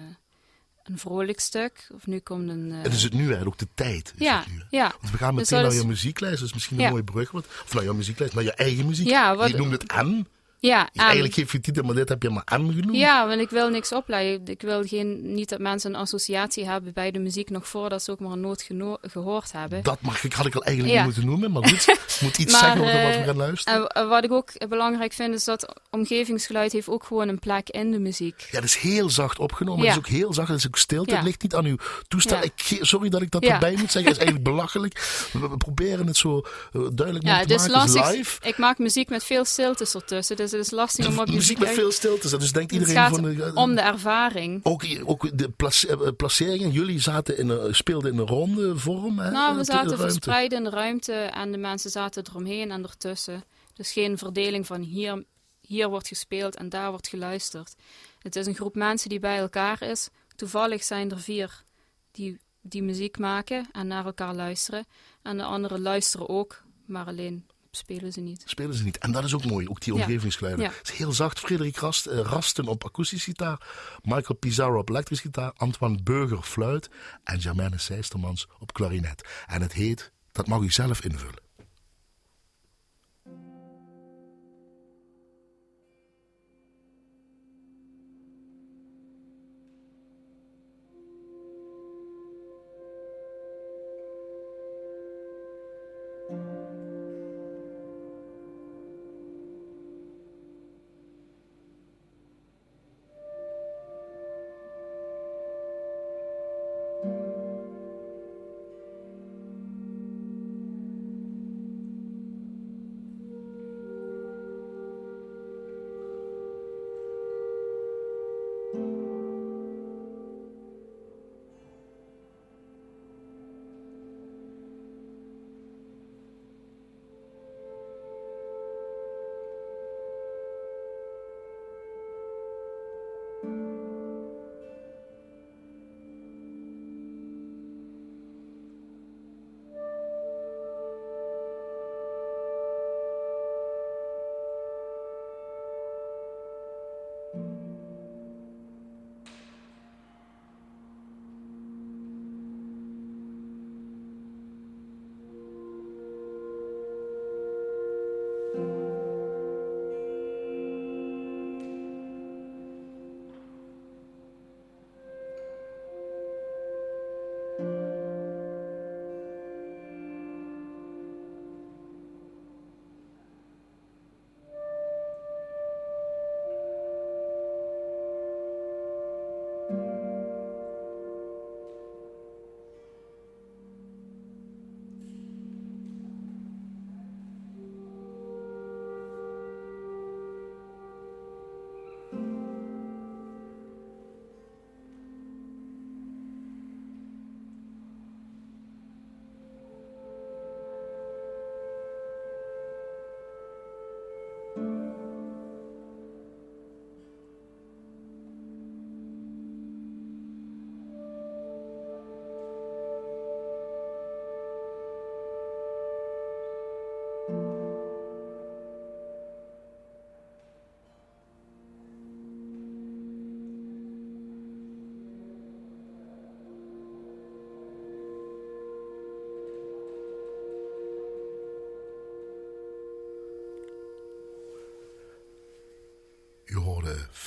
een 0.82 0.98
vrolijk 0.98 1.40
stuk. 1.40 1.88
Of 1.94 2.06
nu 2.06 2.18
komt 2.18 2.48
een. 2.48 2.72
eh, 2.72 2.82
Het 2.82 2.92
is 2.92 3.02
het 3.02 3.12
nu 3.12 3.18
eigenlijk 3.18 3.46
ook 3.48 3.58
de 3.58 3.68
tijd. 3.74 4.12
Is 4.16 4.26
ja, 4.26 4.38
het 4.38 4.48
nu, 4.52 4.62
ja. 4.70 4.94
Want 5.00 5.12
we 5.12 5.18
gaan 5.18 5.36
Dus 5.36 5.50
meteen 5.50 5.66
naar 5.66 5.74
je 5.80 5.86
muzieklijst. 5.86 6.38
Dat 6.38 6.46
is 6.48 6.54
misschien 6.54 6.76
een 6.76 6.82
Ja. 6.82 6.90
mooie 6.90 7.04
brug. 7.04 7.30
Wat, 7.30 7.46
of 7.46 7.74
naar 7.74 7.84
jouw 7.84 7.94
muzieklijst, 7.94 8.34
naar 8.34 8.44
je 8.44 8.52
eigen 8.54 8.86
muziek. 8.86 9.06
Ja, 9.08 9.36
wat- 9.36 9.50
je 9.50 9.56
noemt 9.56 9.72
het 9.82 9.92
M. 10.02 10.22
Ja, 10.62 10.88
en- 10.92 11.02
Eigenlijk 11.02 11.34
geef 11.34 11.52
je 11.52 11.60
titel, 11.60 11.82
maar 11.84 11.94
dit 11.94 12.08
heb 12.08 12.22
je 12.22 12.30
maar 12.30 12.44
M 12.60 12.70
genoemd. 12.72 12.96
ja, 12.96 13.26
want 13.26 13.40
ik 13.40 13.50
wil 13.50 13.68
niks 13.68 13.92
opleiden. 13.92 14.46
Ik 14.46 14.60
wil 14.62 14.82
geen, 14.84 15.34
niet 15.34 15.48
dat 15.48 15.58
mensen 15.58 15.94
een 15.94 16.00
associatie 16.00 16.66
hebben 16.68 16.92
bij 16.92 17.10
de 17.10 17.18
muziek 17.18 17.50
nog 17.50 17.68
voordat 17.68 18.02
ze 18.02 18.10
ook 18.10 18.20
maar 18.20 18.32
een 18.32 18.40
noot 18.40 18.66
gehoord 19.02 19.52
hebben. 19.52 19.82
Dat 19.82 20.00
mag 20.00 20.24
ik, 20.24 20.32
had 20.32 20.46
ik 20.46 20.54
al 20.54 20.62
eigenlijk 20.64 20.96
Ja. 20.96 21.04
niet 21.04 21.14
moeten 21.14 21.30
noemen. 21.30 21.52
Maar 21.52 21.68
goed, 21.68 21.86
moet 22.22 22.38
iets 22.38 22.52
Maar, 22.52 22.60
zeggen 22.60 22.80
over 22.80 23.02
wat 23.02 23.12
we 23.12 23.18
eh, 23.18 23.24
gaan 23.24 23.36
luisteren. 23.36 23.86
En 23.88 24.08
wat 24.08 24.24
ik 24.24 24.32
ook 24.32 24.68
belangrijk 24.68 25.12
vind, 25.12 25.34
is 25.34 25.44
dat 25.44 25.80
omgevingsgeluid 25.90 26.72
heeft 26.72 26.88
ook 26.88 27.04
gewoon 27.04 27.28
een 27.28 27.38
plek 27.38 27.68
in 27.70 27.90
de 27.90 27.98
muziek. 27.98 28.40
Ja, 28.50 28.60
dat 28.60 28.64
is 28.64 28.76
heel 28.76 29.10
zacht 29.10 29.38
opgenomen. 29.38 29.84
Ja. 29.84 29.90
Het 29.94 29.98
is 30.00 30.10
ook 30.10 30.18
heel 30.18 30.32
zacht. 30.32 30.48
Het 30.48 30.58
is 30.58 30.66
ook 30.66 30.76
stilte. 30.78 31.10
Ja. 31.10 31.16
Het 31.16 31.24
ligt 31.24 31.42
niet 31.42 31.54
aan 31.54 31.64
uw 31.64 31.76
toestel. 32.08 32.42
Ik, 32.42 32.78
sorry 32.80 33.08
dat 33.08 33.22
ik 33.22 33.30
dat 33.30 33.42
erbij 33.44 33.74
moet 33.76 33.92
zeggen. 33.92 34.12
Het 34.12 34.20
is 34.20 34.24
eigenlijk 34.26 34.44
belachelijk. 34.44 35.26
We, 35.32 35.48
we 35.48 35.56
proberen 35.56 36.06
het 36.06 36.16
zo 36.16 36.38
eh, 36.38 36.42
duidelijk 36.72 36.96
mogelijk 36.96 37.24
te 37.24 37.28
maken. 37.28 37.62
Het 37.62 37.70
lastig. 37.70 38.10
is 38.10 38.16
live. 38.16 38.38
Ik 38.48 38.58
maak 38.58 38.78
muziek 38.78 39.08
met 39.08 39.24
veel 39.24 39.44
stiltes 39.44 39.94
ertussen, 39.94 40.36
dus 40.36 40.51
het 40.52 40.60
is 40.60 40.70
lastig 40.70 41.06
om 41.06 41.12
op 41.12 41.18
muziek 41.18 41.34
muziek 41.34 41.58
met 41.58 41.68
veel 41.70 41.90
stilte. 41.92 42.38
Dus 42.38 42.52
denkt 42.52 42.72
iedereen 42.72 43.08
van... 43.14 43.22
de- 43.22 43.52
om 43.54 43.74
de 43.74 43.80
ervaring. 43.80 44.60
Ook, 44.64 44.84
ook 45.04 45.38
de 45.38 45.48
plac- 45.50 45.82
eh, 45.82 46.08
placeringen. 46.16 46.70
Jullie 46.70 46.98
zaten 47.00 47.38
in 47.38 47.48
een, 47.48 47.74
speelden 47.74 48.12
in 48.12 48.18
een 48.18 48.26
ronde 48.26 48.76
vorm. 48.78 49.18
Hè, 49.18 49.30
Nou, 49.30 49.56
we 49.56 49.64
zaten 49.64 49.98
verspreid 49.98 50.52
in 50.52 50.64
de 50.64 50.70
ruimte 50.70 51.12
en 51.12 51.52
de 51.52 51.58
mensen 51.58 51.90
zaten 51.90 52.24
eromheen 52.30 52.70
en 52.70 52.82
ertussen. 52.82 53.44
Dus 53.74 53.92
geen 53.92 54.18
verdeling 54.18 54.66
van 54.66 54.80
hier, 54.80 55.24
hier 55.60 55.88
wordt 55.88 56.08
gespeeld 56.08 56.56
en 56.56 56.68
daar 56.68 56.90
wordt 56.90 57.08
geluisterd. 57.08 57.74
Het 58.18 58.36
is 58.36 58.46
een 58.46 58.54
groep 58.54 58.74
mensen 58.74 59.08
die 59.08 59.20
bij 59.20 59.38
elkaar 59.38 59.82
is. 59.82 60.08
Toevallig 60.36 60.84
zijn 60.84 61.10
er 61.10 61.20
vier 61.20 61.62
die 62.10 62.38
die 62.60 62.82
muziek 62.82 63.18
maken 63.18 63.68
en 63.72 63.86
naar 63.86 64.04
elkaar 64.04 64.34
luisteren. 64.34 64.86
En 65.22 65.36
de 65.36 65.42
anderen 65.42 65.80
luisteren 65.80 66.28
ook, 66.28 66.62
maar 66.86 67.06
alleen 67.06 67.46
spelen 67.76 68.12
ze 68.12 68.20
niet. 68.20 68.42
Spelen 68.46 68.74
ze 68.74 68.84
niet. 68.84 68.98
En 68.98 69.12
dat 69.12 69.24
is 69.24 69.34
ook 69.34 69.44
mooi, 69.44 69.68
ook 69.68 69.80
die 69.80 69.94
omgevingsgeluiden. 69.94 70.64
Ja. 70.64 70.70
Het 70.70 70.88
is 70.88 70.96
heel 70.96 71.12
zacht. 71.12 71.38
Frederik 71.38 71.76
Rast, 71.76 72.06
eh, 72.06 72.18
Rasten 72.18 72.66
op 72.66 72.84
akoestische 72.84 73.30
gitaar, 73.30 73.60
Michael 74.02 74.38
Pizarro 74.38 74.78
op 74.78 74.88
elektrische 74.88 75.24
gitaar, 75.24 75.52
Antoine 75.56 76.02
Burger 76.02 76.42
fluit 76.42 76.90
en 77.24 77.40
Germaine 77.40 77.78
Seistermans 77.78 78.48
op 78.58 78.72
klarinet. 78.72 79.28
En 79.46 79.62
het 79.62 79.72
heet, 79.72 80.12
dat 80.32 80.46
mag 80.46 80.62
u 80.62 80.70
zelf 80.70 81.04
invullen. 81.04 81.41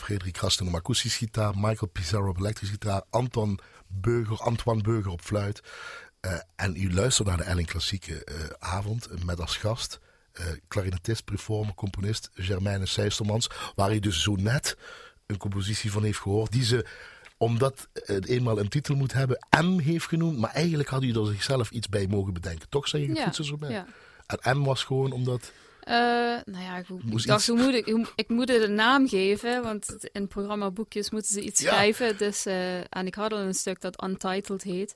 Frederik 0.05 0.37
Rasten 0.37 0.67
op 0.67 0.75
akoestische 0.75 1.17
gitaar, 1.17 1.53
Michael 1.55 1.91
Pizarro 1.91 2.29
op 2.29 2.37
elektrische 2.37 2.73
gitaar, 2.73 3.03
Anton 3.09 3.59
Burger, 3.87 4.39
Antoine 4.39 4.81
Burger 4.81 5.11
op 5.11 5.21
fluit. 5.21 5.61
Eh, 6.19 6.39
en 6.55 6.75
u 6.75 6.93
luistert 6.93 7.27
naar 7.27 7.37
de 7.37 7.43
Elling 7.43 7.67
Klassieke 7.67 8.23
eh, 8.23 8.35
avond 8.59 9.05
eh, 9.05 9.23
met 9.23 9.39
als 9.39 9.57
gast 9.57 9.99
eh 10.31 10.45
klarinetist, 10.67 11.25
performer, 11.25 11.73
componist 11.73 12.29
Germaine 12.33 12.85
Seistermans. 12.85 13.49
Waar 13.75 13.93
u 13.93 13.99
dus 13.99 14.21
zo 14.21 14.35
net 14.35 14.77
een 15.25 15.37
compositie 15.37 15.91
van 15.91 16.03
heeft 16.03 16.19
gehoord 16.19 16.51
die 16.51 16.63
ze 16.63 16.85
omdat 17.37 17.87
het 17.93 18.25
eenmaal 18.25 18.59
een 18.59 18.69
titel 18.69 18.95
moet 18.95 19.13
hebben, 19.13 19.47
M 19.49 19.79
heeft 19.79 20.05
genoemd. 20.05 20.37
Maar 20.37 20.53
eigenlijk 20.53 20.89
had 20.89 21.03
u 21.03 21.11
er 21.11 21.25
zichzelf 21.25 21.71
iets 21.71 21.89
bij 21.89 22.07
mogen 22.07 22.33
bedenken. 22.33 22.69
Toch 22.69 22.87
zeg 22.87 23.01
je 23.01 23.07
het 23.07 23.17
Ja, 23.17 23.25
goed 23.25 23.45
zo 23.45 23.57
bij? 23.57 23.71
ja. 23.71 23.85
En 24.25 24.59
M 24.59 24.63
was 24.63 24.83
gewoon 24.83 25.11
omdat... 25.11 25.51
Eh, 25.85 25.95
nou 26.45 26.63
ja, 26.63 26.77
ik, 26.77 26.85
dacht, 26.87 27.39
iets- 27.39 27.47
hoe 27.47 27.57
moet 27.63 27.73
ik, 27.73 27.85
hoe- 27.85 28.07
ik 28.15 28.29
moet 28.29 28.47
het 28.49 28.61
een 28.61 28.75
naam 28.75 29.07
geven, 29.07 29.63
want 29.63 30.07
in 30.11 30.27
programmaboekjes 30.27 31.09
moeten 31.11 31.31
ze 31.33 31.41
iets 31.41 31.61
Ja. 31.61 31.69
schrijven. 31.71 32.17
Dus, 32.17 32.45
eh, 32.45 32.77
en 32.77 33.05
ik 33.05 33.15
had 33.15 33.31
al 33.33 33.39
een 33.39 33.53
stuk 33.53 33.81
dat 33.81 34.03
Untitled 34.03 34.63
heet. 34.63 34.95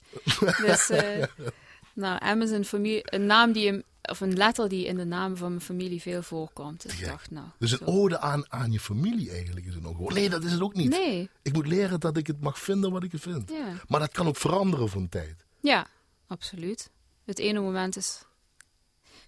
dus, 0.66 0.90
eh, 0.90 1.24
nou, 1.94 2.36
M 2.38 2.42
is 2.42 2.52
een, 2.52 2.66
familie, 2.66 3.02
een 3.04 3.26
naam 3.26 3.52
die, 3.52 3.84
of 4.02 4.20
een 4.20 4.34
letter 4.38 4.70
die 4.70 4.86
in 4.86 4.98
de 4.98 5.06
naam 5.06 5.38
van 5.38 5.50
mijn 5.50 5.62
familie 5.62 6.02
veel 6.02 6.24
voorkomt. 6.24 6.82
Dus 6.82 7.00
ik 7.00 7.06
dacht, 7.06 7.32
nou. 7.32 7.46
Dus 7.60 7.72
een 7.72 7.78
zo. 7.78 7.86
ode 7.86 8.20
aan, 8.20 8.52
aan 8.52 8.72
je 8.72 8.80
familie 8.80 9.32
eigenlijk 9.32 9.66
is 9.66 9.74
het 9.74 9.84
nog 9.84 9.96
gewoon. 9.96 10.14
Nee, 10.14 10.30
dat 10.30 10.44
is 10.44 10.52
het 10.52 10.62
ook 10.62 10.76
niet. 10.76 10.90
Nee, 10.90 11.30
Ik 11.42 11.54
moet 11.54 11.68
leren 11.68 12.00
dat 12.00 12.18
ik 12.18 12.28
het 12.28 12.42
mag 12.42 12.60
vinden 12.60 12.92
wat 12.92 13.04
ik 13.04 13.12
het 13.12 13.22
vind. 13.22 13.50
ja. 13.50 13.74
Maar 13.88 14.00
dat 14.00 14.12
kan 14.12 14.28
ook 14.28 14.38
veranderen 14.38 14.90
van 14.90 15.10
tijd. 15.10 15.46
Ja, 15.62 15.88
absoluut. 16.28 16.90
Het 17.26 17.40
ene 17.40 17.60
moment 17.60 17.96
is. 17.98 18.22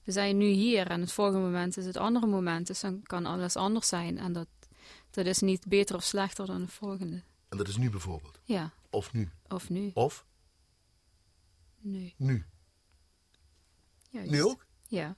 We 0.04 0.12
zijn 0.12 0.38
nu 0.38 0.45
hier 0.45 0.88
en 0.88 1.02
het 1.02 1.12
volgende 1.12 1.39
moment 1.39 1.78
is 1.78 1.86
het 1.86 1.97
andere 1.97 2.28
moment. 2.28 2.68
Dus 2.68 2.80
dan 2.80 3.04
kan 3.04 3.26
alles 3.26 3.56
anders 3.56 3.88
zijn. 3.88 4.18
En 4.18 4.34
dat, 4.34 4.47
dat 5.12 5.26
is 5.26 5.39
niet 5.39 5.68
beter 5.68 5.95
of 5.95 6.04
slechter 6.04 6.45
dan 6.45 6.62
het 6.62 6.72
volgende. 6.72 7.22
En 7.49 7.58
dat 7.58 7.68
is 7.68 7.78
nu 7.78 7.89
bijvoorbeeld. 7.89 8.39
Ja, 8.43 8.72
Of 8.89 9.14
nu. 9.14 9.30
of 9.47 9.70
nu. 9.70 9.91
Of 9.93 10.26
Nu. 11.80 12.12
nu. 12.18 12.45
Juist. 14.10 14.32
Nu 14.32 14.43
ook? 14.43 14.66
Ja. 14.88 15.16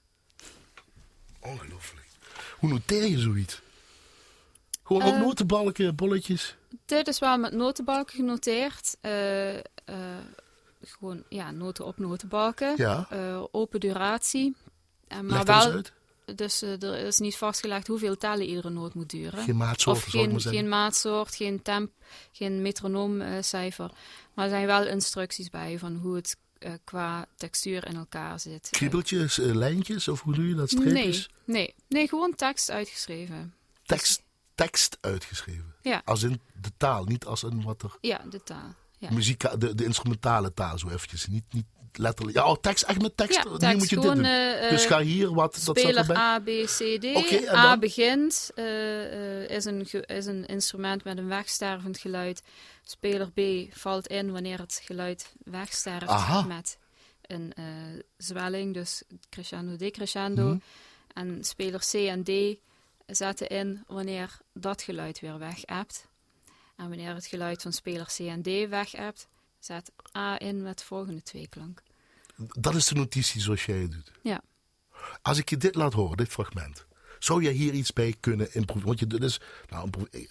Ongelooflijk. 1.40 2.06
Hoe 2.58 2.68
noteer 2.70 3.04
je 3.04 3.18
zoiets? 3.18 3.62
Gewoon 4.82 5.02
op 5.02 5.12
Eh, 5.14 5.20
notenbalken, 5.20 5.94
bolletjes. 5.96 6.56
Dit 6.84 7.08
is 7.08 7.18
wel 7.18 7.38
met 7.38 7.52
notenbalken 7.52 8.14
genoteerd. 8.14 8.96
Eh, 9.00 9.56
eh, 9.58 9.62
gewoon, 10.82 11.22
ja, 11.28 11.50
noten 11.50 11.84
op 11.86 11.98
notenbalken. 11.98 12.74
Ja. 12.76 13.08
Open 13.50 13.80
duratie. 13.80 14.56
Eh, 15.08 15.20
maar 15.20 15.44
wel, 15.44 15.82
dus 16.34 16.62
eh, 16.62 16.82
er 16.82 17.06
is 17.06 17.18
niet 17.18 17.36
vastgelegd 17.36 17.86
hoeveel 17.86 18.16
tellen 18.16 18.46
iedere 18.46 18.70
noot 18.70 18.94
moet 18.94 19.10
duren. 19.10 19.44
Geen 19.44 19.56
maatsoort, 19.56 19.96
Of 19.96 20.04
geen, 20.04 20.40
geen 20.40 20.68
maatsoort, 20.68 21.34
geen 21.34 21.62
temp, 21.62 21.90
geen 22.32 22.62
metronoomcijfer. 22.62 23.90
maar 24.34 24.44
er 24.44 24.50
zijn 24.50 24.66
wel 24.66 24.86
instructies 24.86 25.50
bij 25.50 25.78
van 25.78 25.96
hoe 25.96 26.14
het 26.16 26.36
eh, 26.58 26.72
qua 26.84 27.26
textuur 27.36 27.86
in 27.86 27.96
elkaar 27.96 28.40
zit. 28.40 28.68
Kriebeltjes, 28.70 29.36
lijntjes, 29.36 30.08
of 30.08 30.20
hoe 30.20 30.34
doe 30.34 30.48
je 30.48 30.54
dat? 30.54 30.70
Streepjes? 30.70 31.30
nee, 31.44 31.74
nee, 31.88 32.08
gewoon 32.08 32.34
tekst 32.34 32.70
uitgeschreven. 32.70 33.54
Tekst, 33.82 34.22
tekst 34.54 34.98
uitgeschreven. 35.00 35.74
Ja. 35.82 36.02
Als 36.04 36.22
in 36.22 36.40
de 36.60 36.70
taal, 36.76 37.04
niet 37.04 37.24
als 37.24 37.42
in 37.42 37.62
wat 37.62 37.82
er... 37.82 37.96
Ja, 38.00 38.20
de 38.30 38.42
taal. 38.42 38.74
Ja. 38.98 39.12
Muziek, 39.12 39.60
de, 39.60 39.74
de 39.74 39.84
instrumentale 39.84 40.54
taal, 40.54 40.78
zo 40.78 40.88
eventjes. 40.88 41.26
Niet, 41.26 41.44
niet 41.50 41.66
letterlijk. 41.98 42.36
Ja, 42.36 42.50
oh, 42.50 42.56
tekst, 42.60 42.82
echt 42.82 43.02
met 43.02 43.16
tekst. 43.16 43.36
Ja, 43.44 43.50
Nu 43.50 43.58
tekst, 43.58 43.78
moet 43.78 43.90
je 43.90 43.96
gewoon, 43.96 44.14
dit 44.14 44.24
doen. 44.24 44.32
eh, 44.32 44.70
dus 44.70 44.84
ga 44.86 45.00
hier 45.00 45.34
wat. 45.34 45.56
Speler. 45.56 46.16
A, 46.16 46.38
B, 46.40 46.46
C, 46.46 47.00
D. 47.00 47.04
A 47.48 47.78
begint, 47.78 48.50
eh, 48.54 49.42
eh, 49.42 49.50
is, 49.50 49.64
een, 49.64 49.86
is 50.06 50.26
een 50.26 50.46
instrument 50.46 51.04
met 51.04 51.18
een 51.18 51.28
wegstervend 51.28 51.98
geluid. 51.98 52.42
Speler 52.82 53.30
B 53.30 53.40
valt 53.70 54.06
in 54.06 54.32
wanneer 54.32 54.58
het 54.58 54.80
geluid 54.84 55.32
wegsterft 55.44 56.06
Aha. 56.08 56.42
met 56.42 56.78
een 57.22 57.52
zwelling, 58.16 58.74
dus 58.74 59.02
crescendo, 59.30 59.76
decrescendo. 59.76 60.46
Mhm. 60.46 60.58
En 61.12 61.44
speler 61.44 61.80
C 61.90 61.94
en 61.94 62.22
D 62.24 62.30
zetten 63.06 63.46
in 63.48 63.84
wanneer 63.86 64.38
dat 64.52 64.82
geluid 64.82 65.20
weer 65.20 65.38
weg-appt. 65.38 66.06
En 66.76 66.88
wanneer 66.88 67.14
het 67.14 67.26
geluid 67.26 67.62
van 67.62 67.72
speler 67.72 68.06
C 68.06 68.18
en 68.18 68.42
D 68.42 68.68
weg-appt, 68.68 69.28
zet 69.64 69.90
A 70.16 70.40
in 70.40 70.62
met 70.62 70.78
de 70.78 70.84
volgende 70.84 71.22
tweeklank. 71.22 71.82
Dat 72.36 72.74
is 72.74 72.86
de 72.86 72.94
notitie 72.94 73.40
zoals 73.40 73.64
jij 73.64 73.78
het 73.78 73.92
doet. 73.92 74.10
Ja. 74.22 74.40
Als 75.22 75.38
ik 75.38 75.50
je 75.50 75.56
dit 75.56 75.74
laat 75.74 75.92
horen, 75.92 76.16
dit 76.16 76.28
fragment. 76.28 76.86
Zou 77.18 77.42
jij 77.42 77.52
hier 77.52 77.72
iets 77.72 77.92
bij 77.92 78.14
kunnen 78.20 78.54
improviseren? 78.54 78.96
Want 78.96 79.12
je, 79.12 79.26
is, 79.26 79.40
nou, 79.68 79.90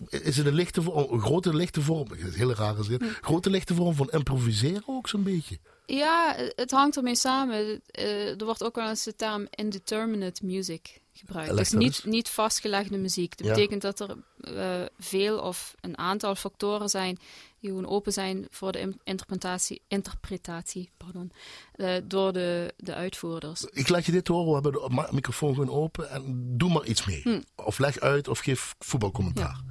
is 0.10 0.38
het 0.38 0.46
een, 0.46 0.54
lichte 0.54 0.82
vorm, 0.82 1.14
een 1.14 1.22
grote 1.22 1.56
lichte 1.56 1.82
vorm? 1.82 2.14
Is 2.14 2.24
een 2.24 2.34
hele 2.34 2.54
rare 2.54 2.84
zin. 2.84 3.02
Grote 3.22 3.50
lichte 3.50 3.76
vorm 3.76 3.96
van 3.96 4.10
improviseren 4.10 4.84
ook 4.86 5.08
zo'n 5.08 5.24
beetje. 5.24 5.60
Ja, 5.86 6.36
het 6.56 6.72
hangt 6.72 6.98
ermee 6.98 7.16
samen. 7.16 7.82
Eh, 7.86 8.40
er 8.40 8.46
wordt 8.46 8.64
ook 8.64 8.76
wel 8.76 8.90
eens 8.90 9.04
de 9.04 9.16
term 9.16 9.48
indeterminate 9.50 10.46
music 10.46 11.02
gebruikt. 11.14 11.58
Dus 11.58 11.72
niet, 11.72 12.06
niet 12.06 12.30
vastgelegde 12.30 12.98
muziek. 12.98 13.38
Dat 13.38 13.48
Ja. 13.48 13.54
betekent 13.54 13.82
dat 13.82 14.00
er 14.00 14.16
eh, 14.40 14.86
veel 15.00 15.40
of 15.40 15.76
een 15.82 15.98
aantal 15.98 16.36
factoren 16.36 16.90
zijn 16.90 17.20
die 17.64 17.72
gewoon 17.72 17.88
open 17.88 18.14
zijn 18.14 18.47
voor 18.49 18.72
de 18.72 18.93
interpretatie, 19.03 19.82
interpretatie 19.88 20.89
pardon, 20.97 21.32
eh, 21.76 21.95
door 22.07 22.34
de, 22.34 22.74
de 22.78 22.93
uitvoerders. 22.93 23.61
Ik 23.61 23.89
laat 23.89 24.05
je 24.05 24.11
dit 24.11 24.28
horen. 24.28 24.61
We 24.61 24.70
hebben 24.70 24.95
de 24.95 25.07
microfoon 25.11 25.53
gewoon 25.53 25.70
open. 25.70 26.09
En 26.09 26.53
doe 26.57 26.72
maar 26.72 26.86
iets 26.86 27.05
mee. 27.05 27.22
Hm. 27.24 27.41
Of 27.55 27.80
leg 27.80 27.99
uit 27.99 28.28
of 28.28 28.39
geef 28.39 28.76
voetbalcommentaar. 28.80 29.61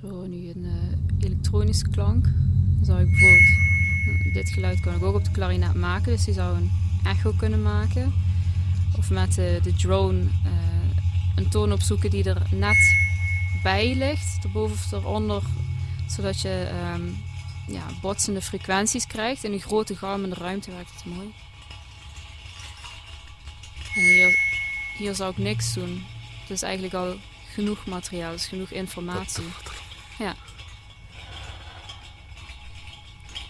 Zo, 0.00 0.26
nu 0.26 0.48
een 0.48 0.64
eh, 0.64 1.26
elektronische 1.26 1.88
klank. 1.88 2.24
Dan 2.24 2.84
zou 2.84 3.00
ik 3.00 3.06
bijvoorbeeld... 3.06 3.48
nou, 4.06 4.32
dit 4.32 4.48
geluid 4.48 4.80
kan 4.80 4.94
ik 4.94 5.02
ook 5.02 5.14
op 5.14 5.24
de 5.24 5.30
klarinet 5.30 5.74
maken. 5.74 6.12
Dus 6.12 6.24
die 6.24 6.34
zou 6.34 6.56
een 6.56 6.70
echo 7.04 7.32
kunnen 7.36 7.62
maken. 7.62 8.12
Of 8.96 9.10
met 9.10 9.34
de, 9.34 9.60
de 9.62 9.74
drone 9.74 10.20
eh, 10.20 11.36
een 11.36 11.50
toon 11.50 11.72
opzoeken 11.72 12.10
die 12.10 12.24
er 12.24 12.42
net 12.54 12.76
bij 13.62 13.94
ligt. 13.94 14.44
Erboven 14.44 14.76
of 14.76 14.92
eronder. 14.92 15.42
Zodat 16.08 16.40
je 16.40 16.68
ehm, 16.70 17.08
ja, 17.66 17.86
botsende 18.00 18.42
frequenties 18.42 19.06
krijgt. 19.06 19.44
In 19.44 19.52
een 19.52 19.60
grote 19.60 19.96
galmende 19.96 20.36
ruimte 20.36 20.70
werkt 20.70 20.90
het 20.94 21.04
mooi. 21.04 21.34
En 23.94 24.02
hier, 24.02 24.38
hier 24.96 25.14
zou 25.14 25.30
ik 25.30 25.38
niks 25.38 25.72
doen. 25.74 26.04
Het 26.40 26.50
is 26.50 26.62
eigenlijk 26.62 26.94
al 26.94 27.16
genoeg 27.52 27.86
materiaal, 27.86 28.32
dus 28.32 28.46
genoeg 28.46 28.70
informatie. 28.70 29.44
Ja. 30.18 30.34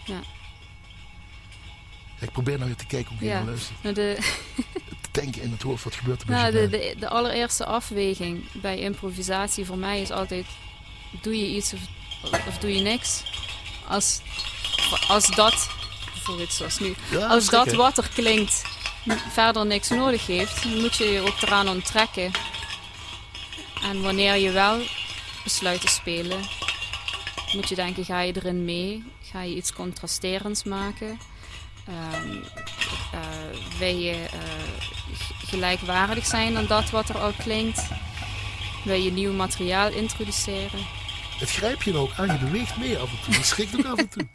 Ja. 0.05 0.19
Ik 2.19 2.31
probeer 2.31 2.59
nou 2.59 2.73
te 2.73 2.85
kijken 2.85 3.11
hoe 3.15 3.23
je 3.23 3.29
Ja. 3.29 3.37
naar 3.37 3.45
luistert. 3.45 3.83
Nou, 3.83 3.95
de, 3.95 4.17
Te 5.01 5.09
denken 5.21 5.41
in 5.41 5.51
het 5.51 5.61
hoofd. 5.61 5.83
Wat 5.83 5.95
gebeurt 5.95 6.21
er 6.21 6.27
met 6.29 6.37
nou, 6.37 6.53
je 6.55 6.67
de, 6.67 6.69
de, 6.69 6.95
de 6.99 7.09
allereerste 7.09 7.65
afweging 7.65 8.51
bij 8.51 8.79
improvisatie 8.79 9.65
voor 9.65 9.77
mij 9.77 10.01
is 10.01 10.11
altijd: 10.11 10.45
doe 11.21 11.37
je 11.37 11.55
iets 11.55 11.73
of, 11.73 11.79
of 12.47 12.57
doe 12.57 12.75
je 12.75 12.81
niks? 12.81 13.23
Als, 13.87 14.21
als 15.07 15.27
dat, 15.27 15.69
bijvoorbeeld 16.13 16.53
zoals 16.53 16.79
nu, 16.79 16.95
Ja, 17.11 17.27
als 17.27 17.49
dat 17.49 17.71
wat 17.71 17.97
er 17.97 18.09
klinkt 18.13 18.63
verder 19.31 19.65
niks 19.65 19.89
nodig 19.89 20.25
heeft, 20.25 20.65
moet 20.65 20.95
je 20.95 21.05
je 21.05 21.21
ook 21.21 21.41
eraan 21.41 21.67
onttrekken. 21.67 22.31
En 23.81 24.01
wanneer 24.01 24.35
je 24.35 24.51
wel 24.51 24.81
besluit 25.43 25.81
te 25.81 25.87
spelen, 25.87 26.39
moet 27.53 27.69
je 27.69 27.75
denken: 27.75 28.05
ga 28.05 28.21
je 28.21 28.35
erin 28.35 28.65
mee? 28.65 29.03
Ga 29.31 29.41
je 29.41 29.55
iets 29.55 29.73
contrasterends 29.73 30.63
maken? 30.63 31.19
Ehm, 31.87 32.37
eh, 33.11 33.77
wil 33.77 33.95
je 33.95 34.25
eh, 34.31 34.39
gelijkwaardig 35.47 36.25
zijn 36.25 36.57
aan 36.57 36.65
dat 36.65 36.89
wat 36.89 37.09
er 37.09 37.17
al 37.17 37.31
klinkt? 37.37 37.87
Wil 38.83 39.01
je 39.01 39.11
nieuw 39.11 39.33
materiaal 39.33 39.91
introduceren? 39.91 40.98
Het 41.39 41.49
grijp 41.49 41.81
je 41.81 41.91
nou 41.91 42.03
ook 42.09 42.13
aan. 42.17 42.27
Je 42.39 42.45
beweegt 42.45 42.77
mee 42.77 42.97
af 42.97 43.11
en 43.11 43.23
toe. 43.23 43.33
Je 43.33 43.43
schrikt 43.43 43.77
ook 43.77 43.85
af 43.85 43.97
en 43.97 44.09
toe. 44.09 44.27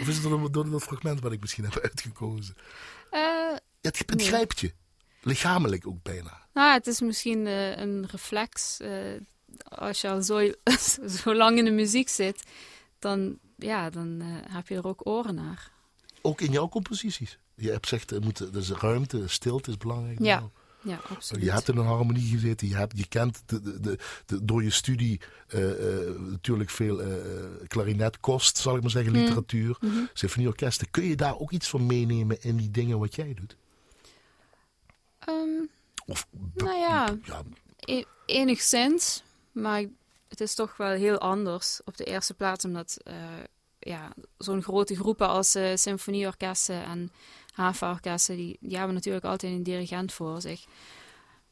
Of 0.00 0.08
is 0.08 0.14
het 0.16 0.22
door, 0.22 0.52
door 0.52 0.70
dat 0.70 0.82
fragment 0.82 1.20
wat 1.20 1.32
ik 1.32 1.40
misschien 1.40 1.64
heb 1.64 1.78
uitgekozen? 1.82 2.54
Eh, 3.10 3.52
het, 3.80 3.98
het 3.98 4.14
Nee. 4.14 4.26
grijpt 4.26 4.60
je. 4.60 4.72
Lichamelijk 5.22 5.86
ook 5.86 6.02
bijna. 6.02 6.46
Nou, 6.52 6.72
het 6.72 6.86
is 6.86 7.00
misschien 7.00 7.46
eh, 7.46 7.76
een 7.76 8.06
reflex. 8.10 8.80
eh, 8.80 8.90
als 9.68 10.00
je 10.00 10.08
al 10.08 10.22
zo, 10.22 10.52
zo 11.22 11.34
lang 11.34 11.58
in 11.58 11.64
de 11.64 11.70
muziek 11.70 12.08
zit, 12.08 12.42
dan, 12.98 13.38
ja, 13.56 13.90
dan 13.90 14.20
heb 14.50 14.68
je 14.68 14.74
er 14.74 14.86
ook 14.86 15.06
oren 15.06 15.34
naar. 15.34 15.70
Ook 16.22 16.40
in 16.40 16.52
jouw 16.52 16.68
composities. 16.68 17.38
Je 17.54 17.70
hebt 17.70 17.88
gezegd, 17.88 18.10
er 18.10 18.20
moet, 18.22 18.52
dus 18.52 18.70
ruimte, 18.70 19.28
stilte 19.28 19.70
is 19.70 19.76
belangrijk. 19.76 20.18
Ja, 20.18 20.24
jou. 20.38 20.48
Ja, 20.84 21.00
absoluut. 21.08 21.44
Je 21.44 21.50
hebt 21.52 21.68
in 21.68 21.76
een 21.76 21.84
harmonie 21.86 22.28
gezeten, 22.28 22.68
je, 22.68 22.74
hebt, 22.76 22.98
je 22.98 23.06
kent 23.08 23.42
de, 23.46 23.80
de, 23.80 23.98
de, 24.26 24.44
door 24.44 24.62
je 24.62 24.70
studie 24.70 25.20
eh, 25.48 25.70
eh, 26.08 26.18
natuurlijk 26.20 26.70
veel 26.70 27.02
eh 27.02 27.08
klarinetkost, 27.68 28.56
zal 28.56 28.76
ik 28.76 28.82
maar 28.82 28.90
zeggen, 28.90 29.12
Mm. 29.12 29.18
literatuur, 29.18 29.76
Mhm. 29.80 30.04
symfonieorkesten. 30.12 30.90
Kun 30.90 31.04
je 31.04 31.16
daar 31.16 31.38
ook 31.38 31.50
iets 31.50 31.68
van 31.68 31.86
meenemen 31.86 32.42
in 32.42 32.56
die 32.56 32.70
dingen 32.70 32.98
wat 32.98 33.14
jij 33.14 33.34
doet? 33.34 33.56
Ehm, 35.18 35.64
Of, 36.06 36.26
nou 36.54 36.76
ja, 36.78 37.16
ja, 37.24 37.42
e- 37.78 38.04
enigszins. 38.26 39.22
Maar 39.52 39.84
het 40.28 40.40
is 40.40 40.54
toch 40.54 40.76
wel 40.76 40.90
heel 40.90 41.18
anders 41.18 41.80
op 41.84 41.96
de 41.96 42.04
eerste 42.04 42.34
plaats, 42.34 42.64
omdat 42.64 42.96
ja, 43.78 44.12
zo'n 44.38 44.62
grote 44.62 44.96
groepen 44.96 45.28
als 45.28 45.56
symfonieorkesten 45.74 46.84
en 46.84 47.10
havenorkesten, 47.54 48.36
die, 48.36 48.56
die 48.60 48.76
hebben 48.76 48.94
natuurlijk 48.94 49.24
altijd 49.24 49.52
een 49.52 49.62
dirigent 49.62 50.12
voor 50.12 50.40
zich. 50.40 50.64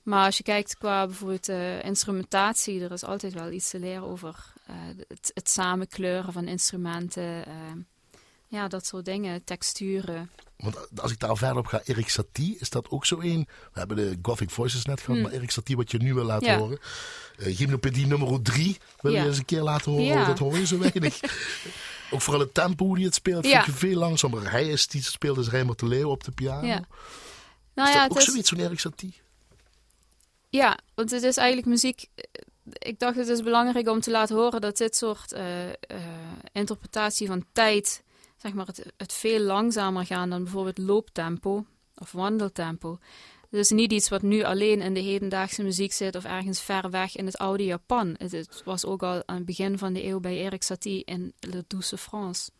Maar 0.02 0.24
als 0.24 0.36
je 0.36 0.42
kijkt 0.42 0.76
qua 0.78 1.06
bijvoorbeeld 1.06 1.48
eh, 1.48 1.84
instrumentatie, 1.84 2.80
er 2.84 2.92
is 2.92 3.04
altijd 3.04 3.32
wel 3.34 3.50
iets 3.50 3.70
te 3.70 3.78
leren 3.78 4.02
over 4.02 4.36
eh, 4.66 4.74
het, 5.08 5.30
het 5.34 5.48
samenkleuren 5.50 6.32
van 6.32 6.46
instrumenten. 6.48 7.46
eh, 7.46 7.52
ja, 8.46 8.68
dat 8.68 8.86
soort 8.86 9.04
dingen, 9.04 9.44
texturen. 9.44 10.30
Want 10.56 11.00
als 11.00 11.12
ik 11.12 11.18
daar 11.18 11.36
verder 11.36 11.56
op 11.58 11.66
ga, 11.66 11.80
Erik 11.84 12.08
Satie, 12.08 12.56
is 12.58 12.70
dat 12.70 12.90
ook 12.90 13.06
zo 13.06 13.20
één? 13.20 13.46
We 13.72 13.78
hebben 13.78 13.96
de 13.96 14.18
Gothic 14.22 14.50
Voices 14.50 14.84
net 14.84 15.00
gehad, 15.00 15.14
Hmm. 15.14 15.22
maar 15.22 15.32
Erik 15.36 15.50
Satie, 15.50 15.76
wat 15.76 15.90
je 15.90 15.98
nu 15.98 16.14
wil 16.14 16.24
laten 16.24 16.48
Ja. 16.48 16.58
horen. 16.58 16.78
Gymnopedie 17.36 18.06
nummer 18.06 18.42
3 18.42 18.76
wil 19.00 19.12
je 19.12 19.18
eens 19.26 19.38
een 19.38 19.44
keer 19.44 19.62
laten 19.62 19.90
horen, 19.92 20.06
Ja. 20.06 20.14
want 20.14 20.26
dat 20.26 20.38
hoor 20.38 20.58
je 20.58 20.66
zo 20.66 20.78
weinig. 20.78 21.20
ook 22.12 22.20
vooral 22.20 22.40
het 22.42 22.54
tempo 22.54 22.84
hoe 22.84 22.96
hij 22.96 23.04
het 23.04 23.14
speelt, 23.14 23.44
Ja. 23.46 23.62
vind 23.64 23.64
je 23.78 23.86
veel 23.86 23.98
langzamer. 23.98 24.50
Hij 24.50 24.68
is 24.68 24.86
die 24.86 25.02
speelt 25.02 25.38
is 25.38 25.48
Rijmer 25.48 25.76
de 25.76 25.86
Leeuw 25.86 26.08
op 26.10 26.24
de 26.24 26.30
piano. 26.30 26.66
Ja. 26.66 26.78
is 26.78 26.84
Nou 27.74 27.88
dat 27.92 27.96
ja, 27.96 28.04
ook 28.10 28.16
is, 28.18 28.24
zoiets 28.24 28.48
van 28.48 28.58
Erik 28.58 28.80
Satie? 28.80 29.20
Ja, 30.48 30.78
want 30.94 31.10
het 31.10 31.22
is 31.22 31.36
eigenlijk 31.36 31.68
muziek. 31.68 32.06
eh, 32.14 32.24
Ik 32.64 32.98
dacht 32.98 33.16
het 33.16 33.28
is 33.28 33.42
belangrijk 33.42 33.88
om 33.88 34.00
te 34.00 34.10
laten 34.10 34.36
horen 34.36 34.60
dat 34.60 34.76
dit 34.76 34.96
soort 34.96 35.32
eh, 35.32 35.68
eh, 35.68 35.74
interpretatie 36.52 37.26
van 37.26 37.44
tijd, 37.52 38.02
zeg 38.36 38.52
maar, 38.52 38.66
het, 38.66 38.86
het 38.96 39.12
veel 39.12 39.40
langzamer 39.40 40.06
gaan 40.06 40.30
dan 40.30 40.42
bijvoorbeeld 40.42 40.78
looptempo 40.78 41.64
of 41.94 42.12
wandeltempo. 42.12 42.98
Is 43.52 43.70
niet 43.70 43.92
iets 43.92 44.08
wat 44.08 44.22
nu 44.22 44.42
alleen 44.42 44.80
in 44.80 44.94
de 44.94 45.00
hedendaagse 45.00 45.62
muziek 45.62 45.92
zit 45.92 46.16
of 46.16 46.24
ergens 46.24 46.60
ver 46.60 46.90
weg 46.90 47.16
in 47.16 47.26
het 47.26 47.38
oude 47.38 47.64
Japan. 47.64 48.14
Het, 48.18 48.32
het 48.32 48.62
was 48.64 48.84
ook 48.84 49.02
al 49.02 49.22
aan 49.26 49.36
het 49.36 49.44
begin 49.44 49.78
van 49.78 49.92
de 49.92 50.04
eeuw 50.04 50.20
bij 50.20 50.36
Erik 50.36 50.62
Satie 50.62 51.04
in 51.04 51.32
Le 51.38 51.64
Douce 51.66 51.98
France. 51.98 52.50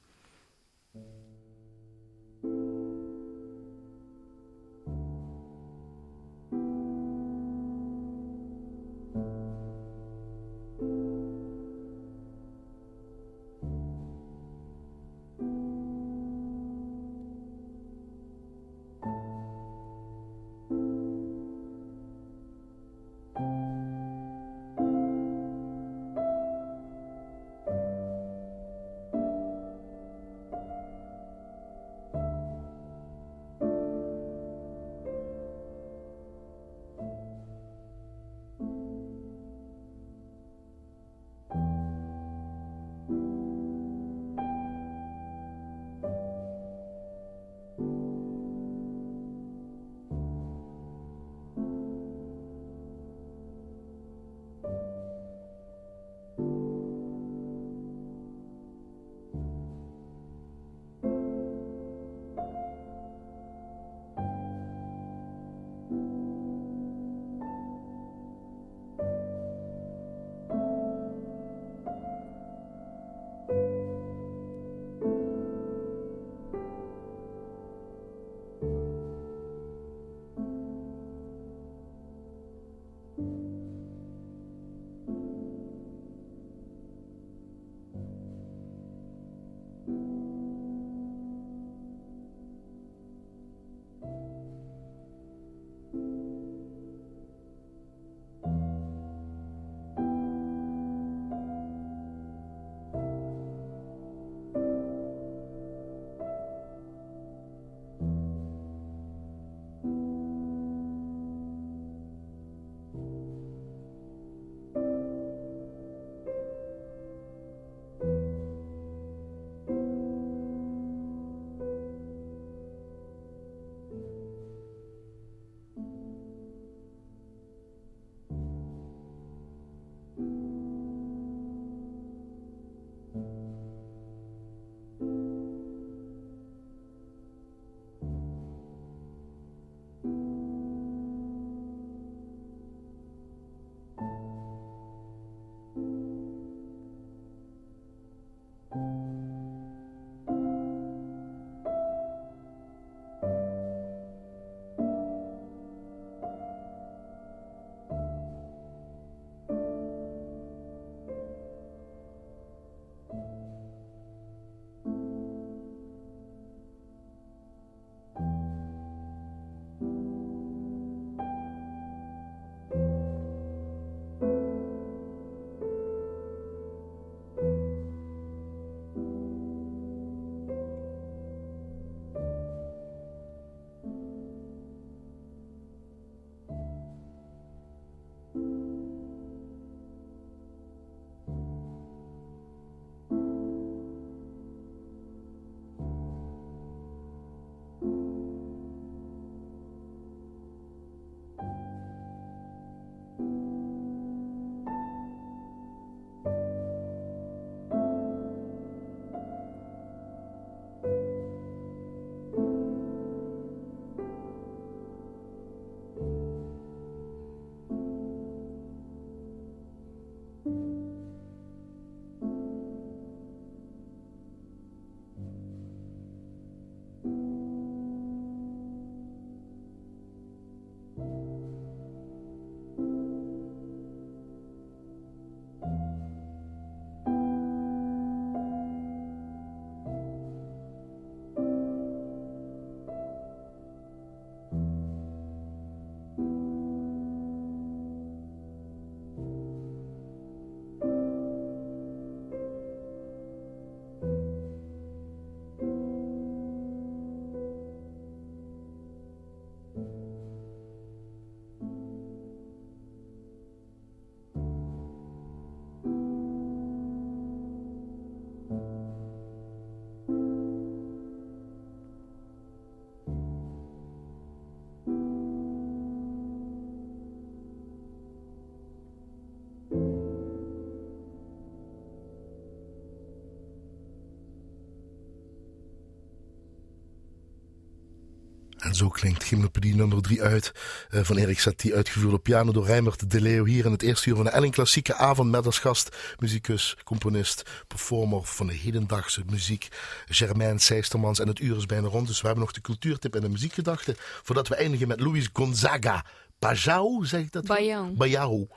En 288.63 288.75
zo 288.75 288.89
klinkt 288.89 289.25
Gymnopedie 289.25 289.75
nummer 289.75 290.03
3 290.03 290.23
uit 290.23 290.53
uh, 290.91 291.01
van 291.03 291.17
Erik 291.17 291.41
Satie, 291.41 291.75
uitgevoerd 291.75 292.15
op 292.15 292.23
piano 292.23 292.53
door 292.53 292.67
Rijmert 292.67 293.11
de 293.11 293.21
Leo 293.21 293.45
hier 293.45 293.65
in 293.65 293.73
het 293.73 293.83
eerste 293.83 294.09
uur 294.09 294.17
van 294.17 294.25
de 294.25 294.31
Elling 294.31 294.53
Klassieke 294.53 294.95
Avond 294.95 295.31
met 295.31 295.47
als 295.47 295.59
gast 295.59 295.97
muzikus, 296.19 296.77
componist, 296.85 297.43
performer 297.69 298.25
van 298.25 298.47
de 298.47 298.53
hedendaagse 298.53 299.23
muziek, 299.31 299.69
Germain 300.07 300.59
Seistermans. 300.59 301.21
En 301.21 301.29
het 301.29 301.41
uur 301.41 301.57
is 301.57 301.67
bijna 301.67 301.89
rond, 301.89 302.07
dus 302.07 302.21
we 302.21 302.27
hebben 302.27 302.45
nog 302.45 302.55
de 302.55 302.61
cultuurtip 302.61 303.15
en 303.15 303.21
de 303.21 303.29
muziekgedachte 303.29 303.95
voordat 303.99 304.49
we 304.49 304.55
eindigen 304.55 304.89
met 304.89 305.01
Luis 305.01 305.29
Gonzaga. 305.33 306.05
Bajau, 306.39 307.07
zeg 307.07 307.21
ik 307.21 307.33
dat? 307.33 307.47
Bajau. 307.47 307.91
Bajau. 307.91 308.49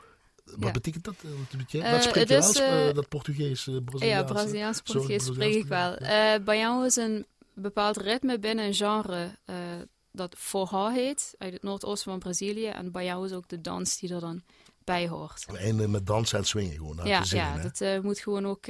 Wat 0.55 0.73
betekent 0.73 1.03
dat? 1.03 1.15
Uh, 1.25 1.31
wat 1.91 2.03
spreek 2.03 2.27
je 2.27 2.57
wel? 2.57 2.87
Uh, 2.87 2.93
dat 2.93 3.09
Portugees, 3.09 3.63
Braziliaans? 3.63 4.29
Ja, 4.29 4.33
Braziliaans, 4.33 4.81
Portugees 4.81 5.25
spreek 5.25 5.55
ik 5.55 5.65
wel. 5.65 6.01
Uh, 6.01 6.35
Bajau 6.43 6.85
is 6.85 6.95
een 6.95 7.25
bepaald 7.53 7.97
ritme 7.97 8.39
binnen 8.39 8.65
een 8.65 8.73
genre 8.73 9.37
dat 10.15 10.35
Forró 10.37 10.89
heet, 10.89 11.35
uit 11.37 11.53
het 11.53 11.63
noordoosten 11.63 12.11
van 12.11 12.19
Brazilië. 12.19 12.67
En 12.67 12.91
Bajau 12.91 13.25
is 13.25 13.31
ook 13.31 13.47
de 13.47 13.61
dans 13.61 13.99
die 13.99 14.13
er 14.13 14.19
dan 14.19 14.43
bij 14.83 15.07
hoort. 15.07 15.45
En 15.45 15.91
met 15.91 16.07
dansen 16.07 16.37
en 16.37 16.45
swingen 16.45 16.75
gewoon. 16.75 16.99
Ja, 17.03 17.23
ja 17.25 17.57
dat 17.57 18.03
moet 18.03 18.19
gewoon 18.19 18.47
ook 18.47 18.65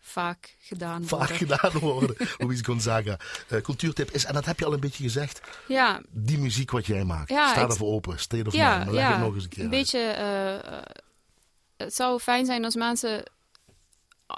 vaak 0.00 0.56
gedaan 0.58 1.06
worden. 1.08 1.28
Vaak 1.28 1.36
gedaan 1.36 1.78
worden, 1.90 2.16
Luis 2.38 2.60
Gonzaga. 2.60 3.18
cultuurtip 3.62 4.10
is, 4.10 4.24
en 4.24 4.34
dat 4.34 4.44
heb 4.44 4.58
je 4.58 4.64
al 4.64 4.72
een 4.72 4.80
beetje 4.80 5.02
gezegd, 5.02 5.40
ja. 5.68 6.00
die 6.10 6.38
muziek 6.38 6.70
wat 6.70 6.86
jij 6.86 7.04
maakt. 7.04 7.28
Ja, 7.30 7.48
Sta 7.48 7.62
ervoor 7.62 7.92
open, 7.92 8.18
state 8.18 8.46
of 8.46 8.52
ja, 8.52 8.78
mind. 8.78 8.90
Leg 8.90 9.08
het 9.08 9.18
nog 9.18 9.34
eens 9.34 9.42
een 9.44 9.48
keer 9.48 9.64
Een 9.64 9.70
beetje 9.70 9.98
het 11.76 11.94
zou 11.94 12.20
fijn 12.20 12.46
zijn 12.46 12.64
als 12.64 12.74
mensen 12.74 13.22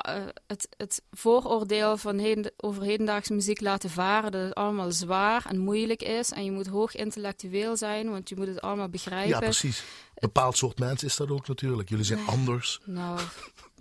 uh, 0.09 0.25
het, 0.47 0.69
het 0.77 1.03
vooroordeel 1.11 1.97
van 1.97 2.19
heden, 2.19 2.53
over 2.57 2.83
hedendaagse 2.83 3.35
muziek 3.35 3.61
laten 3.61 3.91
varen. 3.91 4.33
Dat 4.33 4.43
het 4.43 4.55
allemaal 4.55 4.93
zwaar 4.93 5.47
en 5.47 5.59
moeilijk 5.59 6.03
is. 6.03 6.31
En 6.31 6.45
je 6.45 6.51
moet 6.51 6.67
hoog 6.67 6.95
intellectueel 6.95 7.77
zijn, 7.77 8.11
want 8.11 8.29
je 8.29 8.37
moet 8.37 8.47
het 8.47 8.61
allemaal 8.61 8.89
begrijpen. 8.89 9.29
Ja, 9.29 9.39
precies. 9.39 9.79
Een 9.79 9.85
bepaald 10.21 10.57
soort 10.57 10.79
mens 10.79 11.05
is 11.05 11.17
dat 11.17 11.31
ook 11.31 11.49
natuurlijk. 11.49 11.89
Jullie 11.89 12.05
zijn 12.05 12.27
anders. 12.27 12.81
Nou, 12.85 13.21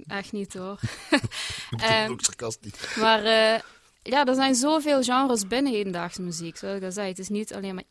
echt 0.07 0.31
niet 0.31 0.53
hoor. 0.53 0.79
Um, 2.05 2.11
ook 2.11 2.21
sarcastisch. 2.21 2.95
Maar 2.95 3.23
uh, 3.23 3.59
ja, 4.01 4.25
er 4.25 4.35
zijn 4.35 4.55
zoveel 4.55 5.03
genres 5.03 5.47
binnen 5.47 5.73
hedendaagse 5.73 6.21
muziek. 6.21 6.57
Zoals 6.57 6.77
ik 6.77 6.83
al 6.83 6.91
zei, 6.91 7.07
het 7.07 7.19
is 7.19 7.29
niet 7.29 7.53
alleen 7.53 7.75
maar... 7.75 7.83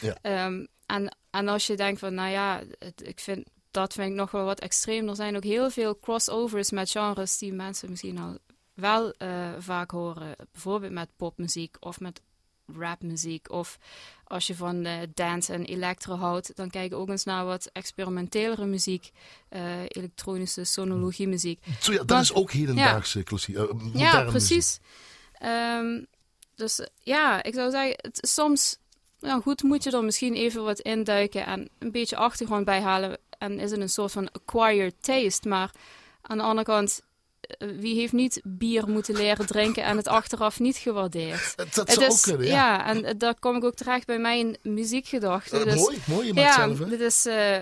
Ja. 0.00 0.44
Um, 0.46 0.66
en, 0.86 1.16
en 1.30 1.48
als 1.48 1.66
je 1.66 1.76
denkt 1.76 2.00
van, 2.00 2.14
nou 2.14 2.30
ja, 2.30 2.62
het, 2.78 3.06
ik 3.06 3.20
vind 3.20 3.48
dat 3.74 3.92
vind 3.92 4.10
ik 4.10 4.14
nog 4.14 4.30
wel 4.30 4.44
wat 4.44 4.60
extreem. 4.60 5.08
Er 5.08 5.16
zijn 5.16 5.36
ook 5.36 5.44
heel 5.44 5.70
veel 5.70 5.98
crossovers 5.98 6.70
met 6.70 6.90
genres 6.90 7.38
die 7.38 7.52
mensen 7.52 7.90
misschien 7.90 8.18
al 8.18 8.38
wel 8.74 9.14
uh, 9.18 9.48
vaak 9.58 9.90
horen. 9.90 10.36
Bijvoorbeeld 10.52 10.92
met 10.92 11.08
popmuziek 11.16 11.76
of 11.80 12.00
met 12.00 12.20
rapmuziek. 12.66 13.50
Of 13.50 13.78
als 14.24 14.46
je 14.46 14.54
van 14.54 14.86
uh, 14.86 14.92
dance 15.14 15.52
en 15.52 15.64
electro 15.64 16.16
houdt, 16.16 16.56
dan 16.56 16.70
kijk 16.70 16.94
ook 16.94 17.08
eens 17.08 17.24
naar 17.24 17.44
wat 17.44 17.70
experimentelere 17.72 18.66
muziek. 18.66 19.10
Uh, 19.50 19.82
elektronische 19.88 20.64
sonologie 20.64 21.28
muziek. 21.28 21.64
Zo 21.80 21.92
ja, 21.92 22.04
dat 22.04 22.22
is 22.22 22.34
ook 22.34 22.52
hedendaagse 22.52 23.18
ja. 23.18 23.24
klassiek, 23.24 23.56
Ja, 23.92 24.24
precies. 24.24 24.78
Um, 25.42 26.06
dus 26.54 26.88
ja, 26.98 27.42
ik 27.42 27.54
zou 27.54 27.70
zeggen, 27.70 27.96
het, 27.96 28.18
soms 28.28 28.78
nou 29.24 29.42
goed, 29.42 29.62
moet 29.62 29.84
je 29.84 29.90
er 29.90 30.04
misschien 30.04 30.34
even 30.34 30.64
wat 30.64 30.80
induiken 30.80 31.46
en 31.46 31.68
een 31.78 31.90
beetje 31.90 32.16
achtergrond 32.16 32.64
bij 32.64 32.80
halen 32.80 33.18
en 33.44 33.58
is 33.58 33.70
het 33.70 33.80
een 33.80 33.88
soort 33.88 34.12
van 34.12 34.30
acquired 34.32 34.94
taste. 35.00 35.48
Maar 35.48 35.70
aan 36.22 36.36
de 36.36 36.42
andere 36.42 36.66
kant, 36.66 37.00
eh, 37.40 37.68
wie 37.78 37.94
heeft 37.94 38.12
niet 38.12 38.40
bier 38.44 38.88
moeten 38.88 39.14
leren 39.14 39.46
drinken 39.46 39.84
en 39.84 39.96
het 39.96 40.08
achteraf 40.08 40.60
niet 40.60 40.76
gewaardeerd? 40.76 41.56
Dat 41.74 41.90
zou 41.90 42.10
ook 42.10 42.22
kunnen, 42.22 42.46
ja. 42.46 42.52
ja. 42.52 42.86
en 42.86 43.04
eh, 43.04 43.14
daar 43.18 43.38
kom 43.38 43.56
ik 43.56 43.64
ook 43.64 43.74
terecht 43.74 44.06
bij 44.06 44.18
mijn 44.18 44.56
muziekgedachte. 44.62 45.58
Uh, 45.58 45.64
dus, 45.64 45.74
mooi, 45.74 45.98
mooi, 46.06 46.26
je 46.26 46.34
ja, 46.34 46.54
zelf, 46.54 46.78
dit 46.78 47.00
is, 47.00 47.26
uh, 47.26 47.60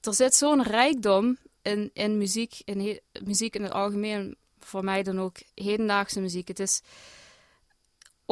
er 0.00 0.14
zit 0.14 0.34
zo'n 0.34 0.62
rijkdom 0.62 1.36
in, 1.62 1.90
in 1.92 2.18
muziek, 2.18 2.60
in 2.64 3.00
muziek 3.24 3.54
in 3.54 3.62
het 3.62 3.72
algemeen, 3.72 4.36
voor 4.60 4.84
mij 4.84 5.02
dan 5.02 5.20
ook 5.20 5.36
hedendaagse 5.54 6.20
muziek. 6.20 6.48
Het 6.48 6.60
is 6.60 6.80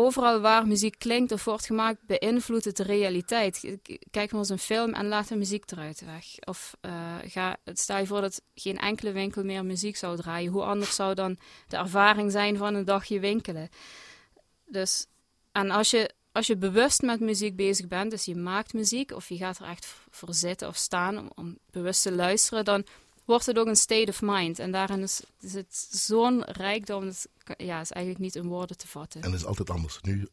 overal 0.01 0.40
waar 0.40 0.66
muziek 0.66 0.99
klinkt 0.99 1.32
of 1.32 1.44
wordt 1.44 1.66
gemaakt, 1.66 1.99
beïnvloedt 2.07 2.64
het 2.64 2.76
de 2.76 2.82
realiteit. 2.82 3.78
Kijk 4.11 4.30
maar 4.30 4.40
eens 4.40 4.49
een 4.49 4.59
film 4.59 4.92
en 4.94 5.07
laat 5.07 5.28
de 5.28 5.36
muziek 5.36 5.70
eruit 5.70 6.05
weg. 6.05 6.24
Of 6.44 6.76
uh, 6.82 7.14
ga, 7.24 7.57
stel 7.64 7.99
je 7.99 8.07
voor 8.07 8.20
dat 8.20 8.42
geen 8.55 8.78
enkele 8.78 9.12
winkel 9.12 9.44
meer 9.44 9.64
muziek 9.64 9.96
zou 9.96 10.16
draaien. 10.16 10.53
Hoe 10.53 10.62
anders 10.62 10.94
zou 10.94 11.14
dan 11.14 11.38
de 11.68 11.76
ervaring 11.76 12.32
zijn 12.32 12.57
van 12.57 12.74
een 12.74 12.84
dagje 12.84 13.20
winkelen? 13.20 13.68
Dus, 14.66 15.07
en 15.53 15.70
als 15.70 15.90
je, 15.90 16.11
als 16.32 16.46
je 16.46 16.57
bewust 16.57 17.03
met 17.03 17.20
muziek 17.20 17.57
bezig 17.57 17.88
bent, 17.88 18.11
dus 18.11 18.24
je 18.24 18.36
maakt 18.36 18.72
muziek 18.72 19.12
of 19.12 19.28
je 19.28 19.36
gaat 19.36 19.59
er 19.59 19.66
echt 19.66 19.94
voor 20.11 20.34
zitten 20.34 20.68
of 20.68 20.76
staan 20.76 21.18
om, 21.18 21.30
om 21.34 21.59
bewust 21.70 22.03
te 22.03 22.12
luisteren, 22.12 22.64
dan 22.64 22.84
wordt 23.24 23.46
het 23.46 23.59
ook 23.59 23.66
een 23.66 23.76
state 23.76 24.11
of 24.11 24.22
mind. 24.22 24.59
En 24.59 24.70
daarin 24.70 25.03
is, 25.03 25.22
het 25.53 25.88
zo'n 25.90 26.44
rijkdom, 26.44 27.12
ja, 27.57 27.80
is 27.80 27.90
eigenlijk 27.90 28.24
niet 28.24 28.34
in 28.34 28.49
woorden 28.49 28.76
te 28.76 28.88
vatten. 28.88 29.22
En 29.22 29.30
het 29.30 29.40
is 29.40 29.46
altijd 29.46 29.70
anders. 29.70 29.99
Nu 30.01 30.28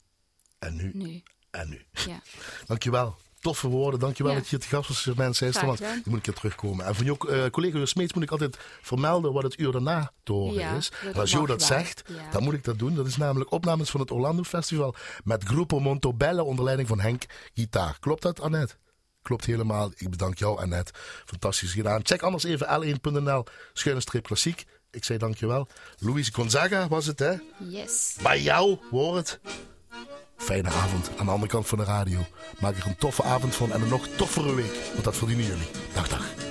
en 0.60 0.76
nu, 0.76 0.92
nu. 0.94 1.24
en 1.52 1.70
nu. 1.70 1.86
Ja. 1.92 2.22
Dankjewel. 2.68 3.18
Toffe 3.40 3.68
woorden. 3.68 4.00
Dankjewel 4.00 4.32
ja. 4.32 4.38
dat 4.38 4.48
je 4.48 4.56
het 4.56 4.66
gast 4.66 4.88
was, 4.88 5.02
Germain 5.02 5.34
Seijsterman. 5.34 5.76
Die 5.76 6.02
moet 6.06 6.18
ik 6.18 6.24
keer 6.24 6.34
terugkomen. 6.34 6.86
En 6.86 6.96
van 6.96 7.06
jou, 7.06 7.18
uh, 7.30 7.46
collega 7.46 7.78
Jo 7.78 7.86
Smeets 7.86 8.14
moet 8.14 8.24
ik 8.24 8.32
altijd 8.32 8.58
vermelden 8.82 9.34
wat 9.34 9.44
het 9.44 9.60
uur 9.60 9.72
daarna 9.72 10.12
te 10.24 10.32
horen 10.32 10.54
ja, 10.54 10.76
is. 10.76 10.92
En 11.02 11.14
als 11.14 11.32
Jo 11.32 11.46
dat 11.46 11.62
zegt, 11.62 12.04
dan 12.32 12.44
moet 12.44 12.54
ik 12.54 12.64
dat 12.64 12.80
doen. 12.80 12.96
Dat 12.96 13.08
is 13.08 13.18
namelijk 13.18 13.52
opnames 13.52 13.90
van 13.90 14.00
het 14.00 14.12
Orlando 14.12 14.44
Festival 14.44 14.96
met 15.24 15.44
Gruppo 15.44 15.80
Montobello 15.80 16.44
onder 16.44 16.64
leiding 16.64 16.88
van 16.88 17.00
Henk 17.00 17.26
Gitaar. 17.54 17.98
Klopt 18.00 18.22
dat, 18.22 18.42
Annette? 18.42 18.76
Klopt 19.22 19.46
helemaal. 19.46 19.92
Ik 19.96 20.10
bedank 20.10 20.38
jou, 20.38 20.60
Annette. 20.60 20.92
Fantastisch 21.26 21.74
gedaan. 21.74 22.00
Check 22.04 22.22
anders 22.22 22.44
even 22.44 22.68
l1.nl, 22.68 23.44
schuine 23.74 24.02
streep 24.02 24.24
klassiek. 24.24 24.66
Ik 24.96 25.04
zei 25.04 25.18
dankjewel. 25.18 25.68
Louise 26.00 26.34
Gonzaga 26.34 26.88
was 26.88 27.06
het, 27.06 27.20
hè? 27.20 27.34
Yes. 27.58 28.16
Bij 28.22 28.42
jou, 28.42 28.78
hoor 28.92 29.16
het. 29.16 29.40
Fijne 30.38 30.70
avond 30.70 31.10
aan 31.18 31.26
de 31.26 31.32
andere 31.32 31.52
kant 31.52 31.68
van 31.68 31.78
de 31.78 31.84
radio. 31.84 32.20
Maak 32.60 32.78
er 32.78 32.88
een 32.88 32.98
toffe 32.98 33.24
avond 33.24 33.56
van 33.56 33.72
en 33.72 33.82
een 33.82 33.88
nog 33.88 34.08
toffere 34.08 34.56
week. 34.56 34.76
Want 34.92 35.04
dat 35.04 35.16
verdienen 35.16 35.46
jullie. 35.46 35.68
Dag, 35.94 36.08
dag. 36.08 36.45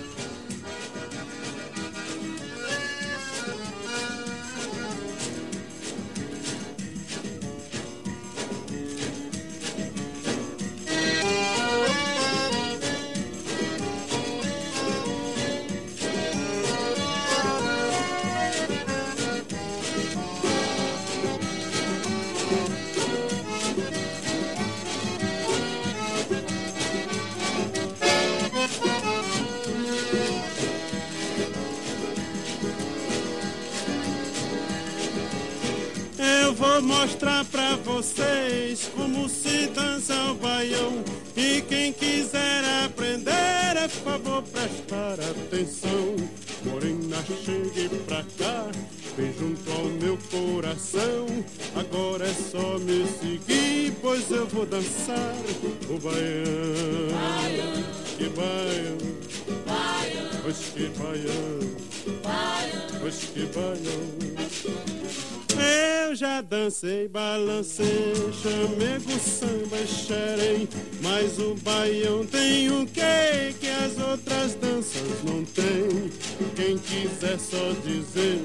Baião, 58.28 58.98
baião. 59.66 60.30
Pois 60.42 60.58
que 60.68 60.88
baião. 63.46 64.24
Eu 65.56 66.14
já 66.14 66.40
dancei, 66.40 67.08
balancei, 67.08 68.12
chamego, 68.40 69.18
samba 69.18 69.78
e 69.78 69.86
xerém 69.86 70.68
Mas 71.00 71.38
o 71.38 71.54
baião 71.56 72.24
tem 72.26 72.70
o 72.70 72.86
que 72.86 73.54
que 73.58 73.68
as 73.68 73.98
outras 73.98 74.54
danças 74.54 75.22
não 75.24 75.44
têm 75.44 76.10
Quem 76.54 76.78
quiser 76.78 77.38
só 77.38 77.72
dizer, 77.84 78.40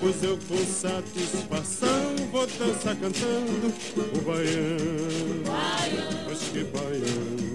pois 0.00 0.22
eu 0.22 0.38
com 0.48 0.64
satisfação 0.64 2.16
Vou 2.30 2.46
dançar 2.46 2.94
cantando 2.96 3.72
o 3.96 4.20
baião, 4.20 5.42
baião. 5.44 6.24
Pois 6.24 6.38
que 6.40 6.64
baião, 6.64 7.47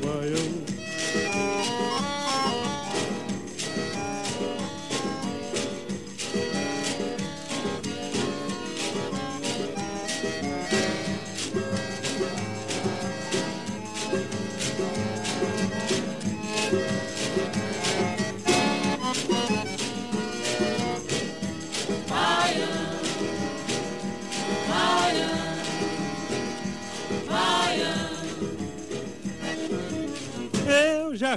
baião. 0.00 0.46
Pois 1.20 1.85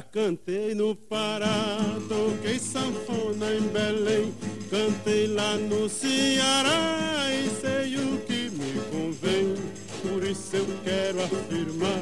cantei 0.01 0.73
no 0.75 0.95
Pará, 0.95 1.77
toquei 2.07 2.59
sanfona 2.59 3.53
em 3.53 3.61
Belém, 3.61 4.33
cantei 4.69 5.27
lá 5.27 5.55
no 5.55 5.89
Ceará 5.89 7.27
e 7.31 7.49
sei 7.61 7.95
o 7.95 8.19
que 8.21 8.49
me 8.49 8.73
convém. 8.91 9.55
Por 10.01 10.23
isso 10.23 10.55
eu 10.55 10.65
quero 10.83 11.23
afirmar 11.23 12.01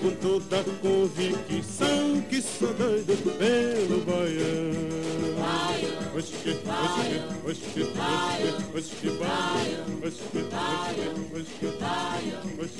com 0.00 0.10
toda 0.12 0.60
a 0.60 0.64
convicção 0.80 2.22
que 2.28 2.40
sou 2.40 2.72
doido 2.72 3.14
pelo 3.38 4.00
baiano. 4.04 5.34
Baio, 5.38 5.88
oxi, 6.16 6.56
oxi, 6.66 7.20
oxi, 7.44 7.82
baio, 7.96 8.52
oxi, 8.74 9.10
baio, 9.18 9.78
oxi, 10.06 10.40
baio, 10.50 11.10
baio, 11.30 11.68